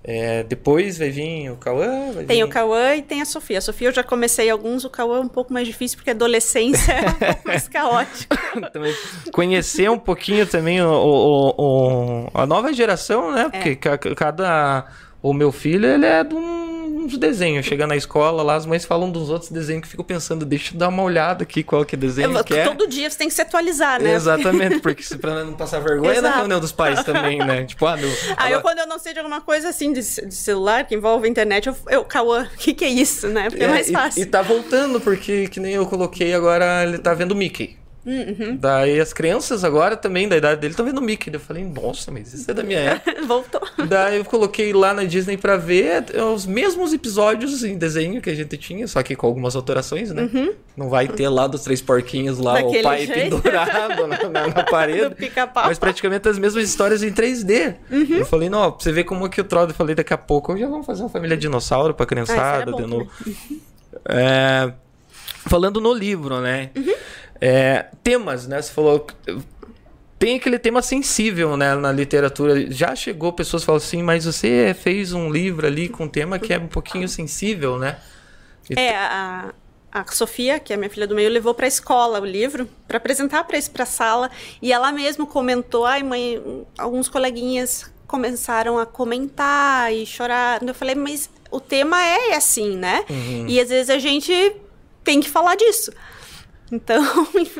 É, 0.04 0.42
depois 0.42 0.98
vai 0.98 1.10
vir 1.10 1.50
o 1.50 1.56
Cauã. 1.56 2.12
Tem 2.26 2.38
vir... 2.38 2.44
o 2.44 2.48
Cauã 2.48 2.96
e 2.96 3.02
tem 3.02 3.22
a 3.22 3.24
Sofia. 3.24 3.58
A 3.58 3.60
Sofia 3.60 3.88
eu 3.88 3.92
já 3.92 4.02
comecei 4.02 4.50
alguns, 4.50 4.84
o 4.84 4.90
Cauã 4.90 5.18
é 5.18 5.20
um 5.20 5.28
pouco 5.28 5.52
mais 5.52 5.66
difícil, 5.66 5.96
porque 5.96 6.10
a 6.10 6.12
adolescência 6.12 6.92
é 6.92 7.30
um 7.30 7.46
mais 7.46 7.68
caótica. 7.68 8.36
Também 8.72 8.92
conhecer 9.32 9.88
um 9.90 9.98
pouquinho 9.98 10.44
também 10.46 10.82
o, 10.82 10.90
o- 10.90 11.54
o- 11.56 12.28
a 12.34 12.44
nova 12.46 12.72
geração, 12.72 13.30
né? 13.32 13.42
É. 13.42 13.48
Porque 13.50 13.76
ca- 13.76 13.98
cada. 14.16 14.86
O 15.22 15.32
meu 15.32 15.52
filho, 15.52 15.86
ele 15.86 16.04
é 16.04 16.24
de 16.24 16.34
um- 16.34 16.61
uns 17.04 17.16
desenhos. 17.18 17.66
Chega 17.66 17.86
na 17.86 17.96
escola 17.96 18.42
lá, 18.42 18.54
as 18.56 18.66
mães 18.66 18.84
falam 18.84 19.10
dos 19.10 19.30
outros 19.30 19.50
desenhos 19.50 19.82
que 19.82 19.88
fico 19.88 20.04
pensando, 20.04 20.44
deixa 20.44 20.74
eu 20.74 20.78
dar 20.78 20.88
uma 20.88 21.02
olhada 21.02 21.42
aqui 21.42 21.62
qual 21.62 21.84
que 21.84 21.94
é 21.94 21.98
desenho 21.98 22.36
Eu- 22.36 22.44
que 22.44 22.54
é. 22.54 22.64
Todo 22.64 22.86
dia 22.86 23.08
você 23.10 23.18
tem 23.18 23.28
que 23.28 23.34
se 23.34 23.42
atualizar, 23.42 24.00
né? 24.00 24.14
Exatamente, 24.14 24.80
porque 24.80 25.02
se 25.02 25.16
pra 25.18 25.44
não 25.44 25.54
passar 25.54 25.80
vergonha 25.80 26.12
na 26.14 26.18
Exato. 26.28 26.38
reunião 26.38 26.60
dos 26.60 26.72
pais 26.72 27.02
também, 27.04 27.38
né? 27.38 27.64
Tipo, 27.64 27.86
ah, 27.86 27.96
meu. 27.96 28.10
Ah, 28.36 28.50
eu 28.50 28.60
quando 28.60 28.78
eu 28.78 28.86
não 28.86 28.98
sei 28.98 29.12
de 29.12 29.18
alguma 29.18 29.40
coisa 29.40 29.68
assim 29.68 29.92
de, 29.92 30.00
de 30.00 30.34
celular 30.34 30.86
que 30.86 30.94
envolve 30.94 31.26
a 31.26 31.30
internet, 31.30 31.66
eu, 31.68 31.76
eu 31.88 32.04
Cauã, 32.04 32.48
o 32.52 32.56
que, 32.58 32.72
que 32.74 32.84
é 32.84 32.88
isso, 32.88 33.28
né? 33.28 33.48
Porque 33.50 33.64
é, 33.64 33.68
mais 33.68 33.88
e- 33.88 33.92
fácil. 33.92 34.22
E, 34.22 34.26
tá 34.26 34.42
voltando, 34.42 35.00
porque 35.00 35.48
que 35.48 35.60
nem 35.60 35.72
eu 35.74 35.86
coloquei 35.86 36.32
agora, 36.34 36.82
ele 36.84 36.98
tá 36.98 37.14
vendo 37.14 37.34
Mickey. 37.34 37.76
Uhum. 38.04 38.56
Daí 38.56 38.98
as 39.00 39.12
crianças 39.12 39.62
agora 39.62 39.96
também, 39.96 40.26
da 40.28 40.36
idade 40.36 40.60
dele, 40.60 40.72
estão 40.72 40.84
vendo 40.84 41.00
Mickey. 41.00 41.30
Daí 41.30 41.40
Eu 41.40 41.44
falei, 41.44 41.64
nossa, 41.64 42.10
mas 42.10 42.34
isso 42.34 42.50
é 42.50 42.54
da 42.54 42.62
minha 42.64 42.80
época. 42.80 43.22
Voltou. 43.24 43.60
Daí 43.88 44.16
eu 44.18 44.24
coloquei 44.24 44.72
lá 44.72 44.92
na 44.92 45.04
Disney 45.04 45.36
pra 45.36 45.56
ver 45.56 46.04
é, 46.12 46.22
os 46.24 46.44
mesmos 46.44 46.92
episódios 46.92 47.62
em 47.62 47.78
desenho 47.78 48.20
que 48.20 48.28
a 48.28 48.34
gente 48.34 48.56
tinha, 48.58 48.88
só 48.88 49.02
que 49.02 49.14
com 49.14 49.26
algumas 49.26 49.54
alterações, 49.54 50.10
né? 50.10 50.28
Não 50.76 50.88
vai 50.88 51.06
ter 51.06 51.28
lá 51.28 51.46
dos 51.46 51.62
três 51.62 51.80
porquinhos 51.80 52.38
lá, 52.38 52.54
Uhum. 52.54 52.62
Daquele 52.66 52.78
o 52.80 52.82
pai 52.82 53.06
jeito. 53.06 53.20
pendurado 53.42 54.06
na, 54.08 54.28
na- 54.28 54.46
na 54.48 54.64
parede. 54.64 55.14
Mas 55.54 55.78
praticamente 55.78 56.28
as 56.28 56.38
mesmas 56.38 56.64
histórias 56.64 57.02
em 57.02 57.12
3D. 57.12 57.76
Uhum. 57.90 58.06
Eu 58.18 58.26
falei, 58.26 58.48
não, 58.50 58.72
pra 58.72 58.82
você 58.82 58.90
ver 58.90 59.04
como 59.04 59.28
que 59.28 59.40
o 59.40 59.46
eu 59.52 59.68
falei, 59.74 59.94
daqui 59.94 60.12
a 60.12 60.18
pouco 60.18 60.56
já 60.56 60.66
vamos 60.66 60.84
fazer 60.86 61.02
uma 61.02 61.08
família 61.08 61.36
dinossauro 61.36 61.94
pra 61.94 62.04
criançada, 62.04 62.40
Ah, 62.40 62.60
isso 62.60 62.62
era 62.62 62.72
de 62.76 62.82
bom 62.82 62.88
novo. 62.88 63.10
É, 64.08 64.72
falando 65.48 65.80
no 65.80 65.92
livro, 65.92 66.40
né? 66.40 66.70
Uhum. 66.76 66.94
É, 67.44 67.86
temas, 68.04 68.46
né? 68.46 68.62
Você 68.62 68.72
falou. 68.72 69.04
Tem 70.16 70.36
aquele 70.36 70.56
tema 70.60 70.80
sensível, 70.80 71.56
né, 71.56 71.74
na 71.74 71.90
literatura. 71.90 72.70
Já 72.70 72.94
chegou 72.94 73.32
pessoas 73.32 73.64
falam 73.64 73.78
assim, 73.78 74.00
mas 74.00 74.24
você 74.24 74.72
fez 74.80 75.12
um 75.12 75.28
livro 75.28 75.66
ali 75.66 75.88
com 75.88 76.04
um 76.04 76.08
tema 76.08 76.38
que 76.38 76.54
é 76.54 76.58
um 76.58 76.68
pouquinho 76.68 77.08
sensível, 77.08 77.76
né? 77.76 77.98
E 78.70 78.78
É, 78.78 78.94
a, 78.94 79.52
a 79.90 80.12
Sofia, 80.12 80.60
que 80.60 80.72
é 80.72 80.76
minha 80.76 80.88
filha 80.88 81.08
do 81.08 81.16
meio, 81.16 81.28
levou 81.28 81.52
pra 81.52 81.66
escola 81.66 82.20
o 82.20 82.24
livro 82.24 82.68
para 82.86 82.98
apresentar 82.98 83.42
para 83.42 83.58
para 83.72 83.84
sala 83.84 84.30
e 84.62 84.72
ela 84.72 84.92
mesma 84.92 85.26
comentou: 85.26 85.84
"Ai, 85.84 86.04
mãe, 86.04 86.40
alguns 86.78 87.08
coleguinhas 87.08 87.92
começaram 88.06 88.78
a 88.78 88.86
comentar 88.86 89.92
e 89.92 90.06
chorar". 90.06 90.62
Eu 90.62 90.72
falei: 90.72 90.94
"Mas 90.94 91.28
o 91.50 91.58
tema 91.58 92.00
é 92.00 92.36
assim, 92.36 92.76
né? 92.76 93.04
E 93.48 93.58
às 93.60 93.70
vezes 93.70 93.90
a 93.90 93.98
gente 93.98 94.32
tem 95.02 95.18
que 95.20 95.28
falar 95.28 95.56
disso". 95.56 95.92
Então, 96.72 97.04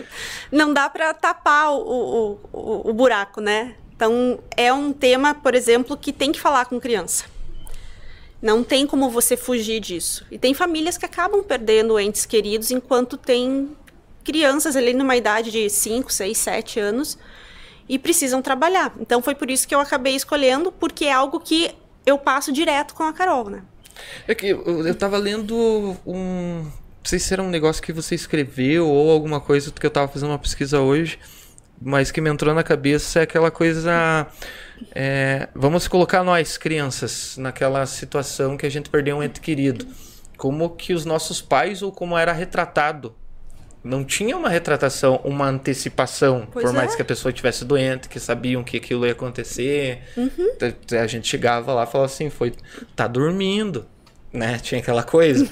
não 0.50 0.72
dá 0.72 0.88
para 0.88 1.12
tapar 1.12 1.70
o, 1.74 2.40
o, 2.50 2.90
o, 2.90 2.94
buraco, 2.94 3.42
né? 3.42 3.76
Então, 3.94 4.40
é 4.56 4.72
um 4.72 4.90
tema, 4.90 5.34
por 5.34 5.54
exemplo, 5.54 5.98
que 5.98 6.14
tem 6.14 6.32
que 6.32 6.40
falar 6.40 6.64
com 6.64 6.80
criança. 6.80 7.26
Não 8.40 8.64
tem 8.64 8.86
como 8.86 9.10
você 9.10 9.36
fugir 9.36 9.80
disso. 9.80 10.26
E 10.30 10.38
tem 10.38 10.54
famílias 10.54 10.96
que 10.96 11.04
acabam 11.04 11.44
perdendo 11.44 12.00
entes 12.00 12.24
queridos 12.24 12.70
enquanto 12.70 13.18
tem 13.18 13.76
crianças 14.24 14.76
ali 14.76 14.94
numa 14.94 15.14
idade 15.14 15.50
de 15.50 15.68
5, 15.68 16.10
6, 16.10 16.38
7 16.38 16.80
anos 16.80 17.18
e 17.88 17.98
precisam 17.98 18.40
trabalhar. 18.40 18.94
Então 18.98 19.20
foi 19.20 19.34
por 19.34 19.50
isso 19.50 19.68
que 19.68 19.74
eu 19.74 19.80
acabei 19.80 20.16
escolhendo, 20.16 20.72
porque 20.72 21.04
é 21.04 21.12
algo 21.12 21.38
que 21.38 21.70
eu 22.06 22.18
passo 22.18 22.52
direto 22.52 22.94
com 22.94 23.02
a 23.02 23.12
Carol, 23.12 23.50
né? 23.50 23.62
É 24.26 24.34
que 24.34 24.48
eu, 24.48 24.86
eu 24.86 24.94
tava 24.94 25.18
lendo 25.18 25.96
um. 26.06 26.66
Não 27.02 27.08
sei 27.08 27.18
se 27.18 27.32
era 27.32 27.42
um 27.42 27.50
negócio 27.50 27.82
que 27.82 27.92
você 27.92 28.14
escreveu 28.14 28.86
ou 28.88 29.10
alguma 29.10 29.40
coisa 29.40 29.72
que 29.72 29.84
eu 29.84 29.90
tava 29.90 30.06
fazendo 30.08 30.28
uma 30.30 30.38
pesquisa 30.38 30.80
hoje, 30.80 31.18
mas 31.80 32.12
que 32.12 32.20
me 32.20 32.30
entrou 32.30 32.54
na 32.54 32.62
cabeça 32.62 33.18
é 33.18 33.22
aquela 33.22 33.50
coisa. 33.50 34.26
é, 34.94 35.48
vamos 35.54 35.88
colocar 35.88 36.22
nós, 36.22 36.56
crianças, 36.56 37.36
naquela 37.36 37.84
situação 37.86 38.56
que 38.56 38.64
a 38.66 38.70
gente 38.70 38.88
perdeu 38.88 39.16
um 39.16 39.22
ente 39.22 39.40
querido. 39.40 39.86
Como 40.36 40.70
que 40.70 40.92
os 40.94 41.04
nossos 41.04 41.40
pais 41.42 41.82
ou 41.82 41.90
como 41.92 42.16
era 42.16 42.32
retratado. 42.32 43.14
Não 43.84 44.04
tinha 44.04 44.36
uma 44.36 44.48
retratação, 44.48 45.20
uma 45.24 45.48
antecipação, 45.48 46.46
Pois 46.52 46.64
por 46.64 46.72
mais 46.72 46.92
é. 46.92 46.96
que 46.96 47.02
a 47.02 47.04
pessoa 47.04 47.30
estivesse 47.30 47.64
doente, 47.64 48.08
que 48.08 48.20
sabiam 48.20 48.62
que 48.62 48.76
aquilo 48.76 49.04
ia 49.04 49.10
acontecer. 49.10 50.02
A- 50.96 51.00
A 51.02 51.06
gente 51.08 51.26
chegava 51.26 51.72
lá 51.74 51.82
e 51.82 51.86
falava 51.86 52.06
assim, 52.06 52.30
foi, 52.30 52.52
tá 52.94 53.08
dormindo, 53.08 53.84
né? 54.32 54.58
Tinha 54.60 54.80
aquela 54.80 55.02
coisa. 55.02 55.46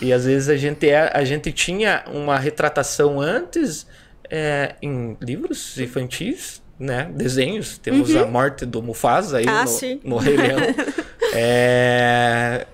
e 0.00 0.12
às 0.12 0.24
vezes 0.24 0.48
a 0.48 0.56
gente, 0.56 0.88
é, 0.88 1.10
a 1.12 1.24
gente 1.24 1.52
tinha 1.52 2.04
uma 2.06 2.38
retratação 2.38 3.20
antes 3.20 3.86
é, 4.30 4.74
em 4.80 5.16
livros 5.20 5.78
infantis, 5.78 6.62
né? 6.78 7.10
Desenhos. 7.14 7.78
Temos 7.78 8.14
a 8.14 8.24
morte 8.24 8.64
do 8.64 8.82
Mufasa 8.82 9.38
aí 9.38 9.44
Ah, 9.46 9.64
no, 9.64 10.10
no 10.10 10.16
Rei 10.16 10.36
Leão. 10.36 10.60
é, 11.34 12.66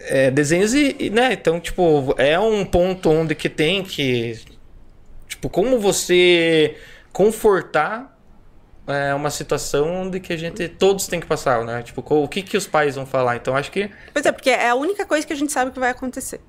é, 0.00 0.30
desenhos 0.30 0.74
e, 0.74 0.96
e, 0.98 1.10
né? 1.10 1.32
Então, 1.32 1.60
tipo, 1.60 2.14
é 2.16 2.38
um 2.38 2.64
ponto 2.64 3.10
onde 3.10 3.34
que 3.34 3.48
tem 3.48 3.82
que... 3.82 4.40
Tipo, 5.28 5.48
como 5.48 5.78
você 5.78 6.76
confortar 7.12 8.11
é 8.86 9.14
uma 9.14 9.30
situação 9.30 10.02
onde 10.02 10.18
que 10.18 10.32
a 10.32 10.36
gente 10.36 10.68
todos 10.68 11.06
tem 11.06 11.20
que 11.20 11.26
passar, 11.26 11.64
né? 11.64 11.82
Tipo, 11.82 12.02
o 12.06 12.28
que 12.28 12.42
que 12.42 12.56
os 12.56 12.66
pais 12.66 12.96
vão 12.96 13.06
falar? 13.06 13.36
Então 13.36 13.56
acho 13.56 13.70
que 13.70 13.90
Pois 14.12 14.26
é, 14.26 14.32
porque 14.32 14.50
é 14.50 14.68
a 14.68 14.74
única 14.74 15.06
coisa 15.06 15.26
que 15.26 15.32
a 15.32 15.36
gente 15.36 15.52
sabe 15.52 15.70
que 15.70 15.78
vai 15.78 15.90
acontecer. 15.90 16.40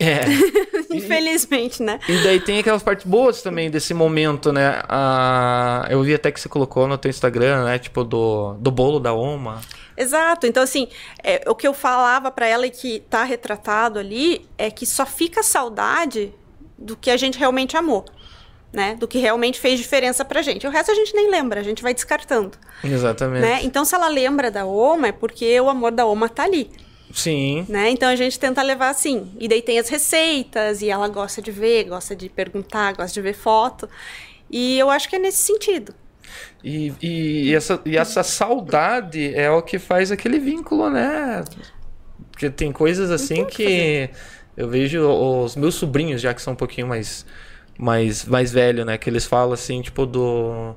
é. 0.00 0.20
Infelizmente, 0.90 1.82
né? 1.82 2.00
E 2.08 2.22
daí 2.22 2.40
tem 2.40 2.58
aquelas 2.58 2.82
partes 2.82 3.06
boas 3.06 3.42
também 3.42 3.70
desse 3.70 3.92
momento, 3.92 4.52
né? 4.52 4.80
Ah, 4.88 5.86
eu 5.90 6.02
vi 6.02 6.14
até 6.14 6.32
que 6.32 6.40
você 6.40 6.48
colocou 6.48 6.88
no 6.88 6.96
teu 6.96 7.10
Instagram, 7.10 7.64
né? 7.64 7.78
Tipo, 7.78 8.02
do, 8.02 8.54
do 8.54 8.70
bolo 8.70 8.98
da 8.98 9.12
Oma. 9.12 9.60
Exato. 9.96 10.46
Então, 10.46 10.62
assim, 10.62 10.88
é, 11.22 11.42
o 11.46 11.54
que 11.54 11.66
eu 11.66 11.74
falava 11.74 12.30
pra 12.30 12.46
ela 12.46 12.66
e 12.66 12.70
que 12.70 13.00
tá 13.10 13.24
retratado 13.24 13.98
ali 13.98 14.46
é 14.56 14.70
que 14.70 14.86
só 14.86 15.04
fica 15.06 15.42
saudade 15.42 16.32
do 16.78 16.96
que 16.96 17.10
a 17.10 17.16
gente 17.16 17.38
realmente 17.38 17.76
amou. 17.76 18.04
Né? 18.76 18.94
Do 18.94 19.08
que 19.08 19.18
realmente 19.18 19.58
fez 19.58 19.78
diferença 19.78 20.24
pra 20.24 20.42
gente. 20.42 20.66
O 20.66 20.70
resto 20.70 20.92
a 20.92 20.94
gente 20.94 21.14
nem 21.14 21.30
lembra, 21.30 21.60
a 21.60 21.62
gente 21.62 21.82
vai 21.82 21.94
descartando. 21.94 22.52
Exatamente. 22.84 23.40
Né? 23.40 23.60
Então, 23.62 23.84
se 23.84 23.94
ela 23.94 24.08
lembra 24.08 24.50
da 24.50 24.66
Oma, 24.66 25.08
é 25.08 25.12
porque 25.12 25.58
o 25.60 25.70
amor 25.70 25.92
da 25.92 26.04
Oma 26.04 26.28
tá 26.28 26.44
ali. 26.44 26.70
Sim. 27.12 27.64
Né? 27.68 27.90
Então 27.90 28.08
a 28.08 28.16
gente 28.16 28.38
tenta 28.38 28.62
levar 28.62 28.90
assim. 28.90 29.32
E 29.40 29.48
daí 29.48 29.62
tem 29.62 29.78
as 29.78 29.88
receitas, 29.88 30.82
e 30.82 30.90
ela 30.90 31.08
gosta 31.08 31.40
de 31.40 31.50
ver, 31.50 31.84
gosta 31.84 32.14
de 32.14 32.28
perguntar, 32.28 32.94
gosta 32.94 33.14
de 33.14 33.22
ver 33.22 33.32
foto. 33.32 33.88
E 34.50 34.78
eu 34.78 34.90
acho 34.90 35.08
que 35.08 35.16
é 35.16 35.18
nesse 35.18 35.38
sentido. 35.38 35.94
E, 36.62 36.92
e, 37.00 37.54
essa, 37.54 37.80
e 37.84 37.96
essa 37.96 38.22
saudade 38.22 39.34
é 39.34 39.50
o 39.50 39.62
que 39.62 39.78
faz 39.78 40.12
aquele 40.12 40.38
vínculo, 40.38 40.90
né? 40.90 41.42
Porque 42.30 42.50
tem 42.50 42.70
coisas 42.70 43.10
assim 43.10 43.44
que 43.44 44.10
eu 44.56 44.68
vejo 44.68 45.08
os 45.08 45.56
meus 45.56 45.74
sobrinhos, 45.74 46.20
já 46.20 46.34
que 46.34 46.42
são 46.42 46.52
um 46.52 46.56
pouquinho 46.56 46.86
mais, 46.86 47.24
mais, 47.78 48.24
mais 48.24 48.52
velhos, 48.52 48.84
né? 48.86 48.96
Que 48.98 49.08
eles 49.10 49.24
falam 49.26 49.52
assim, 49.52 49.82
tipo, 49.82 50.06
do. 50.06 50.74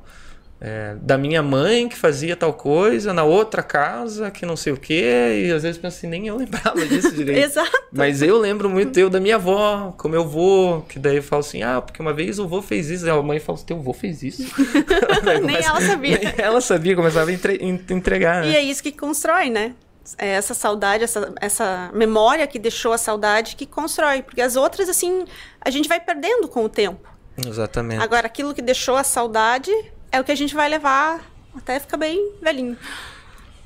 é, 0.62 0.96
da 1.02 1.18
minha 1.18 1.42
mãe 1.42 1.88
que 1.88 1.96
fazia 1.96 2.36
tal 2.36 2.52
coisa, 2.54 3.14
na 3.14 3.24
outra 3.24 3.64
casa 3.64 4.30
que 4.30 4.46
não 4.46 4.58
sei 4.58 4.74
o 4.74 4.78
quê, 4.78 5.46
e 5.48 5.52
às 5.54 5.64
vezes 5.64 5.78
penso 5.78 5.98
assim, 5.98 6.08
nem 6.08 6.28
eu 6.28 6.36
lembrava 6.38 6.86
disso 6.86 7.12
direito. 7.14 7.46
Exato. 7.46 7.72
Mas 7.94 8.22
eu 8.22 8.38
lembro 8.38 8.70
muito 8.70 9.00
eu 9.00 9.10
da 9.10 9.20
minha 9.22 9.36
avó, 9.36 9.94
com 9.98 10.10
meu 10.10 10.28
vô, 10.28 10.82
que 10.90 11.00
daí 11.00 11.16
eu 11.16 11.24
falo 11.24 11.40
assim, 11.40 11.64
ah, 11.64 11.82
porque 11.82 12.02
uma 12.02 12.14
vez 12.14 12.40
o 12.40 12.48
vô 12.48 12.62
fez 12.62 12.90
isso, 12.90 13.06
e 13.08 13.10
a 13.10 13.22
mãe 13.22 13.40
fala 13.40 13.58
assim, 13.58 13.66
teu 13.68 13.80
vô 13.80 13.94
fez 13.94 14.22
isso. 14.22 14.44
Nem 15.24 15.40
começa- 15.42 15.70
ela 15.70 15.82
sabia. 15.82 16.18
Nem 16.20 16.34
ela 16.38 16.62
sabia, 16.62 16.96
começava 16.96 17.30
a 17.30 17.34
entre- 17.34 17.58
en- 17.62 17.80
entregar, 17.92 18.44
E 18.46 18.50
né? 18.50 18.56
é 18.58 18.62
isso 18.62 18.84
que 18.84 18.92
constrói, 18.92 19.50
né? 19.50 19.74
É 20.18 20.30
essa 20.30 20.54
saudade, 20.54 21.04
essa, 21.04 21.34
essa 21.40 21.92
memória 21.94 22.46
que 22.48 22.58
deixou 22.60 22.94
a 22.94 22.98
saudade 22.98 23.56
que 23.56 23.66
constrói. 23.66 24.22
Porque 24.22 24.42
as 24.42 24.56
outras, 24.56 24.90
assim, 24.90 25.26
a 25.62 25.70
gente 25.70 25.88
vai 25.88 26.00
perdendo 26.00 26.48
com 26.48 26.64
o 26.64 26.70
tempo. 26.70 27.08
Exatamente. 27.38 28.02
Agora, 28.02 28.28
aquilo 28.28 28.54
que 28.54 28.62
deixou 28.62 28.96
a 28.96 29.04
saudade 29.04 29.72
é 30.12 30.20
o 30.20 30.24
que 30.24 30.32
a 30.32 30.36
gente 30.36 30.56
vai 30.56 30.68
levar 30.68 31.24
até 31.56 31.80
ficar 31.80 31.98
bem 31.98 32.34
velhinho. 32.42 32.78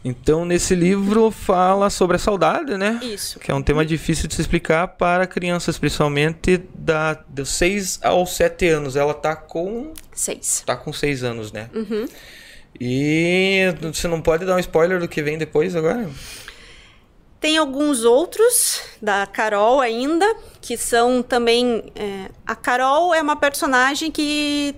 Então, 0.05 0.43
nesse 0.43 0.75
livro 0.75 1.31
fala 1.31 1.89
sobre 1.89 2.17
a 2.17 2.19
saudade, 2.19 2.77
né? 2.77 2.99
Isso. 3.01 3.39
Que 3.39 3.49
é 3.51 3.53
um 3.53 3.63
tema 3.63 3.85
difícil 3.85 4.27
de 4.27 4.35
se 4.35 4.41
explicar 4.41 4.85
para 4.89 5.25
crianças, 5.25 5.77
principalmente 5.77 6.57
da, 6.75 7.13
dos 7.13 7.49
6 7.49 7.99
aos 8.03 8.35
7 8.35 8.67
anos. 8.67 8.95
Ela 8.97 9.13
tá 9.13 9.33
com 9.33 9.93
Seis. 10.11 10.61
tá 10.65 10.75
com 10.75 10.91
6 10.91 11.23
anos, 11.23 11.53
né? 11.53 11.69
Uhum. 11.73 12.05
E 12.79 13.73
você 13.81 14.07
não 14.07 14.21
pode 14.21 14.45
dar 14.45 14.55
um 14.55 14.59
spoiler 14.59 14.99
do 14.99 15.07
que 15.07 15.21
vem 15.21 15.37
depois 15.37 15.75
agora? 15.75 16.09
Tem 17.39 17.57
alguns 17.57 18.05
outros 18.05 18.81
da 19.01 19.27
Carol 19.27 19.81
ainda, 19.81 20.25
que 20.61 20.77
são 20.77 21.21
também. 21.21 21.91
É, 21.95 22.29
a 22.45 22.55
Carol 22.55 23.13
é 23.13 23.21
uma 23.21 23.35
personagem 23.35 24.09
que 24.09 24.75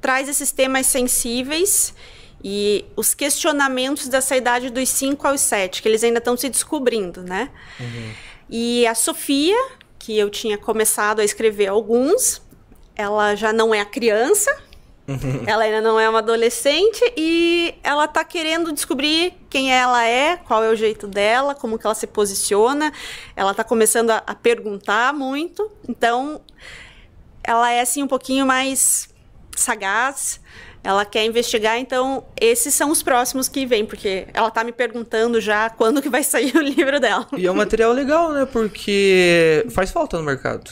traz 0.00 0.28
esses 0.28 0.50
temas 0.50 0.86
sensíveis 0.86 1.94
e 2.42 2.84
os 2.96 3.14
questionamentos 3.14 4.08
dessa 4.08 4.36
idade 4.36 4.70
dos 4.70 4.88
5 4.88 5.26
aos 5.26 5.40
7, 5.40 5.82
que 5.82 5.88
eles 5.88 6.04
ainda 6.04 6.18
estão 6.18 6.36
se 6.36 6.48
descobrindo, 6.48 7.22
né? 7.22 7.50
Uhum. 7.80 8.12
E 8.50 8.86
a 8.86 8.94
Sofia, 8.94 9.56
que 9.98 10.16
eu 10.16 10.30
tinha 10.30 10.56
começado 10.56 11.20
a 11.20 11.24
escrever 11.24 11.66
alguns, 11.66 12.40
ela 12.94 13.34
já 13.34 13.52
não 13.52 13.74
é 13.74 13.80
a 13.80 13.84
criança, 13.84 14.50
ela 15.46 15.64
ainda 15.64 15.80
não 15.80 15.98
é 15.98 16.08
uma 16.08 16.18
adolescente 16.18 17.00
e 17.16 17.74
ela 17.82 18.04
está 18.04 18.22
querendo 18.24 18.72
descobrir 18.72 19.32
quem 19.48 19.72
ela 19.72 20.04
é, 20.04 20.36
qual 20.36 20.62
é 20.62 20.68
o 20.68 20.76
jeito 20.76 21.06
dela, 21.06 21.54
como 21.54 21.78
que 21.78 21.86
ela 21.86 21.94
se 21.94 22.06
posiciona. 22.06 22.92
Ela 23.34 23.52
está 23.52 23.64
começando 23.64 24.10
a, 24.10 24.22
a 24.26 24.34
perguntar 24.34 25.14
muito, 25.14 25.70
então 25.88 26.40
ela 27.42 27.70
é 27.72 27.80
assim 27.80 28.02
um 28.02 28.08
pouquinho 28.08 28.46
mais 28.46 29.08
sagaz, 29.56 30.40
ela 30.84 31.04
quer 31.04 31.24
investigar, 31.24 31.78
então 31.78 32.24
esses 32.40 32.74
são 32.74 32.90
os 32.90 33.02
próximos 33.02 33.48
que 33.48 33.66
vêm, 33.66 33.84
porque 33.84 34.26
ela 34.32 34.50
tá 34.50 34.62
me 34.62 34.72
perguntando 34.72 35.40
já 35.40 35.70
quando 35.70 36.02
que 36.02 36.08
vai 36.08 36.22
sair 36.22 36.54
o 36.56 36.60
livro 36.60 37.00
dela. 37.00 37.26
E 37.36 37.46
é 37.46 37.50
um 37.50 37.54
material 37.54 37.92
legal, 37.92 38.32
né? 38.32 38.46
Porque 38.46 39.66
faz 39.70 39.90
falta 39.90 40.18
no 40.18 40.22
mercado. 40.22 40.70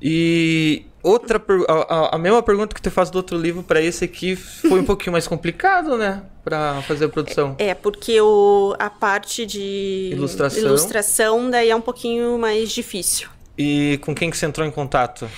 E 0.00 0.86
outra 1.02 1.42
a, 1.68 2.16
a, 2.16 2.18
mesma 2.18 2.42
pergunta 2.42 2.74
que 2.74 2.82
tu 2.82 2.90
faz 2.90 3.10
do 3.10 3.16
outro 3.16 3.38
livro 3.38 3.62
para 3.62 3.80
esse 3.80 4.04
aqui 4.04 4.36
foi 4.36 4.80
um 4.80 4.84
pouquinho 4.86 5.12
mais 5.12 5.26
complicado, 5.26 5.96
né, 5.96 6.22
para 6.42 6.82
fazer 6.82 7.06
a 7.06 7.08
produção. 7.08 7.54
É, 7.58 7.74
porque 7.74 8.20
o, 8.20 8.74
a 8.78 8.90
parte 8.90 9.46
de 9.46 10.10
ilustração. 10.12 10.62
ilustração 10.62 11.50
daí 11.50 11.70
é 11.70 11.76
um 11.76 11.80
pouquinho 11.80 12.38
mais 12.38 12.70
difícil. 12.70 13.28
E 13.56 13.98
com 14.02 14.14
quem 14.14 14.30
que 14.30 14.36
você 14.36 14.46
entrou 14.46 14.66
em 14.66 14.70
contato? 14.70 15.28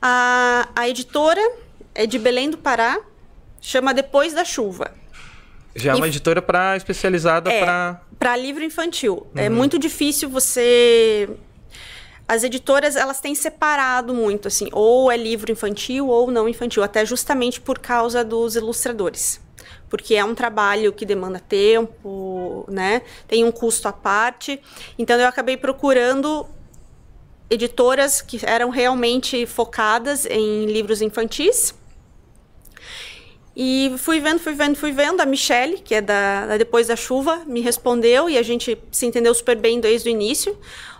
A, 0.00 0.68
a 0.74 0.88
editora 0.88 1.40
é 1.94 2.06
de 2.06 2.18
Belém 2.18 2.50
do 2.50 2.56
Pará, 2.56 2.98
chama 3.60 3.92
Depois 3.92 4.32
da 4.32 4.44
Chuva. 4.44 4.92
Já 5.74 5.92
é 5.92 5.94
uma 5.94 6.08
editora 6.08 6.40
para 6.40 6.74
especializada 6.76 7.52
é, 7.52 7.60
para 7.60 8.00
para 8.18 8.36
livro 8.36 8.64
infantil. 8.64 9.26
É 9.34 9.40
uhum. 9.40 9.46
É 9.46 9.48
muito 9.50 9.78
difícil 9.78 10.28
você 10.30 11.28
as 12.28 12.42
editoras 12.42 12.96
elas 12.96 13.20
têm 13.20 13.34
separado 13.34 14.12
muito 14.12 14.48
assim, 14.48 14.68
ou 14.72 15.10
é 15.10 15.16
livro 15.16 15.52
infantil 15.52 16.08
ou 16.08 16.30
não 16.30 16.48
infantil, 16.48 16.82
até 16.82 17.04
justamente 17.04 17.60
por 17.60 17.78
causa 17.78 18.24
dos 18.24 18.56
ilustradores. 18.56 19.40
Porque 19.88 20.14
é 20.16 20.24
um 20.24 20.34
trabalho 20.34 20.92
que 20.92 21.06
demanda 21.06 21.38
tempo, 21.38 22.64
né? 22.68 23.02
Tem 23.28 23.44
um 23.44 23.52
custo 23.52 23.86
à 23.86 23.92
parte. 23.92 24.60
Então 24.98 25.18
eu 25.18 25.28
acabei 25.28 25.56
procurando 25.56 26.44
editoras 27.48 28.20
que 28.20 28.40
eram 28.44 28.70
realmente 28.70 29.46
focadas 29.46 30.26
em 30.26 30.66
livros 30.66 31.00
infantis. 31.00 31.72
E 33.56 33.94
fui 33.96 34.20
vendo, 34.20 34.40
fui 34.40 34.52
vendo, 34.52 34.76
fui 34.76 34.92
vendo. 34.92 35.20
A 35.20 35.24
Michelle, 35.24 35.78
que 35.78 35.94
é 35.94 36.00
da, 36.00 36.46
da, 36.46 36.56
Depois 36.58 36.88
da 36.88 36.96
Chuva, 36.96 37.42
me 37.46 37.60
respondeu 37.60 38.28
e 38.28 38.36
a 38.36 38.42
gente 38.42 38.76
se 38.90 39.06
entendeu 39.06 39.32
super 39.32 39.56
bem 39.56 39.80
desde 39.80 40.08
o 40.08 40.10
início. 40.10 40.58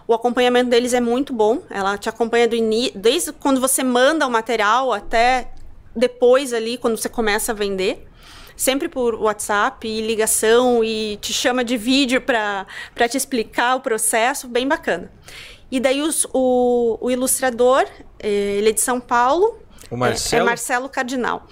O 0.08 0.14
acompanhamento 0.14 0.70
deles 0.70 0.94
é 0.94 1.00
muito 1.00 1.32
bom. 1.32 1.62
Ela 1.68 1.98
te 1.98 2.08
acompanha 2.08 2.46
do 2.46 2.56
desde 2.94 3.32
quando 3.32 3.60
você 3.60 3.82
manda 3.82 4.26
o 4.26 4.30
material 4.30 4.92
até 4.92 5.48
depois 5.94 6.52
ali, 6.52 6.78
quando 6.78 6.96
você 6.96 7.08
começa 7.08 7.52
a 7.52 7.54
vender. 7.54 8.06
Sempre 8.56 8.88
por 8.88 9.14
WhatsApp 9.16 9.86
e 9.86 10.00
ligação 10.00 10.82
e 10.82 11.18
te 11.18 11.32
chama 11.32 11.62
de 11.62 11.76
vídeo 11.76 12.22
para 12.22 12.66
te 13.08 13.16
explicar 13.16 13.76
o 13.76 13.80
processo, 13.80 14.48
bem 14.48 14.66
bacana. 14.66 15.10
E 15.70 15.80
daí 15.80 16.00
os, 16.00 16.26
o, 16.32 16.96
o 17.00 17.10
ilustrador, 17.10 17.84
eh, 18.18 18.56
ele 18.58 18.70
é 18.70 18.72
de 18.72 18.80
São 18.80 19.00
Paulo. 19.00 19.58
O 19.90 19.96
Marcelo? 19.96 20.42
É, 20.42 20.44
é 20.44 20.46
Marcelo 20.46 20.88
Cardinal. 20.88 21.46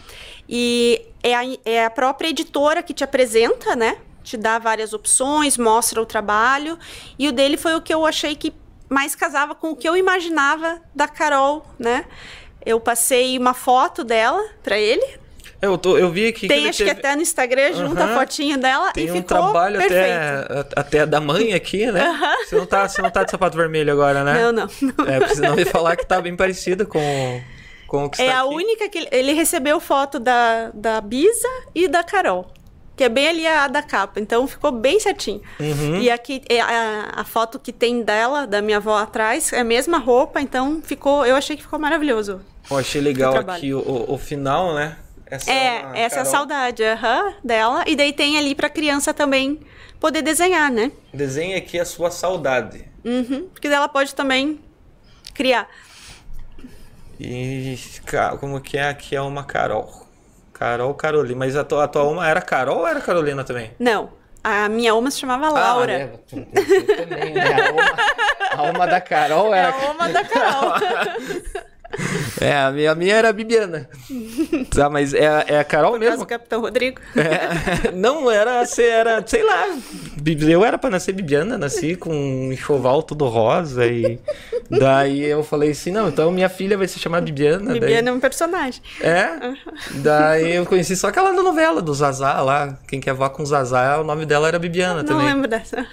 E 0.48 1.06
é 1.22 1.34
a, 1.34 1.42
é 1.64 1.84
a 1.84 1.90
própria 1.90 2.28
editora 2.28 2.82
que 2.82 2.94
te 2.94 3.02
apresenta, 3.02 3.74
né? 3.74 3.98
Te 4.24 4.36
dá 4.36 4.58
várias 4.58 4.92
opções, 4.92 5.56
mostra 5.56 6.02
o 6.02 6.06
trabalho. 6.06 6.76
E 7.16 7.28
o 7.28 7.32
dele 7.32 7.56
foi 7.56 7.76
o 7.76 7.80
que 7.80 7.94
eu 7.94 8.04
achei 8.04 8.34
que 8.34 8.52
mais 8.88 9.14
casava 9.14 9.54
com 9.54 9.70
o 9.70 9.76
que 9.76 9.88
eu 9.88 9.96
imaginava 9.96 10.80
da 10.92 11.06
Carol, 11.06 11.64
né? 11.78 12.06
Eu 12.66 12.80
passei 12.80 13.38
uma 13.38 13.54
foto 13.54 14.02
dela 14.02 14.42
para 14.62 14.78
ele, 14.78 15.04
é, 15.64 15.66
eu, 15.66 15.78
tô, 15.78 15.96
eu 15.96 16.10
vi 16.10 16.26
aqui 16.26 16.46
Tem, 16.46 16.62
que 16.62 16.68
acho 16.68 16.78
teve... 16.78 16.90
que 16.90 16.98
até 16.98 17.16
no 17.16 17.22
Instagram, 17.22 17.72
junta 17.72 18.04
uhum. 18.04 18.12
a 18.12 18.18
fotinho 18.18 18.58
dela 18.58 18.92
Tem 18.92 19.06
e 19.06 19.10
um 19.10 19.14
ficou 19.14 19.38
trabalho 19.38 19.78
perfeito. 19.78 20.52
até, 20.60 20.80
até 20.80 21.06
da 21.06 21.20
mãe 21.20 21.54
aqui, 21.54 21.90
né? 21.90 22.06
Uhum. 22.06 22.44
Você, 22.44 22.56
não 22.56 22.66
tá, 22.66 22.88
você 22.88 23.02
não 23.02 23.10
tá 23.10 23.24
de 23.24 23.30
sapato 23.30 23.56
vermelho 23.56 23.90
agora, 23.90 24.22
né? 24.22 24.42
Não, 24.42 24.52
não. 24.52 24.68
não. 24.82 25.06
É, 25.06 25.20
precisa 25.20 25.48
não 25.48 25.56
me 25.56 25.64
falar 25.64 25.96
que 25.96 26.04
tá 26.04 26.20
bem 26.20 26.36
parecido 26.36 26.86
com, 26.86 27.40
com 27.86 28.04
o 28.04 28.10
que 28.10 28.20
É 28.20 28.30
a 28.30 28.42
aqui. 28.42 28.54
única 28.54 28.88
que... 28.88 29.08
Ele 29.10 29.32
recebeu 29.32 29.80
foto 29.80 30.20
da, 30.20 30.70
da 30.74 31.00
Bisa 31.00 31.48
e 31.74 31.88
da 31.88 32.04
Carol 32.04 32.46
que 32.96 33.04
é 33.04 33.08
bem 33.08 33.28
ali 33.28 33.46
a 33.46 33.66
da 33.66 33.82
capa, 33.82 34.20
então 34.20 34.46
ficou 34.46 34.70
bem 34.70 35.00
certinho. 35.00 35.42
Uhum. 35.58 35.96
E 35.96 36.10
aqui 36.10 36.42
é 36.48 36.60
a, 36.60 37.12
a, 37.16 37.24
foto 37.24 37.58
que 37.58 37.72
tem 37.72 38.02
dela, 38.02 38.46
da 38.46 38.62
minha 38.62 38.76
avó 38.76 38.96
atrás, 38.96 39.52
é 39.52 39.60
a 39.60 39.64
mesma 39.64 39.98
roupa, 39.98 40.40
então 40.40 40.80
ficou, 40.82 41.26
eu 41.26 41.34
achei 41.34 41.56
que 41.56 41.62
ficou 41.62 41.78
maravilhoso. 41.78 42.40
Eu 42.70 42.78
achei 42.78 43.00
legal 43.00 43.36
aqui 43.36 43.74
o, 43.74 44.06
o, 44.08 44.16
final, 44.16 44.74
né? 44.74 44.96
Essa 45.26 45.50
é, 45.50 45.54
é 45.94 46.00
essa 46.02 46.16
é 46.16 46.20
a 46.20 46.24
saudade 46.24 46.82
uhum, 46.82 47.34
dela. 47.42 47.84
E 47.86 47.96
daí 47.96 48.12
tem 48.12 48.38
ali 48.38 48.54
pra 48.54 48.70
criança 48.70 49.12
também 49.12 49.60
poder 49.98 50.22
desenhar, 50.22 50.70
né? 50.70 50.92
Desenha 51.12 51.58
aqui 51.58 51.78
a 51.78 51.84
sua 51.84 52.10
saudade. 52.10 52.84
Uhum, 53.04 53.48
porque 53.52 53.68
ela 53.68 53.88
pode 53.88 54.14
também 54.14 54.60
criar. 55.34 55.68
E 57.18 57.78
como 58.40 58.60
que 58.60 58.76
é? 58.78 58.88
Aqui 58.88 59.14
é 59.14 59.20
uma 59.20 59.44
Carol. 59.44 60.03
Carol 60.64 60.94
Carolina. 60.94 61.38
Mas 61.38 61.56
a 61.56 61.62
tua, 61.62 61.84
a 61.84 61.88
tua 61.88 62.02
alma 62.02 62.26
era 62.26 62.40
Carol 62.40 62.78
ou 62.78 62.86
era 62.86 63.00
Carolina 63.00 63.44
também? 63.44 63.72
Não. 63.78 64.10
A 64.42 64.68
minha 64.68 64.92
alma 64.92 65.10
se 65.10 65.20
chamava 65.20 65.50
Laura. 65.50 65.92
Ah, 65.92 66.36
é, 66.36 66.96
também, 66.96 67.34
né? 67.34 67.42
A 67.52 67.68
alma, 67.68 67.82
a 68.50 68.68
alma 68.68 68.86
da 68.86 69.00
Carol 69.00 69.52
era. 69.54 69.68
É 69.68 69.70
a 69.70 69.88
alma 69.88 70.08
da 70.08 70.24
Carol. 70.24 70.72
É, 72.40 72.56
a 72.56 72.70
minha, 72.70 72.92
a 72.92 72.94
minha 72.94 73.14
era 73.14 73.28
a 73.28 73.32
Bibiana. 73.32 73.88
tá, 74.74 74.90
mas 74.90 75.14
é, 75.14 75.44
é 75.48 75.58
a 75.58 75.64
Carol 75.64 75.92
Por 75.92 76.00
mesmo. 76.00 76.18
do 76.18 76.26
Capitão 76.26 76.60
Rodrigo. 76.60 77.00
É, 77.16 77.90
não, 77.92 78.30
era, 78.30 78.64
era, 78.78 79.24
sei 79.26 79.42
lá. 79.42 79.68
Eu 80.48 80.64
era 80.64 80.78
pra 80.78 80.90
nascer 80.90 81.12
Bibiana, 81.12 81.56
nasci 81.56 81.94
com 81.94 82.10
um 82.14 82.52
enxoval 82.52 83.02
todo 83.02 83.26
rosa. 83.26 83.86
E 83.86 84.18
daí 84.70 85.24
eu 85.24 85.42
falei 85.42 85.70
assim: 85.70 85.90
não, 85.90 86.08
então 86.08 86.30
minha 86.30 86.48
filha 86.48 86.76
vai 86.76 86.88
se 86.88 86.98
chamar 86.98 87.20
Bibiana. 87.20 87.72
Bibiana 87.72 88.02
daí... 88.02 88.08
é 88.08 88.12
um 88.12 88.20
personagem. 88.20 88.82
É? 89.00 89.24
Uhum. 89.46 89.56
Daí 90.02 90.56
eu 90.56 90.66
conheci 90.66 90.96
só 90.96 91.08
aquela 91.08 91.32
novela 91.32 91.80
do 91.80 91.94
Zazá 91.94 92.40
lá. 92.40 92.78
Quem 92.86 93.00
quer 93.00 93.14
voar 93.14 93.30
com 93.30 93.44
Zazá, 93.44 93.98
o 94.00 94.04
nome 94.04 94.26
dela 94.26 94.48
era 94.48 94.58
Bibiana 94.58 95.02
não 95.02 95.04
também. 95.04 95.26
Não 95.26 95.34
lembro 95.34 95.48
dessa. 95.48 95.86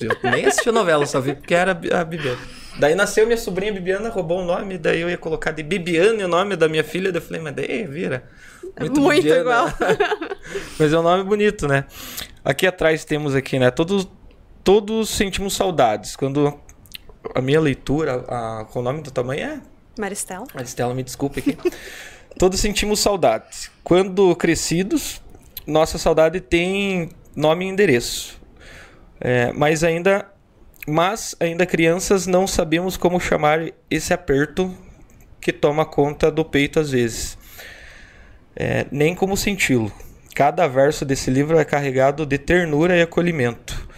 Eu 0.00 0.30
nem 0.30 0.46
assisti 0.46 0.68
a 0.68 0.72
novela, 0.72 1.06
só 1.06 1.20
vi 1.20 1.34
porque 1.34 1.54
era 1.54 1.72
a 1.72 2.04
Bibiana. 2.04 2.57
Daí 2.78 2.94
nasceu 2.94 3.26
minha 3.26 3.36
sobrinha 3.36 3.72
Bibiana, 3.72 4.08
roubou 4.08 4.40
o 4.40 4.44
nome, 4.44 4.78
daí 4.78 5.00
eu 5.00 5.10
ia 5.10 5.18
colocar 5.18 5.50
de 5.50 5.62
Bibiane 5.62 6.22
o 6.22 6.28
nome 6.28 6.54
da 6.54 6.68
minha 6.68 6.84
filha, 6.84 7.10
daí 7.10 7.20
eu 7.20 7.26
falei, 7.26 7.42
mas 7.42 7.54
daí 7.54 7.84
vira. 7.84 8.24
Muito, 8.78 9.00
Muito 9.00 9.26
igual. 9.26 9.66
mas 10.78 10.92
é 10.92 10.98
um 10.98 11.02
nome 11.02 11.24
bonito, 11.24 11.66
né? 11.66 11.84
Aqui 12.44 12.66
atrás 12.66 13.04
temos 13.04 13.34
aqui, 13.34 13.58
né? 13.58 13.70
Todos, 13.72 14.08
todos 14.62 15.10
sentimos 15.10 15.56
saudades. 15.56 16.14
Quando 16.14 16.56
a 17.34 17.40
minha 17.40 17.60
leitura, 17.60 18.24
a, 18.28 18.64
com 18.70 18.78
o 18.78 18.82
nome 18.82 19.02
do 19.02 19.10
tamanho 19.10 19.42
é? 19.42 19.60
Maristela. 19.98 20.46
Maristela, 20.54 20.94
me 20.94 21.02
desculpe 21.02 21.40
aqui. 21.40 21.58
todos 22.38 22.60
sentimos 22.60 23.00
saudades. 23.00 23.70
Quando 23.82 24.34
crescidos, 24.36 25.20
nossa 25.66 25.98
saudade 25.98 26.40
tem 26.40 27.10
nome 27.34 27.64
e 27.64 27.68
endereço. 27.68 28.40
É, 29.20 29.52
mas 29.52 29.82
ainda 29.82 30.26
mas, 30.88 31.36
ainda 31.38 31.66
crianças, 31.66 32.26
não 32.26 32.46
sabemos 32.46 32.96
como 32.96 33.20
chamar 33.20 33.70
esse 33.90 34.14
aperto 34.14 34.74
que 35.38 35.52
toma 35.52 35.84
conta 35.84 36.30
do 36.30 36.44
peito 36.44 36.80
às 36.80 36.90
vezes, 36.90 37.36
é, 38.56 38.86
nem 38.90 39.14
como 39.14 39.36
senti-lo. 39.36 39.92
Cada 40.34 40.66
verso 40.66 41.04
desse 41.04 41.30
livro 41.30 41.58
é 41.58 41.64
carregado 41.64 42.24
de 42.24 42.38
ternura 42.38 42.96
e 42.96 43.02
acolhimento, 43.02 43.88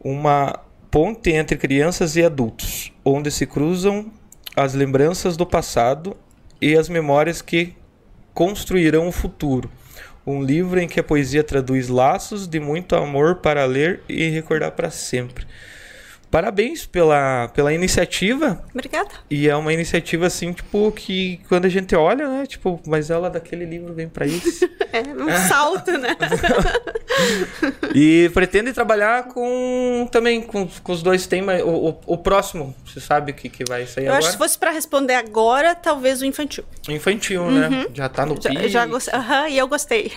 uma 0.00 0.58
ponte 0.90 1.30
entre 1.30 1.56
crianças 1.56 2.16
e 2.16 2.24
adultos, 2.24 2.92
onde 3.04 3.30
se 3.30 3.46
cruzam 3.46 4.10
as 4.56 4.72
lembranças 4.72 5.36
do 5.36 5.44
passado 5.44 6.16
e 6.60 6.76
as 6.76 6.88
memórias 6.88 7.42
que 7.42 7.74
construirão 8.32 9.06
o 9.06 9.12
futuro. 9.12 9.70
Um 10.26 10.42
livro 10.42 10.80
em 10.80 10.88
que 10.88 11.00
a 11.00 11.04
poesia 11.04 11.44
traduz 11.44 11.88
laços 11.88 12.46
de 12.48 12.58
muito 12.58 12.96
amor 12.96 13.36
para 13.36 13.64
ler 13.66 14.02
e 14.08 14.28
recordar 14.28 14.72
para 14.72 14.90
sempre 14.90 15.46
parabéns 16.30 16.86
pela, 16.86 17.48
pela 17.48 17.72
iniciativa. 17.72 18.62
Obrigada. 18.72 19.10
E 19.30 19.48
é 19.48 19.56
uma 19.56 19.72
iniciativa, 19.72 20.26
assim, 20.26 20.52
tipo, 20.52 20.90
que 20.92 21.40
quando 21.48 21.64
a 21.64 21.68
gente 21.68 21.94
olha, 21.94 22.28
né? 22.28 22.46
Tipo, 22.46 22.80
mas 22.86 23.10
ela 23.10 23.28
daquele 23.28 23.64
livro 23.64 23.92
vem 23.94 24.08
para 24.08 24.26
isso. 24.26 24.68
é 24.92 25.00
um 25.00 25.48
salto, 25.48 25.92
né? 25.92 26.16
e 27.94 28.30
pretende 28.32 28.72
trabalhar 28.72 29.24
com 29.24 30.08
também 30.10 30.40
com, 30.40 30.68
com 30.82 30.92
os 30.92 31.02
dois 31.02 31.26
temas. 31.26 31.62
O, 31.62 31.68
o, 31.68 32.00
o, 32.06 32.18
próximo, 32.18 32.74
você 32.86 33.00
sabe 33.00 33.32
o 33.32 33.34
que, 33.34 33.48
que 33.48 33.64
vai 33.64 33.86
sair 33.86 34.04
Eu 34.04 34.12
agora? 34.12 34.18
acho 34.18 34.28
que 34.28 34.32
se 34.32 34.38
fosse 34.38 34.58
para 34.58 34.70
responder 34.70 35.14
agora, 35.14 35.74
talvez 35.74 36.20
o 36.22 36.24
infantil. 36.24 36.64
Infantil, 36.88 37.50
né? 37.50 37.68
uhum. 37.68 37.82
né? 37.82 37.86
Já 37.94 38.08
tá 38.08 38.24
no 38.24 38.40
já, 38.40 38.50
pique. 38.50 38.68
Já. 38.68 38.86
Uhum, 38.86 39.48
e 39.48 39.58
eu 39.58 39.68
gostei. 39.68 40.12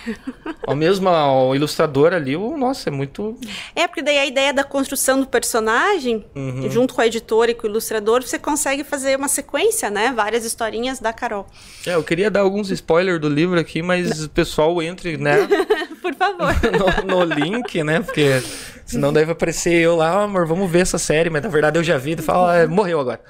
O 0.66 0.74
mesmo 0.74 1.08
o 1.10 1.54
ilustrador 1.54 2.12
ali, 2.12 2.36
o, 2.36 2.56
nossa, 2.56 2.88
é 2.88 2.92
muito. 2.92 3.36
É, 3.74 3.86
porque 3.86 4.02
daí 4.02 4.18
a 4.18 4.26
ideia 4.26 4.52
da 4.52 4.64
construção 4.64 5.20
do 5.20 5.26
personagem, 5.26 6.01
uhum. 6.34 6.70
junto 6.70 6.94
com 6.94 7.00
a 7.00 7.06
editora 7.06 7.50
e 7.50 7.54
com 7.54 7.66
o 7.66 7.70
ilustrador, 7.70 8.22
você 8.22 8.38
consegue 8.38 8.84
fazer 8.84 9.16
uma 9.16 9.28
sequência, 9.28 9.90
né? 9.90 10.12
Várias 10.14 10.44
historinhas 10.44 10.98
da 10.98 11.12
Carol. 11.12 11.46
É, 11.86 11.94
eu 11.94 12.02
queria 12.02 12.30
dar 12.30 12.40
alguns 12.40 12.70
spoilers 12.70 13.20
do 13.20 13.28
livro 13.28 13.58
aqui, 13.58 13.82
mas 13.82 14.24
o 14.24 14.30
pessoal 14.30 14.82
entre, 14.82 15.16
né? 15.16 15.36
Por 16.02 16.14
favor. 16.14 16.54
no, 17.06 17.26
no, 17.26 17.34
link, 17.34 17.82
né? 17.84 18.00
Porque 18.00 18.42
senão 18.84 19.12
deve 19.12 19.32
aparecer 19.32 19.74
eu 19.74 19.96
lá, 19.96 20.20
oh, 20.20 20.24
amor, 20.24 20.46
vamos 20.46 20.70
ver 20.70 20.80
essa 20.80 20.98
série, 20.98 21.30
mas 21.30 21.42
na 21.42 21.48
verdade 21.48 21.78
eu 21.78 21.84
já 21.84 21.96
vi 21.96 22.12
e 22.12 22.16
falo, 22.16 22.46
ah, 22.46 22.66
morreu 22.66 23.00
agora. 23.00 23.20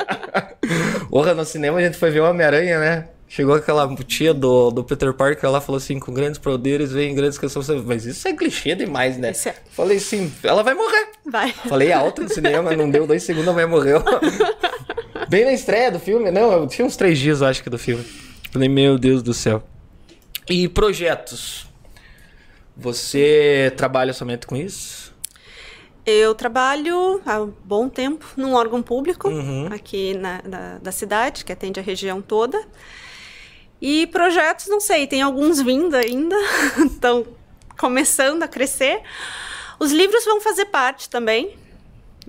Porra, 1.10 1.34
no 1.34 1.44
cinema 1.44 1.78
a 1.78 1.82
gente 1.82 1.96
foi 1.96 2.10
ver 2.10 2.20
o 2.20 2.28
Homem-Aranha, 2.28 2.78
né? 2.78 3.08
Chegou 3.32 3.54
aquela 3.54 3.88
tia 4.08 4.34
do, 4.34 4.72
do 4.72 4.82
Peter 4.82 5.14
Parker 5.14 5.48
lá 5.48 5.60
falou 5.60 5.76
assim: 5.76 6.00
com 6.00 6.12
grandes 6.12 6.36
poderes 6.36 6.90
vem 6.90 7.14
grandes 7.14 7.38
questões. 7.38 7.68
Mas 7.86 8.04
isso 8.04 8.26
é 8.26 8.32
clichê 8.32 8.74
demais, 8.74 9.16
né? 9.16 9.30
É. 9.30 9.54
Falei 9.70 9.98
assim: 9.98 10.32
ela 10.42 10.64
vai 10.64 10.74
morrer. 10.74 11.10
Vai. 11.24 11.52
Falei 11.52 11.92
alto 11.92 12.24
no 12.24 12.28
cinema, 12.28 12.74
não 12.74 12.90
deu 12.90 13.06
dois 13.06 13.22
segundos, 13.22 13.52
mulher 13.52 13.68
morreu. 13.68 14.02
Bem 15.30 15.44
na 15.44 15.52
estreia 15.52 15.92
do 15.92 16.00
filme. 16.00 16.28
Não, 16.32 16.50
eu 16.50 16.66
tinha 16.66 16.84
uns 16.84 16.96
três 16.96 17.20
dias, 17.20 17.40
eu 17.40 17.46
acho 17.46 17.62
que, 17.62 17.70
do 17.70 17.78
filme. 17.78 18.04
Falei: 18.50 18.68
meu 18.68 18.98
Deus 18.98 19.22
do 19.22 19.32
céu. 19.32 19.62
E 20.48 20.66
projetos? 20.66 21.68
Você 22.76 23.72
trabalha 23.76 24.12
somente 24.12 24.44
com 24.44 24.56
isso? 24.56 25.14
Eu 26.04 26.34
trabalho 26.34 27.20
há 27.24 27.40
um 27.40 27.52
bom 27.62 27.88
tempo 27.88 28.26
num 28.36 28.54
órgão 28.54 28.82
público 28.82 29.28
uhum. 29.28 29.68
aqui 29.70 30.14
na, 30.14 30.42
na, 30.44 30.78
da 30.78 30.90
cidade, 30.90 31.44
que 31.44 31.52
atende 31.52 31.78
a 31.78 31.82
região 31.82 32.20
toda. 32.20 32.60
E 33.80 34.06
projetos, 34.08 34.66
não 34.68 34.80
sei, 34.80 35.06
tem 35.06 35.22
alguns 35.22 35.60
vindo 35.60 35.94
ainda, 35.94 36.36
estão 36.84 37.26
começando 37.78 38.42
a 38.42 38.48
crescer. 38.48 39.00
Os 39.78 39.90
livros 39.90 40.24
vão 40.24 40.40
fazer 40.40 40.66
parte 40.66 41.08
também. 41.08 41.56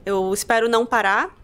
Eu 0.05 0.33
espero 0.33 0.69
não 0.69 0.85
parar. 0.85 1.35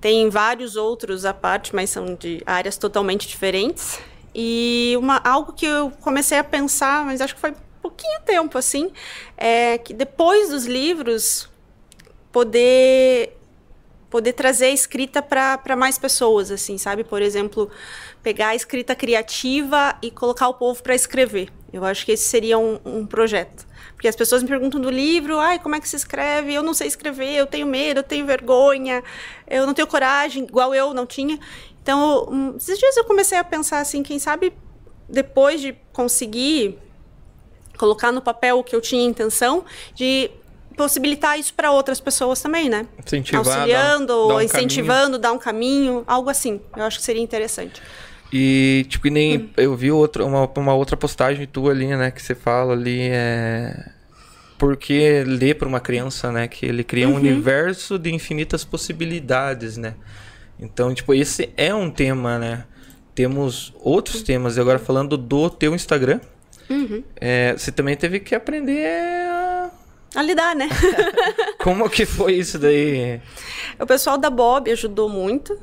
Tem 0.00 0.28
vários 0.28 0.76
outros 0.76 1.24
à 1.24 1.32
parte, 1.32 1.74
mas 1.74 1.88
são 1.88 2.14
de 2.14 2.42
áreas 2.44 2.76
totalmente 2.76 3.26
diferentes. 3.26 3.98
E 4.34 4.94
uma, 4.98 5.18
algo 5.24 5.52
que 5.52 5.64
eu 5.64 5.90
comecei 6.00 6.38
a 6.38 6.44
pensar, 6.44 7.04
mas 7.04 7.20
acho 7.20 7.34
que 7.34 7.40
foi 7.40 7.54
pouquinho 7.82 8.20
tempo 8.24 8.56
assim, 8.56 8.92
é 9.36 9.76
que 9.76 9.92
depois 9.92 10.50
dos 10.50 10.64
livros 10.66 11.48
poder 12.30 13.36
poder 14.08 14.34
trazer 14.34 14.66
a 14.66 14.70
escrita 14.70 15.22
para 15.22 15.74
mais 15.74 15.98
pessoas, 15.98 16.50
assim, 16.50 16.76
sabe? 16.76 17.02
Por 17.02 17.22
exemplo, 17.22 17.70
pegar 18.22 18.48
a 18.48 18.54
escrita 18.54 18.94
criativa 18.94 19.96
e 20.00 20.10
colocar 20.10 20.48
o 20.48 20.54
povo 20.54 20.82
para 20.82 20.94
escrever. 20.94 21.50
Eu 21.72 21.84
acho 21.84 22.04
que 22.04 22.12
esse 22.12 22.24
seria 22.24 22.58
um, 22.58 22.78
um, 22.84 23.06
projeto. 23.06 23.66
Porque 23.94 24.06
as 24.06 24.14
pessoas 24.14 24.42
me 24.42 24.48
perguntam 24.48 24.80
do 24.80 24.90
livro, 24.90 25.38
ai, 25.38 25.58
como 25.58 25.74
é 25.74 25.80
que 25.80 25.88
se 25.88 25.96
escreve? 25.96 26.52
Eu 26.52 26.62
não 26.62 26.74
sei 26.74 26.86
escrever, 26.86 27.34
eu 27.34 27.46
tenho 27.46 27.66
medo, 27.66 28.00
eu 28.00 28.04
tenho 28.04 28.26
vergonha, 28.26 29.02
eu 29.48 29.66
não 29.66 29.72
tenho 29.72 29.88
coragem, 29.88 30.44
igual 30.44 30.74
eu 30.74 30.92
não 30.92 31.06
tinha. 31.06 31.38
Então, 31.82 32.28
um, 32.30 32.56
esses 32.56 32.78
dias 32.78 32.96
eu 32.96 33.04
comecei 33.04 33.38
a 33.38 33.44
pensar 33.44 33.80
assim, 33.80 34.02
quem 34.02 34.18
sabe 34.18 34.52
depois 35.08 35.60
de 35.60 35.74
conseguir 35.92 36.78
colocar 37.76 38.12
no 38.12 38.20
papel 38.20 38.58
o 38.58 38.64
que 38.64 38.76
eu 38.76 38.80
tinha 38.80 39.04
intenção, 39.04 39.64
de 39.94 40.30
possibilitar 40.76 41.38
isso 41.38 41.54
para 41.54 41.70
outras 41.70 42.00
pessoas 42.00 42.40
também, 42.40 42.68
né? 42.68 42.86
Incentivar, 43.04 43.40
Auxiliando, 43.44 44.06
dar, 44.06 44.28
dar 44.28 44.34
um 44.34 44.40
incentivando, 44.40 45.02
caminho. 45.02 45.18
dar 45.18 45.32
um 45.32 45.38
caminho, 45.38 46.04
algo 46.06 46.30
assim. 46.30 46.60
Eu 46.76 46.84
acho 46.84 46.98
que 46.98 47.04
seria 47.04 47.22
interessante. 47.22 47.82
E, 48.32 48.86
tipo, 48.88 49.08
nem 49.08 49.38
hum. 49.38 49.48
eu 49.58 49.76
vi 49.76 49.90
outra, 49.90 50.24
uma, 50.24 50.50
uma 50.56 50.74
outra 50.74 50.96
postagem 50.96 51.46
tua 51.46 51.72
ali, 51.72 51.86
né? 51.88 52.10
Que 52.10 52.22
você 52.22 52.34
fala 52.34 52.72
ali, 52.72 53.00
é... 53.02 53.90
Porque 54.56 55.22
ler 55.26 55.56
para 55.56 55.68
uma 55.68 55.80
criança, 55.80 56.32
né? 56.32 56.48
Que 56.48 56.64
ele 56.64 56.82
cria 56.82 57.08
uhum. 57.08 57.14
um 57.14 57.16
universo 57.16 57.98
de 57.98 58.14
infinitas 58.14 58.64
possibilidades, 58.64 59.76
né? 59.76 59.94
Então, 60.58 60.94
tipo, 60.94 61.12
esse 61.12 61.52
é 61.56 61.74
um 61.74 61.90
tema, 61.90 62.38
né? 62.38 62.64
Temos 63.14 63.74
outros 63.80 64.20
uhum. 64.20 64.24
temas. 64.24 64.56
E 64.56 64.60
agora 64.60 64.78
falando 64.78 65.18
do 65.18 65.50
teu 65.50 65.74
Instagram, 65.74 66.20
uhum. 66.70 67.02
é, 67.20 67.52
você 67.52 67.70
também 67.70 67.96
teve 67.96 68.20
que 68.20 68.34
aprender 68.34 68.86
a... 69.28 69.70
a 70.14 70.22
lidar, 70.22 70.56
né? 70.56 70.68
Como 71.60 71.90
que 71.90 72.06
foi 72.06 72.34
isso 72.34 72.58
daí? 72.58 73.20
O 73.78 73.86
pessoal 73.86 74.16
da 74.16 74.30
Bob 74.30 74.70
ajudou 74.70 75.08
muito. 75.08 75.58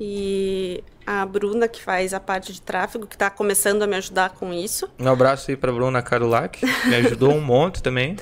E 0.00 0.82
a 1.06 1.24
Bruna, 1.24 1.66
que 1.66 1.82
faz 1.82 2.12
a 2.14 2.20
parte 2.20 2.52
de 2.52 2.60
tráfego, 2.60 3.06
que 3.06 3.16
está 3.16 3.30
começando 3.30 3.82
a 3.82 3.86
me 3.86 3.96
ajudar 3.96 4.30
com 4.30 4.52
isso. 4.52 4.88
Um 4.98 5.08
abraço 5.08 5.50
aí 5.50 5.56
para 5.56 5.72
Bruna 5.72 6.02
Carulac, 6.02 6.64
me 6.86 6.94
ajudou 6.96 7.32
um 7.32 7.40
monte 7.40 7.82
também. 7.82 8.16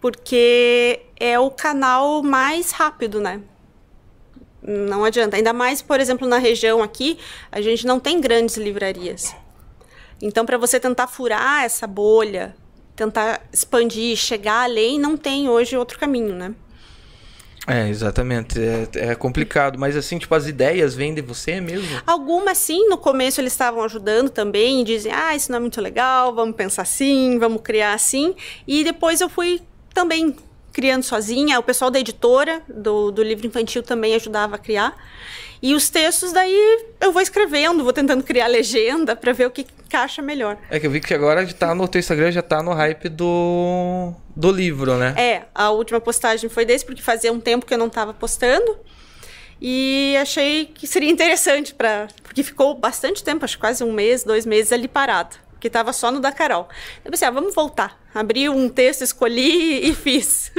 Porque 0.00 1.00
é 1.18 1.38
o 1.38 1.50
canal 1.50 2.22
mais 2.22 2.72
rápido, 2.72 3.20
né? 3.20 3.40
Não 4.62 5.04
adianta. 5.04 5.36
Ainda 5.36 5.52
mais, 5.52 5.80
por 5.82 6.00
exemplo, 6.00 6.28
na 6.28 6.38
região 6.38 6.82
aqui, 6.82 7.18
a 7.50 7.60
gente 7.60 7.86
não 7.86 7.98
tem 7.98 8.20
grandes 8.20 8.56
livrarias. 8.56 9.34
Então, 10.20 10.46
para 10.46 10.56
você 10.58 10.78
tentar 10.78 11.08
furar 11.08 11.64
essa 11.64 11.86
bolha, 11.86 12.54
tentar 12.94 13.40
expandir, 13.52 14.16
chegar 14.16 14.64
além, 14.64 14.98
não 14.98 15.16
tem 15.16 15.48
hoje 15.48 15.76
outro 15.76 15.98
caminho, 15.98 16.34
né? 16.34 16.54
É, 17.66 17.88
exatamente. 17.88 18.58
É, 18.60 18.88
é, 19.10 19.14
complicado, 19.14 19.78
mas 19.78 19.96
assim, 19.96 20.18
tipo, 20.18 20.34
as 20.34 20.46
ideias 20.46 20.94
vêm 20.94 21.14
de 21.14 21.22
você 21.22 21.60
mesmo? 21.60 21.88
Algumas 22.06 22.58
sim, 22.58 22.88
no 22.88 22.98
começo 22.98 23.40
eles 23.40 23.52
estavam 23.52 23.82
ajudando 23.84 24.30
também, 24.30 24.82
dizem, 24.82 25.12
ah, 25.12 25.34
isso 25.34 25.50
não 25.50 25.58
é 25.58 25.60
muito 25.60 25.80
legal, 25.80 26.34
vamos 26.34 26.56
pensar 26.56 26.82
assim, 26.82 27.38
vamos 27.38 27.62
criar 27.62 27.94
assim. 27.94 28.34
E 28.66 28.82
depois 28.82 29.20
eu 29.20 29.28
fui 29.28 29.60
também 29.94 30.34
criando 30.72 31.02
sozinha. 31.02 31.58
O 31.58 31.62
pessoal 31.62 31.90
da 31.90 32.00
editora 32.00 32.62
do, 32.68 33.10
do 33.10 33.22
livro 33.22 33.46
infantil 33.46 33.82
também 33.82 34.14
ajudava 34.14 34.56
a 34.56 34.58
criar. 34.58 34.96
E 35.62 35.74
os 35.74 35.88
textos 35.88 36.32
daí 36.32 36.84
eu 37.00 37.12
vou 37.12 37.22
escrevendo, 37.22 37.84
vou 37.84 37.92
tentando 37.92 38.24
criar 38.24 38.48
legenda 38.48 39.14
para 39.14 39.32
ver 39.32 39.46
o 39.46 39.50
que 39.50 39.64
encaixa 39.86 40.20
melhor. 40.20 40.58
É 40.68 40.80
que 40.80 40.86
eu 40.86 40.90
vi 40.90 41.00
que 41.00 41.14
agora 41.14 41.46
tá 41.54 41.72
no 41.72 41.86
teu 41.86 42.00
Instagram 42.00 42.32
já 42.32 42.42
tá 42.42 42.62
no 42.62 42.72
hype 42.72 43.08
do 43.08 44.12
do 44.34 44.50
livro, 44.50 44.96
né? 44.96 45.14
É, 45.16 45.42
a 45.54 45.70
última 45.70 46.00
postagem 46.00 46.50
foi 46.50 46.64
desse 46.64 46.84
porque 46.84 47.00
fazia 47.00 47.32
um 47.32 47.38
tempo 47.38 47.64
que 47.64 47.72
eu 47.72 47.78
não 47.78 47.86
estava 47.86 48.12
postando. 48.12 48.76
E 49.60 50.16
achei 50.20 50.66
que 50.66 50.88
seria 50.88 51.08
interessante 51.08 51.72
para 51.72 52.08
porque 52.24 52.42
ficou 52.42 52.74
bastante 52.74 53.22
tempo, 53.22 53.44
acho 53.44 53.56
quase 53.56 53.84
um 53.84 53.92
mês, 53.92 54.24
dois 54.24 54.44
meses 54.44 54.72
ali 54.72 54.88
parado 54.88 55.36
que 55.62 55.68
estava 55.68 55.92
só 55.92 56.10
no 56.10 56.18
da 56.18 56.32
Carol. 56.32 56.68
Eu 57.04 57.10
pensei, 57.12 57.28
ah, 57.28 57.30
vamos 57.30 57.54
voltar. 57.54 57.96
Abri 58.12 58.48
um 58.48 58.68
texto, 58.68 59.02
escolhi 59.02 59.88
e 59.88 59.94
fiz. 59.94 60.50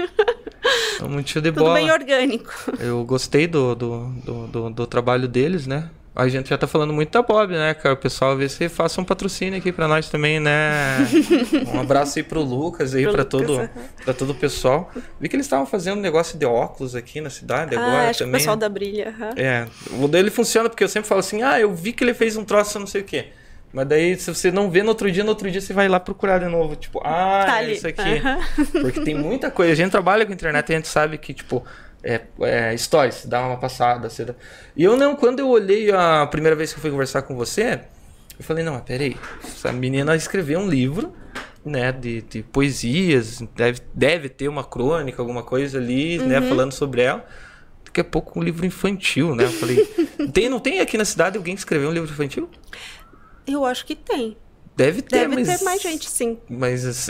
É 1.02 1.04
muito 1.04 1.30
show 1.30 1.42
de 1.42 1.52
Tudo 1.52 1.66
bola. 1.66 1.74
bem 1.74 1.92
orgânico. 1.92 2.54
Eu 2.80 3.04
gostei 3.04 3.46
do, 3.46 3.76
do, 3.76 4.08
do, 4.24 4.48
do, 4.48 4.70
do 4.70 4.88
trabalho 4.88 5.28
deles, 5.28 5.68
né? 5.68 5.90
A 6.16 6.28
gente 6.30 6.50
já 6.50 6.58
tá 6.58 6.68
falando 6.68 6.94
muito 6.94 7.12
da 7.12 7.22
Bob, 7.22 7.52
né, 7.52 7.74
cara? 7.74 7.96
O 7.96 7.98
pessoal 7.98 8.38
vê 8.38 8.48
se 8.48 8.70
faça 8.70 9.02
um 9.02 9.04
patrocínio 9.04 9.58
aqui 9.60 9.74
pra 9.74 9.90
nós 9.90 10.08
também, 10.10 10.40
né? 10.40 11.00
um 11.74 11.82
abraço 11.82 12.20
aí 12.20 12.24
pro 12.24 12.42
Lucas 12.42 12.96
aí, 12.96 13.06
Lucas, 13.06 13.26
todo, 13.26 13.58
uhum. 13.58 13.70
pra 14.06 14.14
todo 14.14 14.30
o 14.30 14.36
pessoal. 14.36 14.90
Vi 15.20 15.28
que 15.28 15.36
eles 15.36 15.48
estavam 15.48 15.66
fazendo 15.66 15.98
um 15.98 16.02
negócio 16.02 16.40
de 16.40 16.46
óculos 16.46 16.96
aqui 16.96 17.20
na 17.20 17.32
cidade 17.32 17.76
ah, 17.76 17.80
agora 17.80 18.10
acho 18.10 18.20
também. 18.20 18.32
Que 18.32 18.38
o 18.38 18.40
pessoal 18.40 18.56
da 18.56 18.70
Brilha. 18.70 19.14
Uhum. 19.20 19.30
É. 19.36 19.68
O 20.02 20.08
dele 20.08 20.30
funciona 20.30 20.70
porque 20.70 20.84
eu 20.84 20.88
sempre 20.88 21.10
falo 21.10 21.20
assim, 21.20 21.42
ah, 21.42 21.60
eu 21.60 21.74
vi 21.74 21.92
que 21.92 22.04
ele 22.06 22.14
fez 22.14 22.38
um 22.38 22.46
troço, 22.46 22.80
não 22.80 22.88
sei 22.88 23.02
o 23.02 23.04
quê. 23.04 23.34
Mas 23.74 23.88
daí, 23.88 24.16
se 24.16 24.32
você 24.32 24.52
não 24.52 24.70
vê 24.70 24.84
no 24.84 24.90
outro 24.90 25.12
dia, 25.12 25.24
no 25.24 25.32
outro 25.32 25.50
dia 25.50 25.60
você 25.60 25.74
vai 25.74 25.90
lá 25.90 26.00
procurar 26.00 26.38
de 26.38 26.46
novo. 26.46 26.76
Tipo, 26.76 27.02
ah, 27.04 27.44
tá 27.44 27.64
é 27.64 27.72
isso 27.72 27.88
aqui. 27.88 28.02
Uhum. 28.02 28.66
Porque 28.84 29.02
tem 29.02 29.16
muita 29.16 29.50
coisa. 29.50 29.74
A 29.74 29.76
gente 29.76 29.90
trabalha 29.90 30.26
com 30.28 30.32
internet 30.32 30.70
e 30.70 30.74
a 30.74 30.76
gente 30.76 30.88
sabe 30.88 31.18
que, 31.18 31.34
tipo, 31.34 31.66
é, 32.04 32.22
é 32.42 32.78
stories, 32.78 33.26
dá 33.26 33.42
uma 33.46 33.58
passada. 33.58 34.12
Você 34.12 34.26
dá... 34.26 34.36
E 34.78 34.84
eu 34.84 34.96
não, 34.96 35.16
quando 35.16 35.40
eu 35.40 35.50
olhei 35.50 35.92
a 35.92 36.28
primeira 36.28 36.56
vez 36.56 36.72
que 36.72 36.78
eu 36.78 36.82
fui 36.82 36.92
conversar 36.92 37.24
com 37.24 37.36
você, 37.36 37.80
eu 38.38 38.46
falei, 38.46 38.64
não, 38.64 38.80
peraí, 38.80 39.18
essa 39.44 39.72
menina 39.72 40.16
escreveu 40.16 40.60
um 40.60 40.70
livro, 40.70 41.12
né, 41.66 41.92
de, 41.92 42.22
de 42.22 42.44
poesias, 42.44 43.42
deve, 43.56 43.80
deve 43.92 44.30
ter 44.30 44.48
uma 44.48 44.64
crônica, 44.64 45.20
alguma 45.20 45.42
coisa 45.42 45.80
ali, 45.80 46.20
né, 46.20 46.24
uhum. 46.24 46.30
né, 46.30 46.42
falando 46.42 46.72
sobre 46.74 47.02
ela. 47.02 47.26
Daqui 47.86 48.02
a 48.02 48.04
pouco 48.04 48.40
um 48.40 48.44
livro 48.44 48.66
infantil, 48.66 49.36
né? 49.36 49.46
Eu 49.46 49.52
falei, 49.52 49.84
tem, 50.34 50.50
não 50.50 50.60
tem 50.60 50.80
aqui 50.80 50.98
na 50.98 51.06
cidade 51.06 51.38
alguém 51.38 51.56
que 51.56 51.62
escreveu 51.62 51.90
um 51.90 51.94
livro 51.94 52.12
infantil? 52.12 52.50
Eu 53.46 53.66
acho 53.66 53.86
que 53.86 53.96
tem. 53.96 54.38
Deve 54.76 55.02
ter, 55.02 55.28
Deve 55.28 55.36
mas... 55.36 55.60
ter 55.60 55.64
mais 55.64 55.82
gente, 55.82 56.10
sim. 56.10 56.38
Mas 56.50 57.10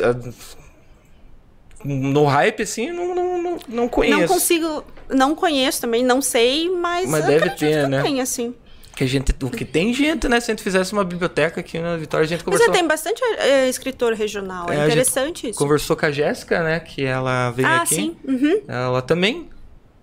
no 1.84 2.26
hype, 2.26 2.64
assim, 2.64 2.92
não, 2.92 3.14
não, 3.14 3.58
não, 3.68 3.88
conheço. 3.90 4.20
Não 4.20 4.28
consigo, 4.28 4.84
não 5.10 5.36
conheço 5.36 5.82
também, 5.82 6.04
não 6.04 6.22
sei, 6.22 6.70
mas, 6.70 7.10
mas 7.10 7.26
deve 7.26 7.50
ter, 7.52 7.88
né? 7.90 8.02
Tem, 8.02 8.22
assim. 8.22 8.56
Que 8.96 9.04
a 9.04 9.08
gente, 9.08 9.34
o 9.42 9.50
que 9.50 9.66
tem 9.66 9.92
gente, 9.92 10.28
né? 10.30 10.40
Se 10.40 10.52
a 10.52 10.54
gente 10.54 10.64
fizesse 10.64 10.94
uma 10.94 11.04
biblioteca 11.04 11.60
aqui 11.60 11.80
na 11.80 11.98
Vitória, 11.98 12.26
a 12.26 12.28
gente 12.28 12.40
Mas 12.40 12.46
conversou. 12.46 12.70
é, 12.70 12.78
tem 12.78 12.88
bastante 12.88 13.24
é, 13.40 13.68
escritor 13.68 14.14
regional. 14.14 14.72
É, 14.72 14.78
É, 14.78 14.86
interessante 14.86 15.50
isso. 15.50 15.58
Conversou 15.58 15.96
com 15.98 16.06
a 16.06 16.12
Jéssica, 16.12 16.62
né? 16.64 16.80
Que 16.80 17.04
ela 17.04 17.50
veio 17.50 17.68
Ah, 17.68 17.78
aqui. 17.78 17.96
sim. 17.96 18.16
Uhum. 18.24 18.62
Ela 18.68 19.02
também, 19.02 19.50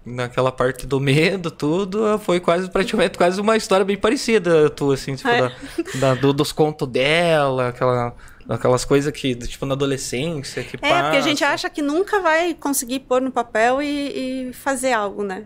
naquela 0.05 0.51
parte 0.51 0.87
do 0.87 0.99
medo, 0.99 1.51
tudo, 1.51 2.19
foi 2.19 2.41
quase 2.41 2.71
praticamente 2.71 3.19
quase 3.19 3.41
uma 3.41 3.57
história 3.57 3.85
bem 3.85 3.97
parecida, 3.97 4.71
tu, 4.71 4.93
assim, 4.93 5.15
tipo, 5.15 5.29
É. 5.29 5.41
da, 5.41 5.53
da- 5.95 6.15
do- 6.15 6.33
dos 6.33 6.53
contos 6.53 6.89
dela, 6.89 7.69
aquela, 7.69 8.15
aquelas 8.49 8.85
coisas 8.85 9.13
que, 9.13 9.35
tipo, 9.35 9.67
na 9.67 9.75
adolescência, 9.75 10.63
que 10.65 10.77
É, 10.77 11.03
porque 11.03 11.17
a 11.17 11.21
gente 11.21 11.41
passa. 11.41 11.53
acha 11.55 11.71
que 11.71 11.83
nunca 11.83 12.21
vai 12.21 12.55
conseguir 12.55 13.01
pôr 13.01 13.21
no 13.21 13.31
papel 13.31 13.83
e, 13.83 14.49
e 14.49 14.53
fazer 14.53 14.93
algo, 14.93 15.23
né? 15.23 15.45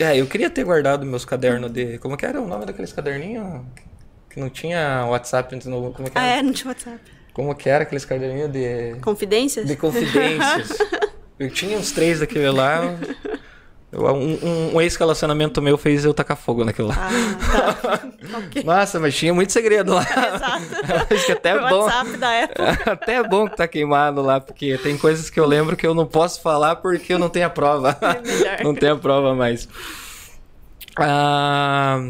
É, 0.00 0.16
eu 0.20 0.26
queria 0.26 0.50
ter 0.50 0.64
guardado 0.64 1.06
meus 1.06 1.24
cadernos 1.24 1.70
de. 1.70 1.98
Como 1.98 2.16
que 2.16 2.26
era 2.26 2.40
o 2.40 2.46
nome 2.48 2.64
daqueles 2.66 2.92
caderninhos? 2.92 3.60
Que 4.28 4.40
não 4.40 4.48
tinha 4.50 5.04
WhatsApp, 5.06 5.54
no- 5.68 5.92
como 5.92 6.10
que 6.10 6.18
Ah, 6.18 6.22
era? 6.24 6.40
é, 6.40 6.42
no 6.42 6.52
WhatsApp. 6.66 6.98
Como 7.32 7.54
que 7.54 7.68
era 7.68 7.84
aqueles 7.84 8.04
caderninhos 8.04 8.50
de. 8.50 8.96
Confidências? 9.00 9.66
De 9.66 9.76
confidências. 9.76 10.76
eu 11.38 11.48
tinha 11.50 11.78
uns 11.78 11.92
três 11.92 12.18
daquele 12.20 12.50
lá. 12.50 12.96
Um 13.94 14.74
um- 14.74 14.80
ex-relacionamento 14.80 15.60
meu 15.60 15.76
fez 15.76 16.02
eu 16.04 16.14
tacar 16.14 16.36
fogo 16.36 16.64
naquilo 16.64 16.88
lá. 16.88 16.96
Ah, 16.98 17.72
tá. 17.74 18.00
ok. 18.38 18.62
Nossa, 18.64 18.98
mas 18.98 19.14
tinha 19.14 19.34
muito 19.34 19.52
segredo 19.52 19.92
lá. 19.92 20.02
Exato. 20.02 21.12
Acho 21.14 21.26
que 21.26 21.32
até 21.32 21.50
é 21.50 21.58
bom. 21.58 21.82
WhatsApp 21.82 22.16
da 22.16 22.32
época. 22.32 22.78
Até 22.92 23.14
é 23.16 23.22
bom 23.22 23.46
que 23.46 23.56
tá 23.56 23.68
queimado 23.68 24.22
lá, 24.22 24.40
porque 24.40 24.78
tem 24.78 24.96
coisas 24.96 25.28
que 25.28 25.38
eu 25.38 25.44
lembro 25.46 25.76
que 25.76 25.86
eu 25.86 25.94
não 25.94 26.06
posso 26.06 26.40
falar 26.40 26.76
porque 26.76 27.12
eu 27.12 27.18
não 27.18 27.28
tenho 27.28 27.46
a 27.46 27.50
prova. 27.50 27.98
É 28.00 28.20
melhor. 28.22 28.64
não 28.64 28.74
tenho 28.74 28.94
a 28.94 28.98
prova 28.98 29.34
mais. 29.34 29.68
Ah, 30.96 32.00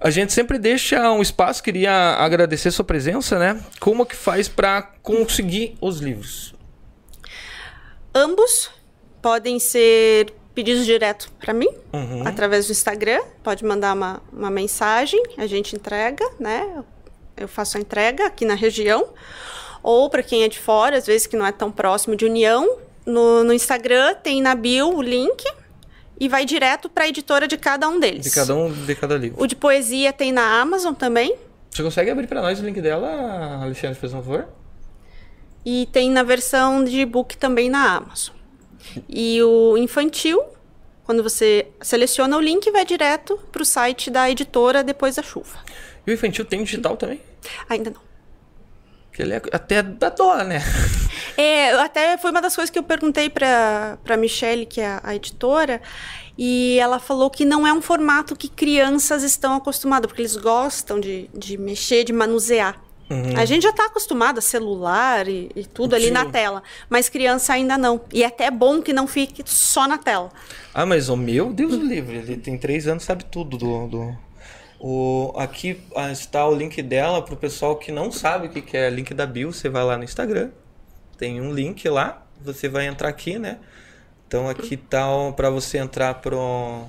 a 0.00 0.10
gente 0.10 0.32
sempre 0.32 0.58
deixa 0.58 1.10
um 1.12 1.22
espaço, 1.22 1.62
queria 1.62 1.92
agradecer 2.18 2.70
sua 2.70 2.84
presença, 2.84 3.38
né? 3.38 3.60
Como 3.78 4.04
que 4.04 4.16
faz 4.16 4.48
pra 4.48 4.82
conseguir 5.02 5.76
os 5.80 6.00
livros? 6.00 6.54
Ambos 8.14 8.70
podem 9.24 9.58
ser 9.58 10.34
pedidos 10.54 10.84
direto 10.84 11.32
para 11.40 11.54
mim, 11.54 11.68
Uhum. 11.94 12.26
através 12.26 12.66
do 12.66 12.72
Instagram. 12.72 13.22
Pode 13.42 13.64
mandar 13.64 13.94
uma, 13.94 14.20
uma 14.30 14.50
mensagem, 14.50 15.20
a 15.38 15.46
gente 15.46 15.74
entrega, 15.74 16.22
né? 16.38 16.84
Eu 17.34 17.48
faço 17.48 17.78
a 17.78 17.80
entrega 17.80 18.26
aqui 18.26 18.44
na 18.44 18.54
região. 18.54 19.08
Ou 19.82 20.10
para 20.10 20.22
quem 20.22 20.42
é 20.44 20.48
de 20.48 20.58
fora, 20.58 20.98
às 20.98 21.06
vezes 21.06 21.26
que 21.26 21.36
não 21.38 21.46
é 21.46 21.52
tão 21.52 21.72
próximo 21.72 22.14
de 22.14 22.26
União, 22.26 22.76
no, 23.06 23.42
no 23.44 23.52
Instagram 23.54 24.14
tem 24.22 24.42
na 24.42 24.54
bio 24.54 24.94
o 24.94 25.00
link 25.00 25.42
e 26.20 26.28
vai 26.28 26.44
direto 26.44 26.90
para 26.90 27.04
a 27.04 27.08
editora 27.08 27.48
de 27.48 27.56
cada 27.56 27.88
um 27.88 27.98
deles. 27.98 28.24
De 28.24 28.30
cada 28.30 28.54
um, 28.54 28.70
de 28.70 28.94
cada 28.94 29.16
livro. 29.16 29.42
O 29.42 29.46
de 29.46 29.56
poesia 29.56 30.12
tem 30.12 30.32
na 30.32 30.60
Amazon 30.60 30.92
também. 30.92 31.34
Você 31.70 31.82
consegue 31.82 32.10
abrir 32.10 32.26
pra 32.26 32.42
nós 32.42 32.60
o 32.60 32.62
link 32.64 32.78
dela, 32.80 33.60
Alexandre, 33.62 33.98
um 34.04 34.10
favor? 34.10 34.46
E 35.64 35.86
tem 35.90 36.10
na 36.10 36.22
versão 36.22 36.84
de 36.84 37.00
e-book 37.00 37.36
também 37.38 37.70
na 37.70 37.96
Amazon. 37.96 38.34
E 39.08 39.42
o 39.42 39.76
infantil, 39.76 40.42
quando 41.04 41.22
você 41.22 41.66
seleciona 41.80 42.36
o 42.36 42.40
link, 42.40 42.70
vai 42.70 42.84
direto 42.84 43.38
para 43.50 43.62
o 43.62 43.64
site 43.64 44.10
da 44.10 44.30
editora 44.30 44.82
depois 44.82 45.16
da 45.16 45.22
chuva. 45.22 45.58
E 46.06 46.10
o 46.10 46.14
infantil 46.14 46.44
tem 46.44 46.62
digital 46.62 46.96
também? 46.96 47.20
Ainda 47.68 47.90
não. 47.90 48.00
Que 49.12 49.22
ele 49.22 49.34
é 49.34 49.42
até 49.52 49.82
da 49.82 50.08
dó, 50.08 50.36
né? 50.42 50.60
É, 51.36 51.72
até 51.72 52.16
foi 52.16 52.30
uma 52.30 52.40
das 52.40 52.54
coisas 52.54 52.70
que 52.70 52.78
eu 52.78 52.82
perguntei 52.84 53.28
para 53.28 53.98
para 54.04 54.16
Michelle, 54.16 54.66
que 54.66 54.80
é 54.80 54.86
a, 54.86 55.00
a 55.02 55.16
editora, 55.16 55.82
e 56.38 56.78
ela 56.78 57.00
falou 57.00 57.28
que 57.28 57.44
não 57.44 57.66
é 57.66 57.72
um 57.72 57.82
formato 57.82 58.36
que 58.36 58.48
crianças 58.48 59.24
estão 59.24 59.54
acostumadas, 59.54 60.06
porque 60.06 60.22
eles 60.22 60.36
gostam 60.36 61.00
de, 61.00 61.28
de 61.34 61.56
mexer, 61.56 62.04
de 62.04 62.12
manusear. 62.12 62.80
Uhum. 63.10 63.36
A 63.36 63.44
gente 63.44 63.62
já 63.62 63.70
está 63.70 63.86
acostumado 63.86 64.38
a 64.38 64.40
celular 64.40 65.28
e, 65.28 65.50
e 65.54 65.64
tudo 65.66 65.94
ali 65.94 66.06
Sim. 66.06 66.12
na 66.12 66.24
tela, 66.26 66.62
mas 66.88 67.08
criança 67.08 67.52
ainda 67.52 67.76
não. 67.76 68.00
E 68.12 68.22
é 68.22 68.26
até 68.26 68.50
bom 68.50 68.80
que 68.80 68.92
não 68.92 69.06
fique 69.06 69.42
só 69.44 69.86
na 69.86 69.98
tela. 69.98 70.30
Ah, 70.72 70.86
mas 70.86 71.08
o 71.08 71.16
meu 71.16 71.52
Deus 71.52 71.76
do 71.76 71.84
livre, 71.84 72.16
ele 72.16 72.36
tem 72.36 72.56
três 72.56 72.86
anos, 72.86 73.04
sabe 73.04 73.24
tudo 73.24 73.58
do. 73.58 73.86
do... 73.88 74.24
O, 74.80 75.32
aqui 75.36 75.80
ah, 75.96 76.12
está 76.12 76.46
o 76.46 76.54
link 76.54 76.82
dela 76.82 77.22
pro 77.22 77.36
pessoal 77.36 77.76
que 77.76 77.90
não 77.92 78.10
sabe 78.10 78.48
o 78.48 78.50
que 78.50 78.60
que 78.60 78.76
é 78.76 78.90
link 78.90 79.14
da 79.14 79.26
Bill. 79.26 79.52
Você 79.52 79.68
vai 79.68 79.84
lá 79.84 79.96
no 79.96 80.04
Instagram, 80.04 80.50
tem 81.18 81.40
um 81.40 81.52
link 81.52 81.88
lá, 81.88 82.26
você 82.40 82.68
vai 82.68 82.86
entrar 82.86 83.08
aqui, 83.08 83.38
né? 83.38 83.58
Então 84.26 84.48
aqui 84.48 84.76
tá 84.76 85.06
para 85.36 85.48
você 85.48 85.78
entrar 85.78 86.14
pro, 86.14 86.86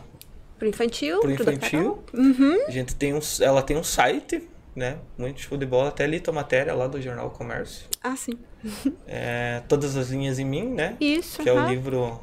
Pro 0.58 0.68
infantil, 0.70 1.20
pro 1.20 1.32
infantil. 1.32 2.04
Uhum. 2.14 2.66
A 2.68 2.72
gente 2.72 2.96
tem 2.96 3.14
um, 3.14 3.20
ela 3.42 3.62
tem 3.62 3.76
um 3.76 3.84
site, 3.84 4.42
né? 4.76 4.98
Muito 5.18 5.40
show 5.42 5.58
de 5.58 5.66
bola. 5.66 5.90
Até 5.90 6.06
li 6.06 6.20
tua 6.20 6.34
matéria 6.34 6.74
lá 6.74 6.88
do 6.88 7.02
Jornal 7.02 7.30
Comércio. 7.32 7.88
Ah, 8.04 8.16
sim. 8.16 8.34
É, 9.08 9.62
todas 9.68 9.96
as 9.96 10.10
linhas 10.10 10.40
em 10.40 10.46
mim, 10.46 10.64
né? 10.70 10.98
Isso. 11.00 11.42
Que 11.44 11.50
é 11.50 11.54
o 11.54 11.68
livro 11.68 12.20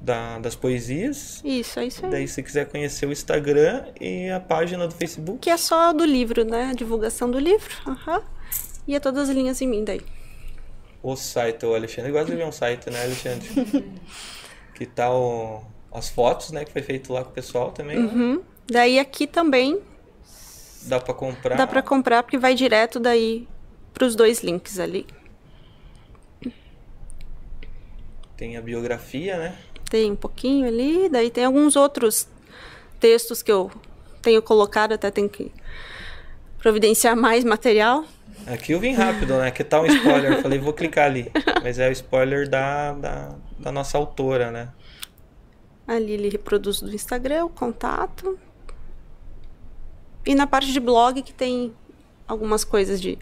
da- 0.00 0.38
das 0.40 0.54
poesias. 0.56 1.40
Isso, 1.44 1.78
é 1.78 1.86
isso 1.86 2.04
aí. 2.04 2.10
Daí, 2.10 2.28
se 2.28 2.42
quiser 2.42 2.68
conhecer 2.68 3.06
o 3.06 3.12
Instagram 3.12 3.84
e 4.00 4.28
a 4.30 4.40
página 4.40 4.86
do 4.88 4.94
Facebook. 4.94 5.38
Que 5.38 5.50
é 5.50 5.56
só 5.56 5.92
do 5.92 6.04
livro, 6.04 6.44
né? 6.44 6.70
A 6.70 6.72
divulgação 6.74 7.30
do 7.30 7.38
livro. 7.38 7.70
aham. 7.86 8.22
E 8.86 8.94
é 8.96 9.00
todas 9.00 9.28
as 9.28 9.34
linhas 9.34 9.60
em 9.62 9.68
mim 9.68 9.84
daí. 9.84 10.00
O 11.00 11.14
site, 11.16 11.64
o 11.64 11.74
Alexandre 11.74 12.10
gosta 12.10 12.30
de 12.32 12.36
ver 12.36 12.44
um 12.46 12.52
site, 12.52 12.90
né, 12.90 13.02
Alexandre? 13.04 13.48
que 14.74 14.84
tá 14.86 15.12
o, 15.14 15.62
as 15.92 16.08
fotos, 16.08 16.50
né, 16.50 16.64
que 16.64 16.72
foi 16.72 16.82
feito 16.82 17.12
lá 17.12 17.22
com 17.22 17.30
o 17.30 17.32
pessoal 17.32 17.70
também. 17.70 17.98
né? 18.02 18.12
Uhum. 18.12 18.42
Daí 18.66 18.98
aqui 18.98 19.26
também 19.26 19.80
Dá 20.86 21.00
pra 21.00 21.14
comprar. 21.14 21.56
dá 21.56 21.66
pra 21.66 21.82
comprar, 21.82 22.22
porque 22.22 22.38
vai 22.38 22.54
direto 22.54 22.98
daí 22.98 23.46
pros 23.92 24.16
dois 24.16 24.42
links 24.42 24.78
ali. 24.78 25.06
Tem 28.36 28.56
a 28.56 28.60
biografia, 28.60 29.38
né? 29.38 29.56
Tem 29.88 30.10
um 30.10 30.16
pouquinho 30.16 30.66
ali, 30.66 31.08
daí 31.08 31.30
tem 31.30 31.44
alguns 31.44 31.76
outros 31.76 32.26
textos 32.98 33.42
que 33.42 33.52
eu 33.52 33.70
tenho 34.20 34.42
colocado, 34.42 34.92
até 34.92 35.10
tenho 35.10 35.28
que 35.28 35.52
providenciar 36.58 37.16
mais 37.16 37.44
material. 37.44 38.04
Aqui 38.46 38.72
eu 38.72 38.80
vim 38.80 38.92
rápido, 38.92 39.36
né? 39.38 39.50
Que 39.50 39.62
tal 39.62 39.82
um 39.82 39.86
spoiler? 39.86 40.42
Falei, 40.42 40.58
vou 40.58 40.72
clicar 40.72 41.06
ali. 41.06 41.30
Mas 41.62 41.78
é 41.78 41.88
o 41.88 41.92
spoiler 41.92 42.48
da, 42.48 42.92
da, 42.92 43.34
da 43.58 43.72
nossa 43.72 43.98
autora, 43.98 44.50
né? 44.50 44.68
Ali 45.86 46.12
ele 46.12 46.28
reproduz 46.28 46.80
do 46.80 46.92
Instagram, 46.92 47.44
o 47.44 47.48
contato. 47.48 48.38
E 50.24 50.34
na 50.34 50.46
parte 50.46 50.72
de 50.72 50.80
blog 50.80 51.22
que 51.22 51.32
tem 51.32 51.72
algumas 52.26 52.64
coisas 52.64 53.00
de 53.00 53.18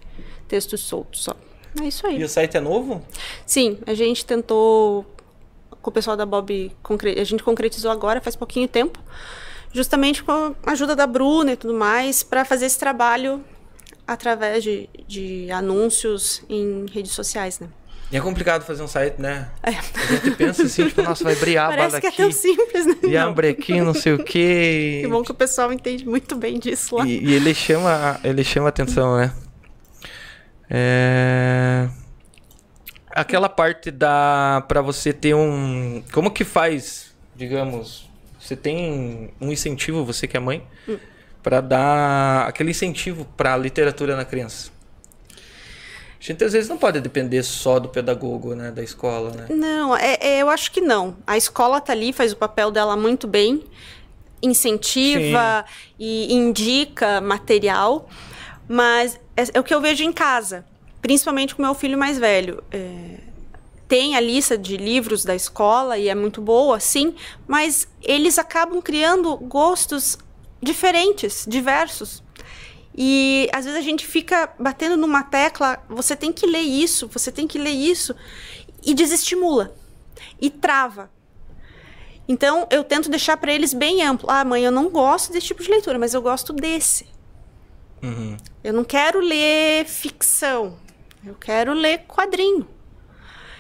textos 0.48 0.80
soltos 0.80 1.24
só. 1.24 1.34
É 1.80 1.84
isso 1.84 2.06
aí. 2.06 2.18
E 2.18 2.24
o 2.24 2.28
site 2.28 2.56
é 2.56 2.60
novo? 2.60 3.02
Sim, 3.46 3.78
a 3.86 3.94
gente 3.94 4.24
tentou 4.24 5.06
com 5.80 5.90
o 5.90 5.92
pessoal 5.92 6.16
da 6.16 6.26
Bob, 6.26 6.72
a 7.18 7.24
gente 7.24 7.42
concretizou 7.42 7.90
agora 7.90 8.20
faz 8.20 8.36
pouquinho 8.36 8.68
tempo, 8.68 8.98
justamente 9.72 10.22
com 10.22 10.54
a 10.64 10.72
ajuda 10.72 10.94
da 10.94 11.06
Bruna 11.06 11.52
e 11.52 11.56
tudo 11.56 11.72
mais, 11.72 12.22
para 12.22 12.44
fazer 12.44 12.66
esse 12.66 12.78
trabalho 12.78 13.42
através 14.06 14.62
de, 14.62 14.88
de 15.06 15.50
anúncios 15.50 16.42
em 16.48 16.86
redes 16.92 17.12
sociais, 17.12 17.60
né? 17.60 17.68
E 18.12 18.16
é 18.16 18.20
complicado 18.20 18.64
fazer 18.64 18.82
um 18.82 18.88
site, 18.88 19.20
né? 19.20 19.48
É. 19.62 19.70
A 19.70 19.72
gente 20.06 20.32
pensa 20.32 20.64
assim, 20.64 20.88
tipo, 20.88 21.00
nossa, 21.02 21.22
vai 21.22 21.34
abrir 21.34 21.56
a 21.56 21.66
aba 21.66 21.76
Parece 21.76 22.00
que 22.00 22.06
é 22.06 22.10
daqui. 22.10 22.22
tão 22.22 22.32
simples, 22.32 22.86
né? 22.86 22.96
E 23.04 23.10
Não. 23.12 23.28
abre 23.28 23.48
aqui, 23.48 23.80
não 23.80 23.94
sei 23.94 24.14
o 24.14 24.24
quê. 24.24 24.98
Que 25.02 25.08
bom 25.08 25.22
que 25.22 25.30
o 25.30 25.34
pessoal 25.34 25.72
entende 25.72 26.04
muito 26.04 26.34
bem 26.34 26.58
disso 26.58 26.96
lá. 26.96 27.06
E, 27.06 27.24
e 27.24 27.34
ele 27.34 27.54
chama, 27.54 28.18
ele 28.24 28.42
chama 28.42 28.68
atenção, 28.68 29.16
né? 29.16 29.32
É... 30.68 31.88
Aquela 33.10 33.48
parte 33.48 33.90
da 33.90 34.64
para 34.68 34.80
você 34.80 35.12
ter 35.12 35.34
um, 35.34 36.02
como 36.12 36.30
que 36.30 36.44
faz, 36.44 37.14
digamos, 37.34 38.08
você 38.40 38.56
tem 38.56 39.30
um 39.40 39.50
incentivo, 39.52 40.04
você 40.04 40.26
que 40.28 40.36
é 40.36 40.40
mãe, 40.40 40.64
pra 41.42 41.60
dar 41.60 42.48
aquele 42.48 42.70
incentivo 42.70 43.24
pra 43.36 43.56
literatura 43.56 44.16
na 44.16 44.24
criança. 44.24 44.70
A 46.20 46.22
gente 46.22 46.44
às 46.44 46.52
vezes 46.52 46.68
não 46.68 46.76
pode 46.76 47.00
depender 47.00 47.42
só 47.42 47.78
do 47.78 47.88
pedagogo, 47.88 48.54
né, 48.54 48.70
da 48.70 48.82
escola, 48.82 49.30
né? 49.30 49.46
Não, 49.48 49.96
é, 49.96 50.18
é, 50.20 50.42
eu 50.42 50.50
acho 50.50 50.70
que 50.70 50.82
não. 50.82 51.16
A 51.26 51.38
escola 51.38 51.80
tá 51.80 51.94
ali, 51.94 52.12
faz 52.12 52.32
o 52.32 52.36
papel 52.36 52.70
dela 52.70 52.94
muito 52.94 53.26
bem, 53.26 53.64
incentiva 54.42 55.64
e 55.98 56.32
indica 56.32 57.22
material, 57.22 58.06
mas 58.68 59.18
é, 59.34 59.44
é 59.54 59.60
o 59.60 59.64
que 59.64 59.74
eu 59.74 59.80
vejo 59.80 60.04
em 60.04 60.12
casa, 60.12 60.66
principalmente 61.00 61.54
com 61.54 61.62
meu 61.62 61.74
filho 61.74 61.96
mais 61.96 62.18
velho. 62.18 62.62
É, 62.70 63.30
tem 63.88 64.14
a 64.14 64.20
lista 64.20 64.58
de 64.58 64.76
livros 64.76 65.24
da 65.24 65.34
escola 65.34 65.96
e 65.96 66.08
é 66.08 66.14
muito 66.14 66.42
boa, 66.42 66.78
sim, 66.78 67.14
mas 67.48 67.88
eles 68.02 68.38
acabam 68.38 68.82
criando 68.82 69.36
gostos 69.38 70.18
diferentes, 70.62 71.46
diversos. 71.48 72.22
E 72.96 73.48
às 73.52 73.64
vezes 73.64 73.78
a 73.78 73.82
gente 73.82 74.06
fica 74.06 74.52
batendo 74.58 74.96
numa 74.96 75.22
tecla, 75.22 75.82
você 75.88 76.16
tem 76.16 76.32
que 76.32 76.46
ler 76.46 76.60
isso, 76.60 77.08
você 77.08 77.30
tem 77.30 77.46
que 77.46 77.58
ler 77.58 77.70
isso, 77.70 78.14
e 78.84 78.94
desestimula, 78.94 79.74
e 80.40 80.50
trava. 80.50 81.10
Então, 82.28 82.66
eu 82.70 82.84
tento 82.84 83.10
deixar 83.10 83.36
para 83.36 83.52
eles 83.52 83.74
bem 83.74 84.02
amplo. 84.02 84.30
Ah, 84.30 84.44
mãe, 84.44 84.62
eu 84.62 84.70
não 84.70 84.88
gosto 84.88 85.32
desse 85.32 85.48
tipo 85.48 85.62
de 85.62 85.70
leitura, 85.70 85.98
mas 85.98 86.14
eu 86.14 86.22
gosto 86.22 86.52
desse. 86.52 87.08
Uhum. 88.02 88.36
Eu 88.62 88.72
não 88.72 88.84
quero 88.84 89.18
ler 89.18 89.84
ficção. 89.84 90.78
Eu 91.26 91.34
quero 91.34 91.72
ler 91.72 92.04
quadrinho. 92.06 92.68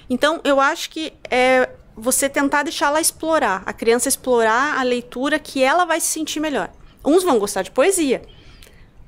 Então, 0.08 0.40
eu 0.44 0.60
acho 0.60 0.88
que 0.90 1.12
é 1.28 1.68
você 1.96 2.28
tentar 2.28 2.62
deixar 2.62 2.86
ela 2.86 3.00
explorar, 3.00 3.62
a 3.66 3.72
criança 3.72 4.08
explorar 4.08 4.78
a 4.78 4.82
leitura 4.82 5.38
que 5.38 5.62
ela 5.62 5.84
vai 5.84 6.00
se 6.00 6.06
sentir 6.06 6.40
melhor. 6.40 6.70
Uns 7.04 7.22
vão 7.22 7.38
gostar 7.38 7.62
de 7.62 7.70
poesia, 7.70 8.22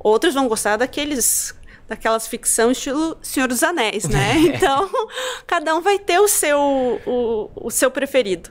outros 0.03 0.34
vão 0.34 0.48
gostar 0.48 0.76
daqueles 0.76 1.55
daquelas 1.88 2.26
ficção 2.26 2.70
estilo 2.70 3.18
Senhor 3.20 3.46
dos 3.46 3.62
Anéis, 3.62 4.09
né? 4.09 4.38
Então, 4.55 4.88
cada 5.46 5.74
um 5.74 5.80
vai 5.80 5.98
ter 5.98 6.18
o 6.18 6.28
seu 6.28 6.59
o, 7.07 7.50
o 7.55 7.70
seu 7.70 7.90
preferido. 7.90 8.50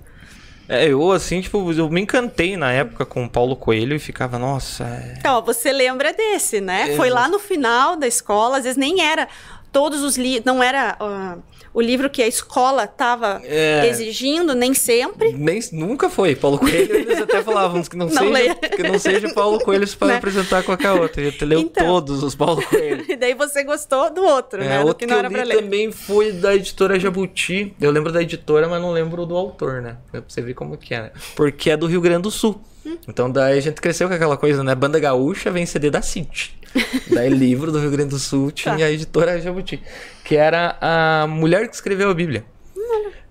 É, 0.69 0.87
eu, 0.87 1.11
assim, 1.11 1.41
tipo, 1.41 1.69
eu 1.73 1.89
me 1.89 1.99
encantei 1.99 2.55
na 2.55 2.71
época 2.71 3.05
com 3.05 3.25
o 3.25 3.29
Paulo 3.29 3.57
Coelho 3.57 3.93
e 3.93 3.99
ficava, 3.99 4.39
nossa. 4.39 4.85
É... 4.85 5.15
Então, 5.17 5.41
você 5.41 5.69
lembra 5.69 6.13
desse, 6.13 6.61
né? 6.61 6.93
É, 6.93 6.95
Foi 6.95 7.09
lá 7.09 7.27
no 7.27 7.39
final 7.39 7.97
da 7.97 8.07
escola, 8.07 8.57
às 8.57 8.63
vezes 8.63 8.77
nem 8.77 9.01
era 9.01 9.27
todos 9.71 10.03
os 10.03 10.17
livros, 10.17 10.45
não 10.45 10.61
era. 10.61 10.97
Uh, 10.99 11.51
o 11.73 11.79
livro 11.79 12.09
que 12.09 12.21
a 12.21 12.27
escola 12.27 12.83
estava 12.83 13.41
é, 13.45 13.87
exigindo, 13.87 14.53
nem 14.53 14.73
sempre. 14.73 15.31
Nem, 15.31 15.61
nunca 15.71 16.09
foi. 16.09 16.35
Paulo 16.35 16.59
Coelho, 16.59 16.95
eles 16.95 17.21
até 17.21 17.41
falavam 17.41 17.81
que 17.81 17.95
não, 17.95 18.07
não 18.11 18.33
seja, 18.33 18.55
que 18.55 18.83
não 18.83 18.99
seja 18.99 19.33
Paulo 19.33 19.59
Coelho 19.59 19.87
para 19.97 20.07
né? 20.09 20.17
apresentar 20.17 20.63
qualquer 20.63 20.91
outro. 20.91 21.21
Ele 21.21 21.33
leu 21.45 21.59
então, 21.61 21.85
todos 21.85 22.23
os 22.23 22.35
Paulo 22.35 22.61
Coelho. 22.67 23.05
e 23.07 23.15
daí 23.15 23.33
você 23.33 23.63
gostou 23.63 24.09
do 24.09 24.21
outro, 24.21 24.61
é, 24.61 24.67
né? 24.67 24.79
Outro 24.79 24.95
que, 24.95 25.05
não 25.05 25.19
que 25.19 25.25
era 25.25 25.33
eu 25.33 25.43
li 25.43 25.55
também 25.55 25.91
foi 25.91 26.33
da 26.33 26.53
editora 26.53 26.99
Jabuti. 26.99 27.73
Eu 27.79 27.91
lembro 27.91 28.11
da 28.11 28.21
editora, 28.21 28.67
mas 28.67 28.81
não 28.81 28.91
lembro 28.91 29.25
do 29.25 29.37
autor, 29.37 29.81
né? 29.81 29.97
Pra 30.11 30.21
você 30.27 30.41
ver 30.41 30.53
como 30.53 30.77
que 30.77 30.93
é, 30.93 31.03
né? 31.03 31.11
Porque 31.35 31.69
é 31.69 31.77
do 31.77 31.87
Rio 31.87 32.01
Grande 32.01 32.23
do 32.23 32.31
Sul. 32.31 32.61
Hum. 32.85 32.97
Então 33.07 33.29
daí 33.29 33.57
a 33.57 33.61
gente 33.61 33.79
cresceu 33.79 34.07
com 34.07 34.13
aquela 34.13 34.37
coisa, 34.37 34.63
né? 34.63 34.73
Banda 34.73 34.99
Gaúcha 34.99 35.51
vem 35.51 35.65
CD 35.65 35.89
da 35.89 36.01
Cinti. 36.01 36.59
daí 37.11 37.29
livro 37.29 37.71
do 37.71 37.79
Rio 37.79 37.91
Grande 37.91 38.11
do 38.11 38.19
Sul 38.19 38.49
tinha 38.51 38.77
tá. 38.77 38.85
a 38.85 38.91
editora 38.91 39.41
Jabuti 39.41 39.81
que 40.23 40.37
era 40.37 40.77
a 40.79 41.27
mulher 41.27 41.67
que 41.67 41.75
escreveu 41.75 42.09
a 42.09 42.13
Bíblia. 42.13 42.45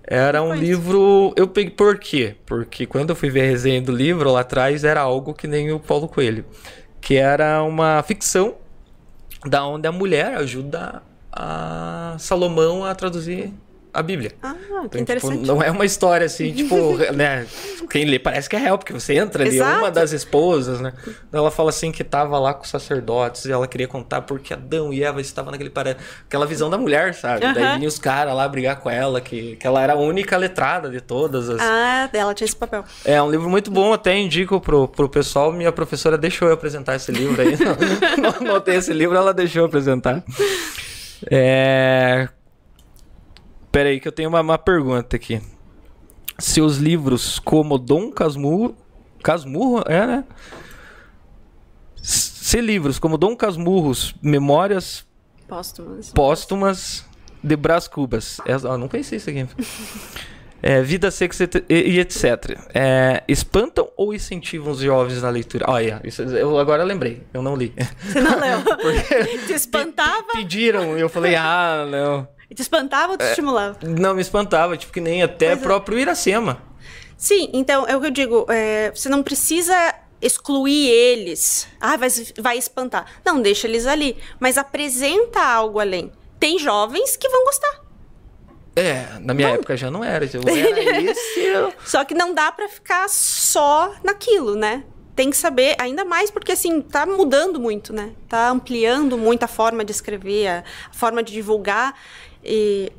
Era 0.03 0.43
um 0.43 0.53
livro. 0.53 1.33
Eu 1.35 1.47
peguei. 1.47 1.71
Por 1.71 1.97
quê? 1.97 2.35
Porque 2.45 2.85
quando 2.85 3.11
eu 3.11 3.15
fui 3.15 3.29
ver 3.29 3.41
a 3.41 3.45
resenha 3.45 3.81
do 3.81 3.91
livro 3.91 4.31
lá 4.31 4.41
atrás, 4.41 4.83
era 4.83 5.01
algo 5.01 5.33
que 5.33 5.47
nem 5.47 5.71
o 5.71 5.79
Paulo 5.79 6.07
Coelho. 6.07 6.45
Que 6.99 7.15
era 7.15 7.63
uma 7.63 8.03
ficção 8.03 8.55
da 9.45 9.65
onde 9.65 9.87
a 9.87 9.91
mulher 9.91 10.35
ajuda 10.35 11.01
a 11.31 12.15
Salomão 12.19 12.85
a 12.85 12.93
traduzir 12.93 13.51
a 13.93 14.01
Bíblia. 14.01 14.31
Ah, 14.41 14.55
então, 14.65 14.81
que 14.83 14.89
tipo, 14.89 14.97
interessante. 14.99 15.39
Tipo, 15.39 15.47
não 15.47 15.61
é 15.61 15.69
uma 15.69 15.85
história 15.85 16.25
assim, 16.25 16.51
tipo, 16.53 16.97
né? 17.13 17.45
Quem 17.89 18.05
lê 18.05 18.19
parece 18.19 18.49
que 18.49 18.55
é 18.55 18.59
real, 18.59 18.77
porque 18.77 18.93
você 18.93 19.15
entra 19.15 19.43
ali, 19.43 19.55
Exato. 19.55 19.79
uma 19.79 19.91
das 19.91 20.11
esposas, 20.11 20.79
né? 20.79 20.93
Ela 21.31 21.51
fala 21.51 21.69
assim 21.69 21.91
que 21.91 22.03
tava 22.03 22.39
lá 22.39 22.53
com 22.53 22.63
os 22.63 22.69
sacerdotes 22.69 23.45
e 23.45 23.51
ela 23.51 23.67
queria 23.67 23.87
contar 23.87 24.21
porque 24.21 24.53
Adão 24.53 24.93
e 24.93 25.03
Eva 25.03 25.19
estavam 25.19 25.51
naquele 25.51 25.69
para 25.69 25.97
aquela 26.25 26.45
visão 26.45 26.69
da 26.69 26.77
mulher, 26.77 27.13
sabe? 27.13 27.45
Uhum. 27.45 27.53
Daí 27.53 27.77
vinha 27.77 27.87
os 27.87 27.99
caras 27.99 28.33
lá 28.33 28.47
brigar 28.47 28.77
com 28.77 28.89
ela, 28.89 29.19
que, 29.19 29.55
que 29.57 29.67
ela 29.67 29.81
era 29.81 29.93
a 29.93 29.97
única 29.97 30.37
letrada 30.37 30.89
de 30.89 31.01
todas 31.01 31.49
as. 31.49 31.59
Ah, 31.59 32.09
ela 32.13 32.33
tinha 32.33 32.45
esse 32.45 32.55
papel. 32.55 32.83
É 33.03 33.21
um 33.21 33.29
livro 33.29 33.49
muito 33.49 33.69
bom, 33.69 33.93
até 33.93 34.17
indico 34.17 34.59
pro, 34.61 34.87
pro 34.87 35.09
pessoal. 35.09 35.51
Minha 35.51 35.71
professora 35.71 36.17
deixou 36.17 36.47
eu 36.47 36.53
apresentar 36.53 36.95
esse 36.95 37.11
livro 37.11 37.41
aí. 37.41 37.57
não, 38.17 38.31
não, 38.31 38.53
não 38.53 38.61
tem 38.61 38.75
esse 38.75 38.93
livro, 38.93 39.17
ela 39.17 39.33
deixou 39.33 39.63
eu 39.63 39.65
apresentar. 39.65 40.23
É, 41.29 42.27
Pera 43.71 43.89
aí 43.89 43.99
que 43.99 44.07
eu 44.07 44.11
tenho 44.11 44.29
uma, 44.29 44.41
uma 44.41 44.57
pergunta 44.57 45.15
aqui. 45.15 45.41
Seus 46.37 46.77
livros 46.77 47.39
como 47.39 47.77
Dom 47.77 48.11
Casmurro... 48.11 48.75
Casmurro, 49.23 49.83
é, 49.87 50.07
né? 50.07 50.25
Se 51.95 52.59
livros 52.59 52.97
como 52.97 53.17
Dom 53.17 53.35
Casmurros, 53.35 54.15
Memórias... 54.21 55.05
Póstumas. 55.47 56.11
Póstumas 56.11 57.05
de 57.43 57.55
Brás 57.55 57.87
Cubas. 57.87 58.39
É, 58.45 58.57
não 58.77 58.87
conheci 58.87 59.15
isso 59.15 59.29
aqui. 59.29 59.47
É, 60.61 60.81
vida 60.81 61.09
sexo 61.09 61.43
e, 61.67 61.99
etc. 61.99 62.57
É, 62.73 63.23
espantam 63.27 63.89
ou 63.97 64.13
incentivam 64.13 64.71
os 64.71 64.79
jovens 64.79 65.21
na 65.21 65.29
leitura? 65.29 65.65
Olha, 65.67 65.99
isso, 66.03 66.21
eu 66.21 66.57
agora 66.59 66.83
lembrei, 66.83 67.23
eu 67.33 67.41
não 67.41 67.55
li. 67.55 67.73
Você 68.01 68.21
não 68.21 68.39
leu? 68.39 68.59
Te 69.47 69.53
espantava? 69.53 70.27
Pediram, 70.33 70.97
e 70.97 71.01
eu 71.01 71.09
falei, 71.09 71.35
ah, 71.35 71.87
não. 71.89 72.27
E 72.49 72.53
te 72.53 72.61
espantava 72.61 73.13
ou 73.13 73.17
te 73.17 73.23
é, 73.23 73.29
estimulava? 73.29 73.77
Não, 73.81 74.13
me 74.13 74.21
espantava, 74.21 74.75
tipo 74.75 74.91
que 74.91 74.99
nem 74.99 75.23
até 75.23 75.47
pois 75.47 75.59
é. 75.59 75.63
próprio 75.63 75.97
é. 75.97 76.01
Iracema. 76.01 76.61
Sim, 77.17 77.49
então 77.53 77.87
é 77.87 77.95
o 77.95 78.01
que 78.01 78.07
eu 78.07 78.11
digo, 78.11 78.45
é, 78.49 78.91
você 78.93 79.07
não 79.07 79.23
precisa 79.23 79.95
excluir 80.21 80.87
eles. 80.87 81.67
Ah, 81.79 81.97
vai, 81.97 82.09
vai 82.39 82.57
espantar. 82.57 83.05
Não, 83.25 83.41
deixa 83.41 83.67
eles 83.67 83.87
ali. 83.87 84.17
Mas 84.39 84.57
apresenta 84.57 85.41
algo 85.41 85.79
além. 85.79 86.11
Tem 86.39 86.59
jovens 86.59 87.17
que 87.17 87.27
vão 87.29 87.43
gostar. 87.45 87.81
É, 88.75 89.19
na 89.19 89.33
minha 89.33 89.49
Bom. 89.49 89.55
época 89.55 89.75
já 89.75 89.91
não 89.91 90.03
era. 90.03 90.25
Eu 90.31 90.41
era 90.47 90.99
isso. 91.01 91.73
Só 91.85 92.05
que 92.05 92.13
não 92.13 92.33
dá 92.33 92.51
para 92.51 92.67
ficar 92.69 93.09
só 93.09 93.93
naquilo, 94.03 94.55
né? 94.55 94.83
Tem 95.15 95.29
que 95.29 95.35
saber, 95.35 95.75
ainda 95.77 96.05
mais 96.05 96.31
porque 96.31 96.53
assim, 96.53 96.81
tá 96.81 97.05
mudando 97.05 97.59
muito, 97.59 97.91
né? 97.93 98.13
Tá 98.29 98.49
ampliando 98.49 99.17
muito 99.17 99.43
a 99.43 99.47
forma 99.47 99.83
de 99.83 99.91
escrever, 99.91 100.47
a 100.47 100.63
forma 100.93 101.21
de 101.21 101.33
divulgar 101.33 101.93
e 102.43 102.91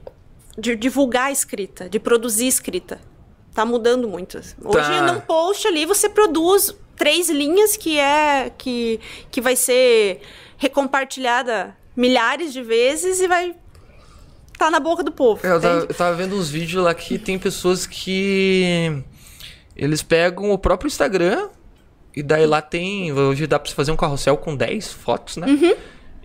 de 0.57 0.77
divulgar 0.77 1.29
a 1.29 1.33
escrita, 1.33 1.89
de 1.89 1.99
produzir 1.99 2.47
escrita. 2.47 3.01
Tá 3.55 3.65
mudando 3.65 4.07
muito. 4.07 4.39
Hoje, 4.39 4.55
tá. 4.89 5.13
num 5.13 5.21
post 5.21 5.67
ali, 5.67 5.87
você 5.87 6.09
produz 6.09 6.75
três 6.97 7.29
linhas 7.31 7.77
que 7.77 7.99
é 7.99 8.51
que, 8.57 9.01
que 9.31 9.41
vai 9.41 9.57
ser 9.57 10.21
recompartilhada 10.57 11.77
milhares 11.97 12.53
de 12.53 12.63
vezes 12.63 13.21
e 13.21 13.27
vai 13.27 13.55
tá 14.65 14.71
na 14.71 14.79
boca 14.79 15.03
do 15.03 15.11
povo. 15.11 15.45
Eu, 15.45 15.61
tava, 15.61 15.79
eu 15.81 15.95
tava 15.95 16.17
vendo 16.17 16.37
uns 16.37 16.49
vídeos 16.49 16.85
lá 16.85 16.95
que 16.95 17.19
tem 17.19 17.39
pessoas 17.39 17.87
que 17.87 19.03
eles 19.77 20.03
pegam 20.03 20.51
o 20.51 20.59
próprio 20.59 20.87
Instagram 20.87 21.49
e 22.15 22.23
daí 22.23 22.47
lá 22.47 22.63
tem, 22.63 23.13
hoje 23.13 23.47
dá 23.47 23.59
para 23.59 23.69
você 23.69 23.75
fazer 23.75 23.91
um 23.91 23.97
carrossel 23.97 24.37
com 24.37 24.55
10 24.55 24.93
fotos, 24.93 25.37
né? 25.37 25.47
Uhum. 25.49 25.75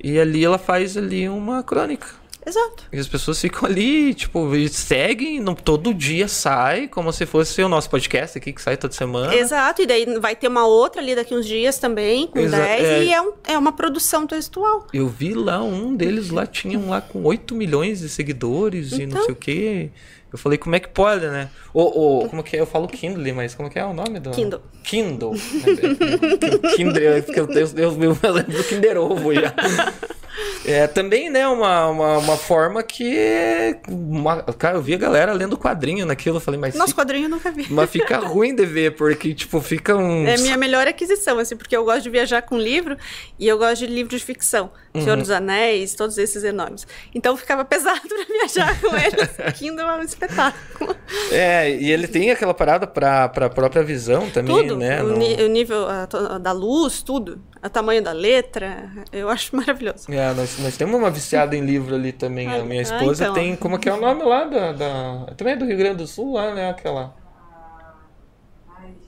E 0.03 0.19
ali 0.19 0.43
ela 0.43 0.59
faz 0.59 0.95
ali 0.95 1.27
uma 1.27 1.63
crônica. 1.63 2.07
Exato. 2.47 2.85
E 2.93 2.97
as 2.97 3.07
pessoas 3.07 3.41
ficam 3.41 3.67
ali, 3.67 4.13
tipo, 4.13 4.47
seguem, 4.69 5.41
não, 5.41 5.53
todo 5.53 5.93
dia 5.93 6.29
sai, 6.29 6.87
como 6.87 7.11
se 7.11 7.25
fosse 7.25 7.61
o 7.61 7.67
nosso 7.67 7.89
podcast 7.89 8.37
aqui, 8.37 8.53
que 8.53 8.61
sai 8.61 8.77
toda 8.77 8.93
semana. 8.93 9.35
Exato, 9.35 9.81
e 9.81 9.85
daí 9.85 10.05
vai 10.17 10.33
ter 10.33 10.47
uma 10.47 10.65
outra 10.65 11.01
ali 11.01 11.13
daqui 11.13 11.35
uns 11.35 11.45
dias 11.45 11.77
também, 11.77 12.27
com 12.27 12.39
Exa 12.39 12.57
10, 12.57 12.83
é... 12.83 13.03
e 13.03 13.13
é, 13.13 13.21
um, 13.21 13.33
é 13.45 13.57
uma 13.57 13.73
produção 13.73 14.25
textual. 14.25 14.87
Eu 14.93 15.09
vi 15.09 15.33
lá, 15.33 15.61
um 15.61 15.93
deles 15.93 16.29
lá 16.29 16.45
tinha 16.45 16.79
um 16.79 16.89
lá 16.89 17.01
com 17.01 17.21
8 17.23 17.53
milhões 17.53 17.99
de 17.99 18.07
seguidores 18.07 18.93
então... 18.93 18.99
e 18.99 19.05
não 19.07 19.11
então. 19.11 19.25
sei 19.25 19.33
o 19.33 19.35
quê. 19.35 19.89
Eu 20.37 20.39
falei, 20.39 20.57
como 20.57 20.75
é 20.75 20.79
que 20.79 20.89
pode, 20.89 21.25
né? 21.27 21.49
Ou, 21.73 21.97
ou 21.97 22.29
como 22.29 22.43
que 22.43 22.55
é? 22.55 22.59
Eu 22.59 22.67
falo 22.67 22.87
Kindle, 22.87 23.33
mas 23.33 23.55
como 23.55 23.69
que 23.69 23.79
é 23.79 23.83
o 23.83 23.91
nome 23.91 24.19
do... 24.19 24.29
Kindle. 24.29 24.61
Kindle. 24.83 25.33
Kindle, 26.77 27.01
eu, 27.01 27.23
eu, 27.33 27.47
eu, 27.75 28.17
eu, 28.21 28.33
lembro 28.33 28.53
do 28.53 28.63
Kinder 28.63 28.97
Ovo 28.97 29.33
já. 29.33 29.53
É 30.65 30.85
também, 30.85 31.29
né, 31.29 31.47
uma, 31.47 31.87
uma, 31.87 32.17
uma 32.17 32.37
forma 32.37 32.83
que. 32.83 33.75
Uma, 33.87 34.43
cara, 34.43 34.77
eu 34.77 34.81
vi 34.81 34.93
a 34.93 34.97
galera 34.97 35.31
lendo 35.33 35.57
quadrinho 35.57 36.05
naquilo. 36.05 36.37
Eu 36.37 36.41
falei, 36.41 36.59
mas. 36.59 36.75
Nosso 36.75 36.89
fica, 36.89 37.01
quadrinho 37.01 37.25
eu 37.25 37.29
nunca 37.29 37.51
vi. 37.51 37.65
Mas 37.69 37.89
fica 37.89 38.17
ruim 38.27 38.53
de 38.53 38.65
ver, 38.65 38.95
porque, 38.95 39.33
tipo, 39.33 39.61
fica 39.61 39.95
um. 39.95 40.27
É 40.27 40.37
minha 40.37 40.57
melhor 40.57 40.87
aquisição, 40.87 41.39
assim, 41.39 41.55
porque 41.55 41.75
eu 41.75 41.85
gosto 41.85 42.03
de 42.03 42.09
viajar 42.09 42.41
com 42.41 42.57
livro 42.57 42.97
e 43.39 43.47
eu 43.47 43.57
gosto 43.57 43.79
de 43.79 43.87
livros 43.87 44.19
de 44.19 44.25
ficção. 44.25 44.69
Uhum. 44.97 45.03
Senhor 45.03 45.17
dos 45.17 45.31
Anéis, 45.31 45.95
todos 45.95 46.17
esses 46.17 46.43
enormes. 46.43 46.87
Então 47.13 47.35
ficava 47.37 47.63
pesado 47.63 48.01
pra 48.07 48.25
viajar 48.25 48.81
com 48.81 48.95
eles. 48.95 49.37
Kindle 49.57 49.87
é 49.87 49.97
um 49.97 50.01
espetáculo. 50.01 50.95
É, 51.31 51.71
e 51.71 51.91
ele 51.91 52.07
tem 52.07 52.31
aquela 52.31 52.53
parada 52.53 52.87
pra, 52.87 53.29
pra 53.29 53.49
própria 53.49 53.83
visão 53.83 54.29
também, 54.29 54.55
tudo, 54.55 54.77
né? 54.77 55.01
O, 55.03 55.07
no... 55.07 55.45
o 55.45 55.47
nível 55.47 55.87
a, 55.87 56.07
a, 56.35 56.37
da 56.37 56.51
luz, 56.51 57.01
tudo. 57.01 57.41
O 57.63 57.69
tamanho 57.69 58.01
da 58.01 58.11
letra, 58.11 58.89
eu 59.11 59.29
acho 59.29 59.55
maravilhoso. 59.55 60.11
É, 60.11 60.33
nós, 60.33 60.57
nós 60.59 60.77
temos 60.77 60.95
uma 60.95 61.09
viciada 61.09 61.55
em 61.55 61.61
livro 61.65 61.95
ali 61.95 62.11
também. 62.11 62.47
Ah, 62.47 62.57
a 62.57 62.63
minha 62.63 62.81
esposa 62.81 63.25
ah, 63.25 63.27
então. 63.29 63.33
tem. 63.33 63.55
Como 63.55 63.75
é 63.75 63.79
que 63.79 63.89
é 63.89 63.93
o 63.93 63.99
nome 63.99 64.23
lá 64.23 64.45
da, 64.45 64.71
da. 64.71 65.33
Também 65.35 65.53
é 65.53 65.57
do 65.57 65.65
Rio 65.65 65.77
Grande 65.77 65.97
do 65.97 66.07
Sul, 66.07 66.33
lá, 66.33 66.53
né? 66.53 66.69
Aquela. 66.69 67.15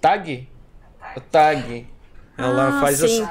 Tag? 0.01 0.49
O 1.15 1.21
tag. 1.21 1.87
Ela 2.37 2.77
ah, 2.77 2.81
faz 2.81 2.99
sim. 2.99 3.27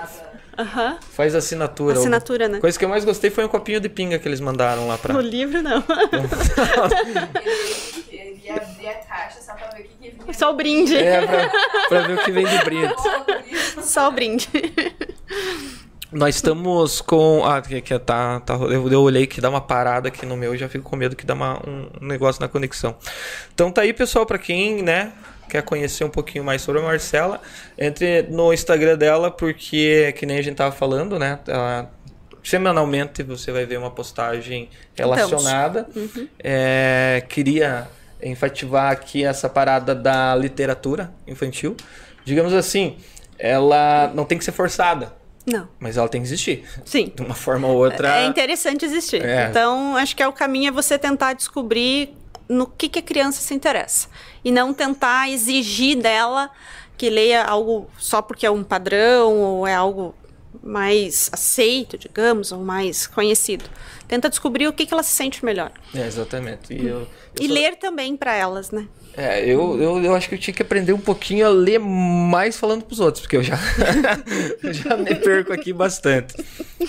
Uhum. 0.58 0.98
Faz 1.12 1.34
assinatura. 1.34 1.96
Assinatura, 1.98 2.48
né? 2.48 2.58
Coisa 2.58 2.78
que 2.78 2.84
eu 2.84 2.88
mais 2.88 3.04
gostei 3.04 3.30
foi 3.30 3.44
um 3.44 3.48
copinho 3.48 3.80
de 3.80 3.88
pinga 3.88 4.18
que 4.18 4.26
eles 4.26 4.40
mandaram 4.40 4.88
lá 4.88 4.98
pra. 4.98 5.14
No 5.14 5.20
livro, 5.20 5.62
não. 5.62 5.84
abrir 8.50 8.88
a 8.88 8.94
caixa 8.94 9.40
só 9.40 9.54
pra 9.54 9.68
ver 9.68 9.82
o 9.82 9.84
que, 9.84 10.10
que 10.10 10.10
vinha. 10.10 10.32
Só 10.32 10.50
o 10.50 10.54
brinde. 10.54 10.96
É, 10.96 11.26
pra, 11.26 11.50
pra 11.88 12.00
ver 12.06 12.18
o 12.18 12.24
que 12.24 12.32
vem 12.32 12.46
de 12.46 12.58
brinde. 12.64 12.94
Só 13.82 14.08
o 14.08 14.12
brinde. 14.12 14.48
Nós 16.10 16.36
estamos 16.36 17.00
com. 17.00 17.44
Ah, 17.44 17.60
que, 17.60 17.80
que 17.80 17.98
tá, 17.98 18.40
tá. 18.40 18.54
Eu, 18.54 18.90
eu 18.90 19.02
olhei 19.02 19.26
que 19.26 19.40
dá 19.40 19.50
uma 19.50 19.60
parada 19.60 20.08
aqui 20.08 20.24
no 20.24 20.36
meu 20.36 20.54
e 20.54 20.58
já 20.58 20.68
fico 20.68 20.88
com 20.88 20.96
medo 20.96 21.14
que 21.14 21.26
dá 21.26 21.34
uma, 21.34 21.60
um 21.68 21.88
negócio 22.00 22.40
na 22.40 22.48
conexão. 22.48 22.96
Então 23.54 23.70
tá 23.70 23.82
aí, 23.82 23.92
pessoal, 23.92 24.24
para 24.24 24.38
quem, 24.38 24.82
né, 24.82 25.12
quer 25.48 25.62
conhecer 25.62 26.04
um 26.04 26.10
pouquinho 26.10 26.44
mais 26.44 26.62
sobre 26.62 26.80
a 26.80 26.84
Marcela, 26.84 27.40
entre 27.76 28.22
no 28.22 28.52
Instagram 28.52 28.96
dela, 28.96 29.30
porque, 29.30 30.14
que 30.16 30.26
nem 30.26 30.38
a 30.38 30.42
gente 30.42 30.56
tava 30.56 30.74
falando, 30.74 31.18
né? 31.18 31.38
Ela, 31.46 31.90
semanalmente 32.42 33.22
você 33.22 33.52
vai 33.52 33.66
ver 33.66 33.78
uma 33.78 33.90
postagem 33.90 34.68
relacionada. 34.94 35.88
Uhum. 35.94 36.28
É, 36.38 37.24
queria 37.28 37.88
enfativar 38.22 38.92
aqui 38.92 39.24
essa 39.24 39.48
parada 39.48 39.94
da 39.94 40.34
literatura 40.34 41.12
infantil. 41.26 41.76
Digamos 42.24 42.52
assim, 42.52 42.96
ela 43.38 44.10
não 44.14 44.24
tem 44.24 44.36
que 44.38 44.44
ser 44.44 44.52
forçada. 44.52 45.16
Não. 45.46 45.66
Mas 45.80 45.96
ela 45.96 46.08
tem 46.08 46.20
que 46.20 46.26
existir. 46.26 46.64
Sim. 46.84 47.10
De 47.14 47.22
uma 47.22 47.34
forma 47.34 47.66
ou 47.66 47.76
outra. 47.76 48.18
É 48.18 48.26
interessante 48.26 48.84
existir. 48.84 49.24
É. 49.24 49.46
Então, 49.48 49.96
acho 49.96 50.14
que 50.14 50.22
é 50.22 50.28
o 50.28 50.32
caminho 50.32 50.68
é 50.68 50.70
você 50.70 50.98
tentar 50.98 51.32
descobrir 51.32 52.14
no 52.48 52.66
que, 52.66 52.88
que 52.88 52.98
a 52.98 53.02
criança 53.02 53.40
se 53.40 53.54
interessa. 53.54 54.08
E 54.44 54.50
não 54.50 54.72
tentar 54.72 55.28
exigir 55.28 55.98
dela 55.98 56.50
que 56.96 57.10
leia 57.10 57.44
algo 57.44 57.88
só 57.98 58.20
porque 58.22 58.46
é 58.46 58.50
um 58.50 58.64
padrão 58.64 59.38
ou 59.38 59.66
é 59.66 59.74
algo 59.74 60.14
mais 60.62 61.28
aceito, 61.32 61.96
digamos, 61.96 62.50
ou 62.50 62.60
mais 62.60 63.06
conhecido. 63.06 63.64
Tenta 64.08 64.28
descobrir 64.30 64.66
o 64.66 64.72
que, 64.72 64.86
que 64.86 64.94
ela 64.94 65.02
se 65.02 65.14
sente 65.14 65.44
melhor. 65.44 65.70
É, 65.94 66.06
exatamente. 66.06 66.72
E, 66.72 66.86
eu, 66.86 67.00
eu 67.00 67.06
e 67.38 67.46
ler 67.46 67.76
também 67.76 68.16
para 68.16 68.34
elas, 68.34 68.70
né? 68.70 68.88
É, 69.16 69.44
eu, 69.44 69.80
eu, 69.82 70.02
eu 70.02 70.14
acho 70.14 70.28
que 70.28 70.36
eu 70.36 70.38
tinha 70.38 70.54
que 70.54 70.62
aprender 70.62 70.92
um 70.92 71.00
pouquinho 71.00 71.44
a 71.44 71.50
ler 71.50 71.78
mais 71.78 72.56
falando 72.56 72.84
pros 72.84 73.00
outros, 73.00 73.22
porque 73.22 73.36
eu 73.36 73.42
já, 73.42 73.58
já 74.70 74.96
me 74.96 75.14
perco 75.14 75.52
aqui 75.52 75.72
bastante. 75.72 76.34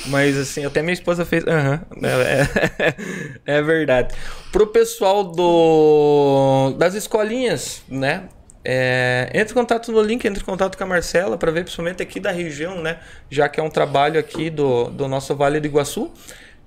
Mas 0.05 0.38
assim, 0.38 0.63
até 0.63 0.82
minha 0.82 0.93
esposa 0.93 1.26
fez. 1.26 1.43
Aham, 1.47 1.82
uhum, 1.91 2.05
é, 2.05 2.47
é, 2.78 2.95
é, 3.57 3.61
verdade. 3.63 4.15
Pro 4.51 4.67
pessoal 4.67 5.24
do 5.24 6.76
das 6.78 6.93
escolinhas, 6.93 7.82
né? 7.89 8.30
É, 8.63 9.32
entre 9.34 9.51
em 9.51 9.55
contato 9.55 9.91
no 9.91 10.01
link, 10.01 10.24
entre 10.26 10.43
em 10.43 10.45
contato 10.45 10.78
com 10.78 10.84
a 10.84 10.88
Marcela 10.88 11.38
para 11.38 11.51
ver 11.51 11.63
principalmente 11.63 12.03
aqui 12.03 12.20
da 12.20 12.30
região, 12.30 12.80
né? 12.82 12.99
Já 13.28 13.49
que 13.49 13.59
é 13.59 13.63
um 13.63 13.70
trabalho 13.70 14.20
aqui 14.20 14.51
do, 14.51 14.86
do 14.91 15.07
nosso 15.07 15.36
Vale 15.36 15.59
do 15.59 15.65
Iguaçu. 15.65 16.11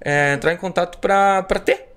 É, 0.04 0.34
entrar 0.34 0.52
em 0.52 0.56
contato 0.56 0.98
para 0.98 1.42
ter 1.64 1.88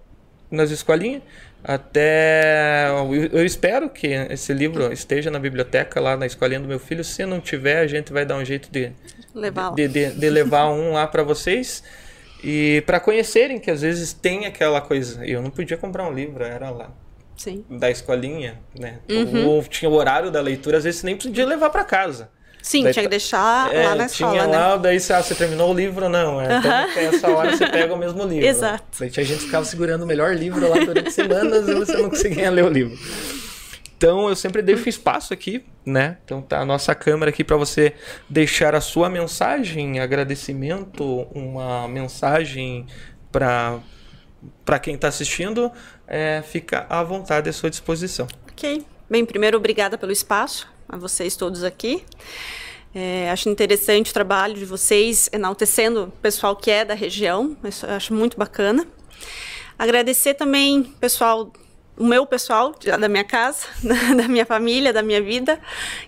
nas 0.50 0.72
escolinhas. 0.72 1.24
Até 1.68 2.90
eu 3.32 3.44
espero 3.44 3.90
que 3.90 4.06
esse 4.06 4.54
livro 4.54 4.94
esteja 4.94 5.32
na 5.32 5.40
biblioteca 5.40 6.00
lá 6.00 6.16
na 6.16 6.28
escolinha 6.28 6.60
do 6.60 6.68
meu 6.68 6.80
filho. 6.80 7.04
Se 7.04 7.26
não 7.26 7.42
tiver, 7.42 7.80
a 7.80 7.88
gente 7.88 8.14
vai 8.14 8.24
dar 8.24 8.36
um 8.36 8.46
jeito 8.46 8.70
de 8.72 8.92
levar, 9.34 9.74
de, 9.74 9.88
de, 9.88 10.12
de 10.12 10.30
levar 10.30 10.70
um 10.70 10.94
lá 10.94 11.08
para 11.08 11.24
vocês 11.24 11.84
e 12.44 12.84
para 12.86 13.00
conhecerem 13.00 13.58
que 13.58 13.72
às 13.72 13.82
vezes 13.82 14.14
tem 14.14 14.46
aquela 14.46 14.80
coisa. 14.80 15.26
Eu 15.26 15.42
não 15.42 15.50
podia 15.50 15.76
comprar 15.76 16.08
um 16.08 16.14
livro, 16.14 16.44
era 16.44 16.70
lá 16.70 16.92
Sim. 17.36 17.66
da 17.68 17.90
escolinha, 17.90 18.60
né? 18.78 19.00
Uhum. 19.10 19.48
Ou 19.48 19.64
tinha 19.64 19.90
o 19.90 19.94
horário 19.96 20.30
da 20.30 20.42
leitura, 20.42 20.78
às 20.78 20.84
vezes 20.84 21.02
nem 21.02 21.18
podia 21.18 21.48
levar 21.48 21.72
para 21.72 21.84
casa. 21.84 22.30
Sim, 22.66 22.84
daí, 22.84 22.94
tinha 22.94 23.04
que 23.04 23.10
deixar 23.10 23.72
é, 23.72 23.86
lá 23.86 23.94
na 23.94 24.06
escola, 24.08 24.32
tinha 24.32 24.48
né? 24.48 24.58
lá, 24.58 24.76
daí 24.76 24.98
ah, 24.98 25.22
você 25.22 25.36
terminou 25.36 25.70
o 25.70 25.74
livro 25.76 26.10
não. 26.10 26.42
É, 26.42 26.48
Então, 26.58 27.04
essa 27.14 27.30
hora 27.30 27.56
você 27.56 27.68
pega 27.68 27.94
o 27.94 27.98
mesmo 27.98 28.24
livro. 28.24 28.44
Exato. 28.44 28.84
Daí 29.00 29.12
a 29.16 29.24
gente 29.24 29.42
ficava 29.42 29.64
segurando 29.64 30.02
o 30.02 30.08
melhor 30.08 30.36
livro 30.36 30.68
lá 30.68 30.80
durante 30.84 31.12
semanas 31.12 31.68
e 31.68 31.76
você 31.76 31.96
não 31.96 32.10
conseguia 32.10 32.50
ler 32.50 32.66
o 32.66 32.70
livro. 32.70 32.98
Então 33.96 34.28
eu 34.28 34.36
sempre 34.36 34.64
deixo 34.64 34.90
espaço 34.90 35.32
aqui, 35.32 35.64
né? 35.86 36.18
Então 36.26 36.42
tá 36.42 36.62
a 36.62 36.66
nossa 36.66 36.96
câmera 36.96 37.30
aqui 37.30 37.44
para 37.44 37.56
você 37.56 37.94
deixar 38.28 38.74
a 38.74 38.82
sua 38.82 39.12
mensagem, 39.12 40.00
agradecimento, 40.00 41.28
uma 41.36 41.88
mensagem 41.88 42.88
para 43.32 43.78
para 44.64 44.80
quem 44.80 44.96
está 44.96 45.08
assistindo, 45.08 45.72
é, 46.08 46.44
fica 46.44 46.88
à 46.90 47.04
vontade 47.04 47.48
à 47.48 47.54
sua 47.54 47.70
disposição. 47.70 48.28
Ok. 48.50 48.84
Bem, 49.08 49.24
primeiro 49.24 49.56
obrigada 49.56 50.00
pelo 50.00 50.12
espaço 50.12 50.74
a 50.88 50.98
vocês 50.98 51.36
todos 51.36 51.64
aqui. 51.64 52.04
É, 52.94 53.30
acho 53.30 53.50
interessante 53.50 54.12
o 54.12 54.14
trabalho 54.14 54.54
de 54.54 54.64
vocês, 54.64 55.30
enaltecendo 55.34 56.04
o 56.04 56.12
pessoal 56.12 56.56
que 56.56 56.72
é 56.72 56.86
da 56.86 56.94
região, 56.94 57.58
isso 57.64 57.86
acho 57.86 58.14
muito 58.14 58.38
bacana. 58.38 58.88
Agradecer 59.78 60.36
também 60.36 60.84
pessoal, 61.00 61.52
o 61.98 62.06
meu 62.06 62.26
pessoal 62.26 62.74
da 62.98 63.10
minha 63.10 63.26
casa, 63.26 63.68
da 64.16 64.30
minha 64.30 64.46
família, 64.46 64.94
da 64.94 65.04
minha 65.04 65.22
vida, 65.22 65.60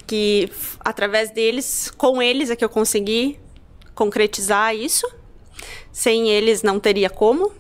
que 0.06 0.50
através 0.80 1.30
deles, 1.32 1.92
com 1.98 2.22
eles 2.22 2.50
é 2.50 2.56
que 2.56 2.64
eu 2.64 2.70
consegui 2.70 3.38
concretizar 3.94 4.74
isso. 4.74 5.06
Sem 5.92 6.30
eles 6.30 6.64
não 6.64 6.80
teria 6.80 7.10
como. 7.10 7.52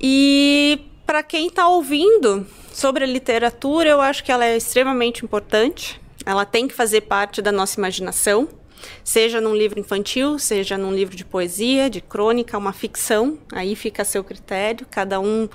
E 0.00 0.84
para 1.06 1.22
quem 1.22 1.46
está 1.46 1.68
ouvindo, 1.68 2.46
Sobre 2.74 3.04
a 3.04 3.06
literatura, 3.06 3.88
eu 3.88 4.00
acho 4.00 4.24
que 4.24 4.32
ela 4.32 4.44
é 4.44 4.56
extremamente 4.56 5.24
importante. 5.24 6.00
Ela 6.26 6.44
tem 6.44 6.66
que 6.66 6.74
fazer 6.74 7.02
parte 7.02 7.40
da 7.40 7.52
nossa 7.52 7.78
imaginação, 7.78 8.48
seja 9.04 9.40
num 9.40 9.54
livro 9.54 9.78
infantil, 9.78 10.40
seja 10.40 10.76
num 10.76 10.92
livro 10.92 11.14
de 11.14 11.24
poesia, 11.24 11.88
de 11.88 12.00
crônica, 12.00 12.58
uma 12.58 12.72
ficção. 12.72 13.38
Aí 13.52 13.76
fica 13.76 14.02
a 14.02 14.04
seu 14.04 14.24
critério, 14.24 14.84
cada 14.90 15.20
um 15.20 15.48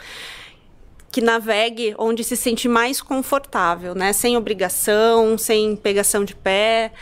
que 1.12 1.20
navegue 1.20 1.94
onde 1.98 2.24
se 2.24 2.38
sente 2.38 2.70
mais 2.70 3.02
confortável, 3.02 3.94
né? 3.94 4.14
Sem 4.14 4.38
obrigação, 4.38 5.38
sem 5.38 5.76
pegação 5.76 6.24
de 6.24 6.34
pé, 6.34 6.94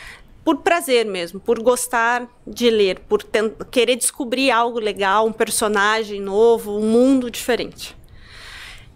por 0.44 0.58
prazer 0.58 1.06
mesmo, 1.06 1.40
por 1.40 1.62
gostar 1.62 2.28
de 2.46 2.72
ler, 2.72 3.02
por 3.02 3.24
querer 3.70 3.96
descobrir 3.96 4.50
algo 4.50 4.80
legal, 4.80 5.28
um 5.28 5.32
personagem 5.32 6.20
novo, 6.20 6.76
um 6.76 6.90
mundo 6.90 7.30
diferente. 7.30 7.97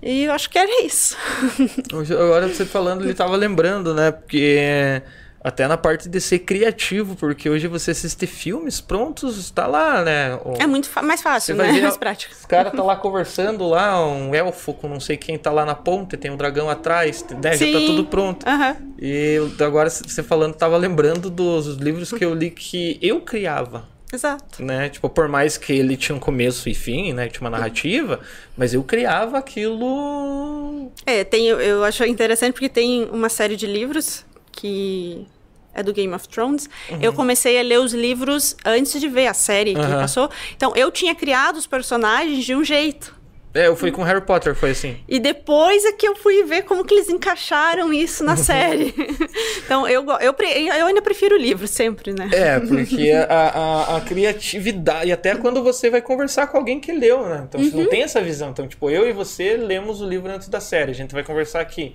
E 0.02 0.24
eu 0.24 0.34
acho 0.34 0.50
que 0.50 0.58
era 0.58 0.84
isso. 0.84 1.16
Agora 2.12 2.48
você 2.48 2.66
falando, 2.66 3.04
ele 3.04 3.12
estava 3.12 3.36
lembrando, 3.36 3.94
né? 3.94 4.12
Porque 4.12 5.02
até 5.44 5.68
na 5.68 5.76
parte 5.76 6.08
de 6.08 6.22
ser 6.22 6.40
criativo, 6.40 7.16
porque 7.16 7.50
hoje 7.50 7.68
você 7.68 7.92
assiste 7.92 8.28
filmes 8.28 8.80
prontos, 8.80 9.38
está 9.38 9.66
lá, 9.66 10.04
né? 10.04 10.36
O... 10.46 10.54
É 10.60 10.68
muito 10.68 10.90
mais 11.04 11.22
fácil, 11.22 11.56
né? 11.56 11.72
Ver, 11.74 11.82
mais 11.82 11.98
prático. 11.98 12.34
Os 12.34 12.46
caras 12.46 12.72
tá 12.72 12.84
lá 12.84 12.96
conversando 12.96 13.68
lá, 13.68 14.06
um 14.06 14.36
elfo 14.36 14.74
com 14.74 14.88
não 14.88 15.00
sei 15.00 15.18
quem 15.18 15.38
tá 15.38 15.52
lá 15.52 15.66
na 15.66 15.74
ponta, 15.74 16.16
tem 16.16 16.30
um 16.30 16.38
dragão 16.38 16.70
atrás, 16.70 17.26
né? 17.42 17.54
Sim. 17.54 17.72
Já 17.72 17.80
tá 17.80 17.86
tudo 17.86 18.06
pronto. 18.06 18.46
Uhum. 18.48 18.94
E 19.00 19.38
agora 19.60 19.90
você 19.90 20.22
falando, 20.22 20.54
tava 20.54 20.78
lembrando 20.78 21.30
dos 21.30 21.76
livros 21.78 22.12
que 22.12 22.24
eu 22.24 22.36
li 22.36 22.52
que 22.52 23.00
eu 23.02 23.22
criava. 23.22 23.90
Exato. 24.14 24.64
Né? 24.64 24.90
Tipo, 24.90 25.10
por 25.10 25.28
mais 25.28 25.58
que 25.58 25.72
ele 25.74 25.96
tinha 25.96 26.16
um 26.16 26.20
começo 26.20 26.68
e 26.68 26.74
fim, 26.74 27.14
né? 27.14 27.28
Tinha 27.30 27.42
uma 27.42 27.50
narrativa, 27.50 28.20
mas 28.58 28.74
eu 28.74 28.84
criava 28.84 29.38
aquilo. 29.38 30.92
É, 31.06 31.24
tem, 31.24 31.48
eu 31.48 31.84
acho 31.84 32.04
interessante 32.06 32.54
porque 32.54 32.70
tem 32.70 33.06
uma 33.06 33.30
série 33.30 33.56
de 33.56 33.66
livros 33.66 34.26
que 34.52 35.26
é 35.74 35.82
do 35.82 35.94
Game 35.94 36.14
of 36.14 36.28
Thrones. 36.28 36.70
Uhum. 36.90 37.00
Eu 37.02 37.14
comecei 37.14 37.58
a 37.58 37.64
ler 37.64 37.80
os 37.80 37.94
livros 37.94 38.56
antes 38.66 39.00
de 39.00 39.08
ver 39.08 39.28
a 39.28 39.34
série 39.34 39.74
que 39.74 39.80
uhum. 39.80 39.92
passou. 39.92 40.30
Então, 40.56 40.74
eu 40.76 40.92
tinha 40.92 41.16
criado 41.16 41.56
os 41.58 41.66
personagens 41.66 42.44
de 42.44 42.54
um 42.54 42.64
jeito. 42.64 43.21
É, 43.54 43.68
eu 43.68 43.76
fui 43.76 43.92
com 43.92 44.02
Harry 44.04 44.22
Potter, 44.22 44.56
foi 44.56 44.72
assim. 44.72 44.98
E 45.08 45.20
depois 45.20 45.84
é 45.84 45.92
que 45.92 46.08
eu 46.08 46.16
fui 46.16 46.44
ver 46.44 46.64
como 46.64 46.86
que 46.86 46.94
eles 46.94 47.10
encaixaram 47.10 47.92
isso 47.92 48.24
na 48.24 48.36
série. 48.38 48.94
então, 49.66 49.88
eu, 49.88 50.06
eu, 50.22 50.34
eu 50.78 50.86
ainda 50.86 51.02
prefiro 51.02 51.36
o 51.36 51.38
livro, 51.38 51.68
sempre, 51.68 52.14
né? 52.14 52.30
É, 52.32 52.60
porque 52.60 53.12
a, 53.12 53.34
a, 53.34 53.98
a, 53.98 54.02
criatividade, 54.02 55.10
e 55.10 55.12
até 55.12 55.36
quando 55.36 55.62
você 55.62 55.90
vai 55.90 56.02
conversar 56.02 56.48
com 56.48 56.58
alguém 56.58 56.80
que 56.80 56.92
leu, 56.94 57.28
né? 57.28 57.46
Então, 57.48 57.62
você 57.62 57.76
não 57.76 57.84
uhum. 57.84 57.90
tem 57.90 58.04
essa 58.04 58.22
visão. 58.22 58.52
Então, 58.52 58.68
tipo, 58.68 58.90
eu 58.90 59.08
e 59.08 59.12
você 59.12 59.58
lemos 59.58 60.02
o 60.02 60.08
livro 60.08 60.32
antes 60.32 60.48
da 60.48 60.62
série, 60.62 60.92
a 60.92 60.96
gente 60.96 61.14
vai 61.14 61.24
conversar 61.24 61.60
aqui. 61.60 61.94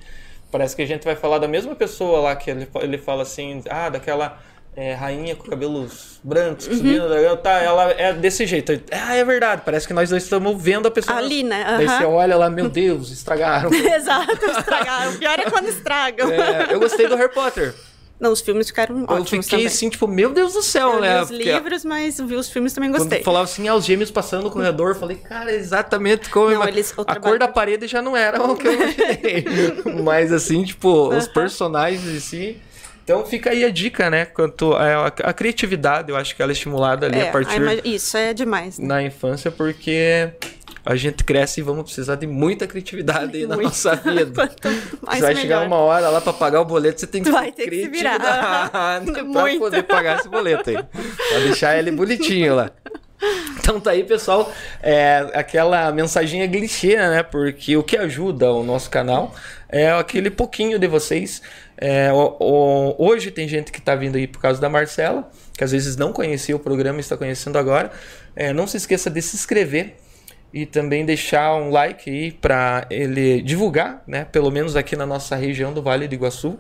Parece 0.51 0.77
que 0.77 0.83
a 0.83 0.87
gente 0.87 1.05
vai 1.05 1.17
falar 1.17 1.39
da 1.39 1.49
mesma 1.49 1.75
pessoa 1.75 2.21
lá, 2.21 2.37
que 2.37 2.51
ele, 2.51 2.69
ele 2.83 2.99
fala 2.99 3.23
assim, 3.23 3.63
ah, 3.69 3.89
daquela 3.89 4.39
é, 4.77 4.93
rainha 4.93 5.35
com 5.35 5.49
cabelos 5.49 6.21
brancos, 6.23 6.67
uhum. 6.67 6.77
subindo, 6.77 7.37
tá, 7.39 7.53
ela 7.63 7.91
é 7.93 8.13
desse 8.13 8.47
jeito. 8.47 8.79
Ah, 8.93 9.15
é 9.15 9.25
verdade, 9.25 9.63
parece 9.65 9.87
que 9.87 9.95
nós 9.95 10.11
dois 10.11 10.23
estamos 10.23 10.63
vendo 10.63 10.87
a 10.87 10.91
pessoa. 10.91 11.17
Ali, 11.17 11.43
né? 11.43 11.65
Uhum. 11.71 11.77
Daí 11.79 11.89
você 11.89 12.05
olha 12.05 12.37
lá, 12.37 12.51
meu 12.51 12.69
Deus, 12.69 13.11
estragaram. 13.11 13.73
Exato, 13.73 14.45
estragaram. 14.45 15.13
O 15.13 15.17
pior 15.19 15.39
é 15.39 15.51
quando 15.51 15.69
estragam. 15.69 16.31
É, 16.31 16.75
eu 16.75 16.79
gostei 16.79 17.09
do 17.09 17.17
Harry 17.17 17.33
Potter. 17.33 17.75
Não, 18.19 18.33
os 18.33 18.41
filmes 18.41 18.67
ficaram 18.67 18.99
eu 18.99 19.05
ótimos. 19.05 19.33
Eu 19.33 19.43
fiquei 19.43 19.59
também. 19.59 19.67
assim, 19.67 19.91
tipo, 19.91 20.07
meu 20.07 20.33
Deus 20.33 20.55
do 20.55 20.63
céu, 20.63 20.95
eu 20.95 21.01
né? 21.01 21.17
Li 21.17 21.23
os 21.23 21.29
Porque, 21.31 21.53
livros, 21.53 21.85
mas 21.85 22.19
vi 22.19 22.35
os 22.35 22.49
filmes 22.49 22.73
também 22.73 22.91
gostei. 22.91 23.19
Quando 23.19 23.25
falava 23.25 23.45
assim, 23.45 23.69
ah, 23.69 23.75
os 23.75 23.85
gêmeos 23.85 24.11
passando 24.11 24.45
no 24.45 24.51
corredor, 24.51 24.89
eu 24.91 24.95
falei, 24.95 25.17
cara, 25.17 25.53
exatamente 25.53 26.31
como. 26.31 26.51
Não, 26.51 26.67
eles, 26.67 26.93
a 26.93 27.05
trabalho... 27.05 27.23
cor 27.23 27.39
da 27.39 27.49
parede 27.49 27.87
já 27.87 28.01
não 28.01 28.17
era 28.17 28.43
o 28.43 28.57
que 28.57 28.67
eu 28.67 28.73
imaginei. 28.73 29.45
mas 30.03 30.33
assim, 30.33 30.65
tipo, 30.65 31.09
os 31.15 31.29
personagens 31.29 32.07
em 32.07 32.21
si. 32.21 32.61
Então 33.07 33.25
fica 33.25 33.51
aí 33.51 33.65
a 33.65 33.71
dica, 33.71 34.11
né? 34.11 34.25
Quanto 34.25 34.73
a, 34.73 35.07
a 35.07 35.33
criatividade, 35.33 36.11
eu 36.11 36.17
acho 36.17 36.35
que 36.35 36.43
ela 36.43 36.51
é 36.51 36.55
estimulada 36.55 37.07
ali 37.07 37.21
é, 37.21 37.29
a 37.29 37.31
partir. 37.31 37.63
Isso 37.85 38.17
é 38.17 38.35
demais. 38.35 38.81
Né? 38.81 38.89
Na 38.89 39.01
infância, 39.01 39.49
porque 39.49 40.29
a 40.85 40.97
gente 40.97 41.23
cresce 41.23 41.61
e 41.61 41.63
vamos 41.63 41.85
precisar 41.85 42.17
de 42.17 42.27
muita 42.27 42.67
criatividade 42.67 43.37
aí 43.37 43.47
na 43.47 43.57
nossa 43.57 43.95
vida. 43.95 44.51
você 44.59 45.21
vai 45.21 45.21
melhor. 45.21 45.37
chegar 45.37 45.67
uma 45.69 45.77
hora 45.77 46.09
lá 46.09 46.21
para 46.21 46.33
pagar 46.33 46.61
o 46.61 46.65
boleto, 46.65 46.99
você 46.99 47.07
tem 47.07 47.23
que 47.23 47.31
vai 47.31 47.53
ter 47.53 47.67
criatividade 47.67 48.71
para 49.33 49.57
poder 49.57 49.85
pagar 49.85 50.19
esse 50.19 50.29
boleto 50.29 50.71
aí. 50.71 50.77
Pra 50.77 51.39
deixar 51.45 51.79
ele 51.79 51.93
bonitinho 51.93 52.57
lá. 52.57 52.73
Então 53.61 53.79
tá 53.79 53.93
aí, 53.93 54.03
pessoal, 54.03 54.53
é, 54.83 55.31
aquela 55.33 55.93
mensaginha 55.93 56.49
clichê, 56.49 56.97
né? 56.97 57.23
Porque 57.23 57.77
o 57.77 57.85
que 57.85 57.97
ajuda 57.97 58.51
o 58.51 58.65
nosso 58.65 58.91
canal 58.91 59.33
é 59.69 59.91
aquele 59.91 60.31
pouquinho 60.31 60.79
de 60.79 60.87
vocês. 60.87 61.43
É, 61.77 62.13
o, 62.13 62.37
o, 62.41 62.95
hoje 62.99 63.31
tem 63.31 63.49
gente 63.49 63.73
que 63.73 63.81
tá 63.81 63.95
vindo 63.95 64.17
aí 64.17 64.27
por 64.27 64.41
causa 64.41 64.61
da 64.61 64.69
Marcela, 64.69 65.29
que 65.57 65.65
às 65.65 65.73
vezes 65.73 65.97
não 65.97 66.13
conhecia 66.13 66.55
o 66.55 66.59
programa 66.59 66.99
e 66.99 67.01
está 67.01 67.17
conhecendo 67.17 67.59
agora. 67.59 67.91
É, 68.35 68.53
não 68.53 68.67
se 68.67 68.77
esqueça 68.77 69.11
de 69.11 69.21
se 69.21 69.37
inscrever 69.37 69.97
e 70.53 70.65
também 70.65 71.05
deixar 71.05 71.55
um 71.55 71.71
like 71.71 72.09
aí 72.09 72.33
para 72.33 72.87
ele 72.91 73.43
divulgar, 73.43 74.03
né? 74.07 74.25
Pelo 74.25 74.51
menos 74.51 74.77
aqui 74.77 74.97
na 74.97 75.05
nossa 75.05 75.37
região 75.37 75.73
do 75.73 75.83
Vale 75.83 76.09
do 76.09 76.15
Iguaçu 76.15 76.59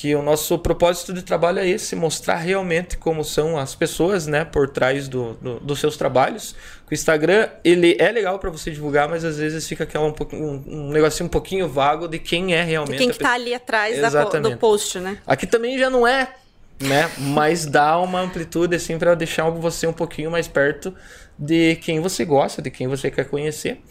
que 0.00 0.14
o 0.14 0.22
nosso 0.22 0.56
propósito 0.60 1.12
de 1.12 1.22
trabalho 1.22 1.58
é 1.58 1.68
esse, 1.68 1.96
mostrar 1.96 2.36
realmente 2.36 2.96
como 2.96 3.24
são 3.24 3.58
as 3.58 3.74
pessoas, 3.74 4.28
né, 4.28 4.44
por 4.44 4.68
trás 4.68 5.08
do, 5.08 5.34
do 5.34 5.58
dos 5.58 5.80
seus 5.80 5.96
trabalhos. 5.96 6.54
O 6.88 6.94
Instagram, 6.94 7.48
ele 7.64 7.96
é 7.98 8.12
legal 8.12 8.38
para 8.38 8.48
você 8.48 8.70
divulgar, 8.70 9.08
mas 9.08 9.24
às 9.24 9.38
vezes 9.38 9.66
fica 9.66 9.82
aquela 9.82 10.06
um, 10.06 10.14
um, 10.34 10.64
um 10.68 10.90
negocinho 10.90 11.26
um 11.26 11.28
pouquinho 11.28 11.68
vago 11.68 12.06
de 12.06 12.20
quem 12.20 12.54
é 12.54 12.62
realmente. 12.62 12.92
De 12.92 12.98
quem 12.98 13.10
está 13.10 13.32
ali 13.32 13.52
atrás 13.52 14.00
da, 14.00 14.22
do 14.24 14.56
post, 14.56 15.00
né? 15.00 15.18
Aqui 15.26 15.48
também 15.48 15.76
já 15.76 15.90
não 15.90 16.06
é, 16.06 16.32
né, 16.80 17.10
mas 17.18 17.66
dá 17.66 17.98
uma 17.98 18.20
amplitude 18.20 18.76
assim 18.76 18.96
para 18.96 19.16
deixar 19.16 19.50
você 19.50 19.84
um 19.84 19.92
pouquinho 19.92 20.30
mais 20.30 20.46
perto 20.46 20.94
de 21.36 21.74
quem 21.74 21.98
você 21.98 22.24
gosta, 22.24 22.62
de 22.62 22.70
quem 22.70 22.86
você 22.86 23.10
quer 23.10 23.24
conhecer. 23.24 23.82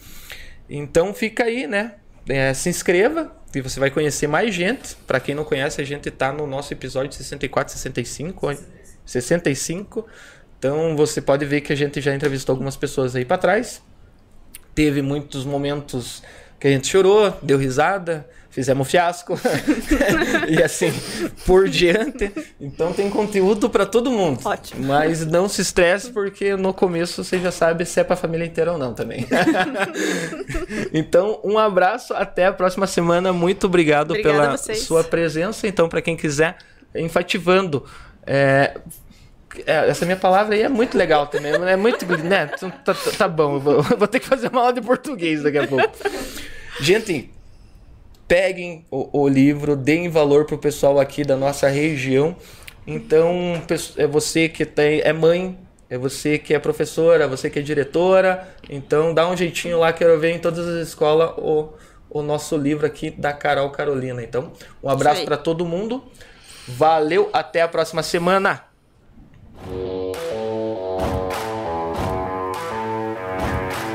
Então 0.70 1.12
fica 1.12 1.44
aí, 1.44 1.66
né? 1.66 1.96
É, 2.28 2.52
se 2.52 2.68
inscreva, 2.68 3.32
e 3.54 3.60
você 3.60 3.80
vai 3.80 3.90
conhecer 3.90 4.26
mais 4.26 4.54
gente. 4.54 4.96
Para 5.06 5.18
quem 5.18 5.34
não 5.34 5.44
conhece, 5.44 5.80
a 5.80 5.84
gente 5.84 6.08
está 6.08 6.32
no 6.32 6.46
nosso 6.46 6.72
episódio 6.72 7.12
64, 7.12 7.72
65, 7.72 8.54
65. 9.04 10.06
Então 10.58 10.96
você 10.96 11.20
pode 11.20 11.44
ver 11.44 11.60
que 11.60 11.72
a 11.72 11.76
gente 11.76 12.00
já 12.00 12.14
entrevistou 12.14 12.52
algumas 12.52 12.76
pessoas 12.76 13.16
aí 13.16 13.24
para 13.24 13.38
trás. 13.38 13.82
Teve 14.74 15.02
muitos 15.02 15.44
momentos 15.44 16.22
que 16.60 16.68
a 16.68 16.70
gente 16.70 16.86
chorou, 16.88 17.36
deu 17.42 17.56
risada, 17.56 18.28
fizemos 18.58 18.90
fiasco 18.90 19.38
e 20.50 20.60
assim 20.60 20.92
por 21.46 21.68
diante. 21.68 22.32
Então 22.60 22.92
tem 22.92 23.08
conteúdo 23.08 23.70
para 23.70 23.86
todo 23.86 24.10
mundo. 24.10 24.40
Ótimo. 24.44 24.84
Mas 24.84 25.24
não 25.24 25.48
se 25.48 25.62
estresse 25.62 26.10
porque 26.10 26.56
no 26.56 26.74
começo 26.74 27.22
você 27.22 27.38
já 27.38 27.52
sabe 27.52 27.84
se 27.84 28.00
é 28.00 28.04
para 28.04 28.14
a 28.14 28.16
família 28.16 28.44
inteira 28.44 28.72
ou 28.72 28.78
não 28.78 28.94
também. 28.94 29.24
então 30.92 31.38
um 31.44 31.56
abraço, 31.56 32.12
até 32.14 32.46
a 32.46 32.52
próxima 32.52 32.88
semana. 32.88 33.32
Muito 33.32 33.68
obrigado 33.68 34.10
Obrigada 34.10 34.58
pela 34.58 34.74
sua 34.74 35.04
presença. 35.04 35.68
Então 35.68 35.88
para 35.88 36.02
quem 36.02 36.16
quiser 36.16 36.56
enfativando 36.92 37.84
é, 38.26 38.74
é, 39.66 39.88
essa 39.88 40.04
minha 40.04 40.16
palavra 40.16 40.56
aí 40.56 40.62
é 40.62 40.68
muito 40.68 40.98
legal 40.98 41.28
também. 41.28 41.52
É 41.52 41.76
muito. 41.76 42.04
Né? 42.04 42.46
Tá, 42.46 42.70
tá, 42.84 42.94
tá 43.16 43.28
bom, 43.28 43.60
vou, 43.60 43.82
vou, 43.96 44.08
ter 44.08 44.18
que 44.18 44.26
fazer 44.26 44.48
uma 44.48 44.62
aula 44.62 44.72
de 44.72 44.80
português 44.80 45.44
daqui 45.44 45.58
a 45.58 45.66
pouco. 45.68 45.96
Gente, 46.80 47.30
peguem 48.28 48.84
o, 48.90 49.22
o 49.22 49.28
livro, 49.28 49.74
deem 49.74 50.08
valor 50.08 50.44
pro 50.44 50.58
pessoal 50.58 51.00
aqui 51.00 51.24
da 51.24 51.36
nossa 51.36 51.66
região. 51.66 52.36
Então, 52.86 53.60
é 53.96 54.06
você 54.06 54.48
que 54.48 54.64
tem, 54.64 55.00
é 55.00 55.12
mãe, 55.12 55.58
é 55.90 55.96
você 55.96 56.38
que 56.38 56.54
é 56.54 56.58
professora, 56.58 57.24
é 57.24 57.26
você 57.26 57.48
que 57.48 57.58
é 57.58 57.62
diretora. 57.62 58.46
Então, 58.68 59.14
dá 59.14 59.28
um 59.28 59.36
jeitinho 59.36 59.78
lá, 59.78 59.92
quero 59.92 60.18
ver 60.20 60.32
em 60.32 60.38
todas 60.38 60.66
as 60.68 60.86
escolas 60.86 61.32
o, 61.38 61.70
o 62.10 62.22
nosso 62.22 62.56
livro 62.56 62.86
aqui 62.86 63.10
da 63.10 63.32
Carol 63.32 63.70
Carolina. 63.70 64.22
Então, 64.22 64.52
um 64.82 64.88
abraço 64.90 65.24
para 65.24 65.36
todo 65.36 65.64
mundo. 65.64 66.04
Valeu, 66.66 67.30
até 67.32 67.62
a 67.62 67.68
próxima 67.68 68.02
semana. 68.02 68.62